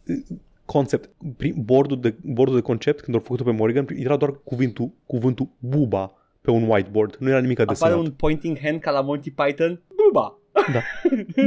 [0.05, 0.17] eh,
[0.65, 4.91] concept, prim, bordul de, bordul de concept, când au făcut pe Morrigan, era doar cuvântul,
[5.07, 7.17] cuvântul buba pe un whiteboard.
[7.19, 7.99] Nu era nimic Apare desenat.
[7.99, 10.39] un pointing hand ca la Monty Python Buba
[10.73, 10.81] Da.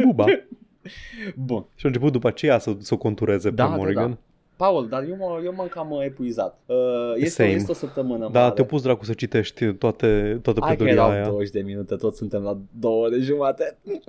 [0.04, 0.26] Buba.
[1.36, 4.10] Bun și a început după aceea să, să o contureze Da, pe da, Morrigan.
[4.10, 4.18] da.
[4.56, 6.76] Paul, dar eu, mă, eu m-am cam uh, epuizat uh,
[7.16, 7.56] este, Same.
[7.56, 11.04] este o săptămână Da, mare te-a pus dracu să citești toate, toată Hai că pledoria
[11.04, 11.28] erau aia.
[11.30, 13.78] 20 de minute, toți suntem la două ore jumate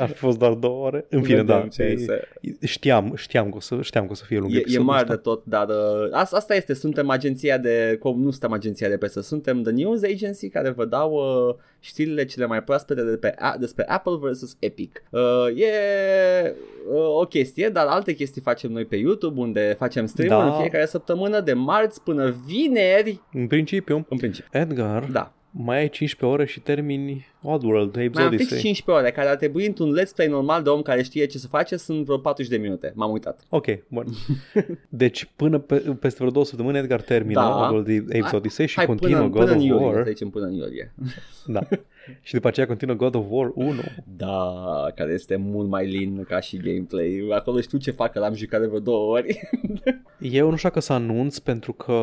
[0.00, 1.06] Ar fi fost doar două ore.
[1.08, 1.66] În fine, Vedem da.
[1.68, 2.28] ce e- iese.
[2.62, 5.00] Știam, știam că o să, știam că o să fie lung E, e episodul mare
[5.02, 5.14] ăsta.
[5.14, 8.96] de tot, dar uh, asta, asta este, suntem agenția de, cum nu suntem agenția de
[8.96, 13.34] presă, suntem The News Agency care vă dau uh, știrile cele mai proaspete de pe,
[13.38, 14.56] a, despre Apple vs.
[14.58, 15.02] Epic.
[15.10, 15.20] Uh,
[15.56, 15.70] e
[16.90, 20.46] uh, o chestie, dar alte chestii facem noi pe YouTube unde facem stream Da.
[20.46, 24.60] în fiecare săptămână de marți până vineri, În principiu, în principiu.
[24.60, 25.32] Edgar, Da.
[25.50, 28.60] Mai ai 15 ore și termini Oddworld, Abe's Mai am fix Odyssey.
[28.60, 31.46] 15 ore, care ar trebui într-un let's play normal de om care știe ce să
[31.48, 32.92] face, sunt vreo 40 de minute.
[32.94, 33.40] M-am uitat.
[33.48, 34.04] Ok, bun.
[34.88, 37.60] Deci până pe, peste vreo două săptămâni Edgar termină Da.
[37.62, 40.02] Oddworld Abe's Hai- Odyssey și Hai continuă până, God până în of iulie, War.
[40.04, 40.94] să zicem până în iulie.
[41.46, 41.60] Da.
[42.22, 43.80] și după aceea continuă God of War 1.
[44.16, 44.54] Da,
[44.94, 47.28] care este mult mai lin ca și gameplay.
[47.30, 49.40] Acolo știu ce fac, că l-am jucat de vreo două ori.
[50.20, 51.98] Eu nu știu că să anunț pentru că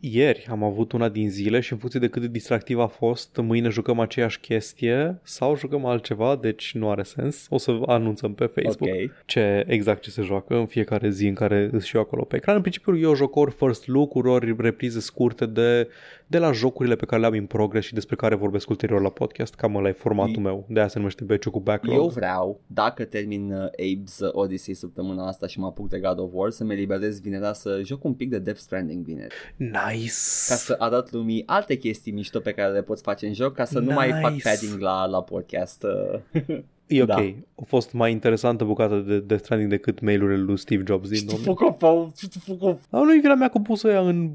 [0.00, 3.36] ieri am avut una din zile și în funcție de cât de distractiv a fost,
[3.42, 7.46] mâine jucăm aceeași chestie sau jucăm altceva, deci nu are sens.
[7.50, 9.24] O să anunțăm pe Facebook ok.
[9.24, 12.36] ce exact ce se joacă în fiecare zi în care îți și eu acolo pe
[12.36, 12.54] ecran.
[12.54, 15.88] În principiu eu joc ori first look-uri, ori reprize scurte de,
[16.26, 19.08] de la jocurile pe care le am în progress și despre care vorbesc ulterior la
[19.08, 19.54] podcast.
[19.54, 20.66] Cam ăla e formatul meu.
[20.68, 21.96] De aia se numește Beciu cu Backlog.
[21.96, 26.30] Eu vreau, dacă termin uh, Abe's Odyssey săptămâna asta și mă apuc de God of
[26.32, 29.34] War, să-mi eliberez vinerea să joc un pic de Death Stranding vineri.
[29.56, 30.12] Nice!
[30.48, 33.64] Ca să arăt lumii alte chestii mișto pe care le poți face în joc, ca
[33.64, 34.48] să nu mai fac Nice.
[34.48, 35.84] padding la, la podcast.
[36.88, 36.96] uh.
[36.98, 37.08] E ok.
[37.08, 37.14] Da.
[37.60, 41.26] A fost mai interesantă bucată de Death Stranding decât mail-urile lui Steve Jobs din Știi,
[41.28, 41.46] 2000.
[41.46, 42.82] fuck off, Paul, știi, fuck off.
[42.90, 44.30] Dar nu e vina mea că pus ea în...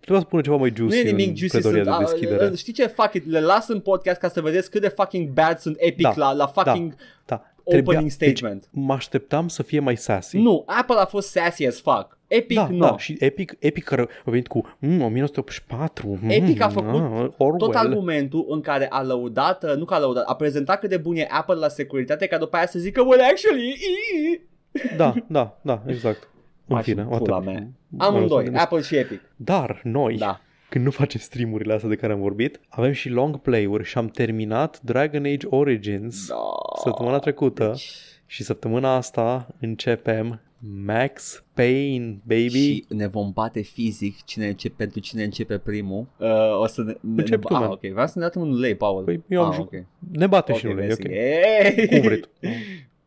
[0.00, 2.08] Trebuia să spună ceva mai Nu juicy e nimic în juicy, pledoria sunt, de a,
[2.08, 2.44] deschidere.
[2.44, 3.12] a, știi ce fac?
[3.24, 6.32] Le las în podcast ca să vedeți cât de fucking bad sunt epic Da, la,
[6.32, 6.94] la fucking
[7.26, 7.49] da.
[7.78, 8.60] Opening Trebuia- statement.
[8.60, 10.38] Deci, mă așteptam să fie mai sassy.
[10.38, 12.18] Nu, Apple a fost sassy as fuck.
[12.28, 12.78] Epic da, nu.
[12.78, 16.18] da, și Epic, Epic care a venit cu mm, 1984.
[16.22, 17.56] Mm, Epic a făcut ah, Orwell.
[17.58, 20.96] Tot argumentul în care a lăudat, uh, nu că a lăudat, a prezentat cât de
[20.96, 24.48] bun e Apple la securitate ca după aia să zică, well, actually, ii."
[24.96, 26.28] Da, da, da, exact.
[26.66, 27.48] În Hai fine, și pula atât.
[27.48, 27.66] mea.
[27.88, 29.20] Mă Amândoi, rog, Apple și Epic.
[29.36, 30.40] Dar noi, Da.
[30.70, 34.08] Când nu facem streamurile astea de care am vorbit, avem și long play-uri și am
[34.08, 36.34] terminat Dragon Age Origins da.
[36.82, 37.90] săptămâna trecută Deci,
[38.26, 40.40] și săptămâna asta începem
[40.84, 42.48] Max Payne, baby.
[42.48, 46.06] și ne vom bate fizic cine începe, pentru cine începe primul.
[46.16, 47.70] Uh, o să ne, ne, Încep tu, ah, man.
[47.70, 49.04] ok, vreau să ne dăm un lei, Paul.
[49.04, 49.80] Păi eu am ah, jucat.
[49.80, 49.86] ok.
[50.12, 51.00] Ne bate Ok, și nu e mersi.
[51.06, 51.12] ok.
[51.12, 51.86] Hey!
[51.88, 52.28] Cum vrei tu.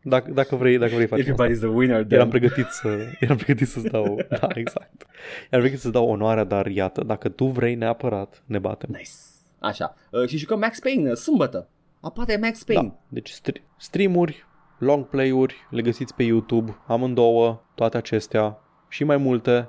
[0.06, 1.46] Dacă, dacă vrei, dacă vrei facem asta.
[1.46, 2.12] Everybody's a winner then.
[2.12, 2.88] Eram pregătit să
[3.20, 5.06] eram pregătit să-ți dau, da, exact.
[5.50, 8.90] Eram pregătit să-ți dau onoarea, dar iată, dacă tu vrei neapărat, ne batem.
[8.92, 9.10] Nice.
[9.58, 9.96] Așa.
[10.10, 11.68] Uh, și jucăm Max Payne uh, sâmbătă.
[12.00, 12.82] Apare Max Payne.
[12.82, 12.98] Da.
[13.08, 14.46] Deci stri- streamuri,
[14.78, 18.58] long play-uri, le găsiți pe YouTube, amândouă, toate acestea
[18.88, 19.68] și mai multe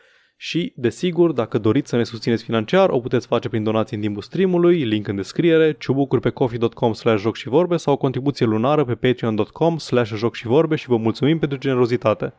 [0.43, 4.21] și, desigur, dacă doriți să ne susțineți financiar, o puteți face prin donații în timpul
[4.21, 8.85] streamului, link în descriere, ciubucuri pe coffee.com slash joc și vorbe sau o contribuție lunară
[8.85, 12.33] pe patreon.com slash joc și vorbe și vă mulțumim pentru generozitate.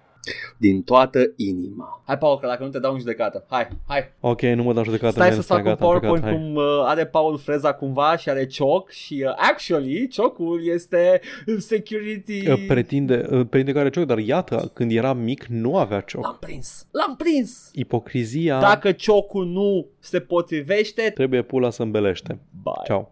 [0.56, 2.02] Din toată inima.
[2.06, 3.44] Hai, Paul, că dacă nu te dau în judecată.
[3.48, 4.12] Hai, hai.
[4.20, 5.12] Ok, nu mă dau judecată.
[5.12, 6.34] Stai man, să fac un gata, am plecat, PowerPoint hai.
[6.34, 11.20] cum uh, are Paul Freza cumva și are cioc și uh, actually ciocul este
[11.58, 12.48] security.
[12.48, 16.24] Uh, Pretinde, uh, pretinde că are cioc, dar iată, când era mic nu avea cioc.
[16.24, 17.70] L-am prins, l-am prins.
[17.72, 22.38] Ipocrizia Dacă ciocul nu se potrivește, trebuie pula să îmbelește.
[22.62, 22.72] bye.
[22.84, 23.10] Ciao.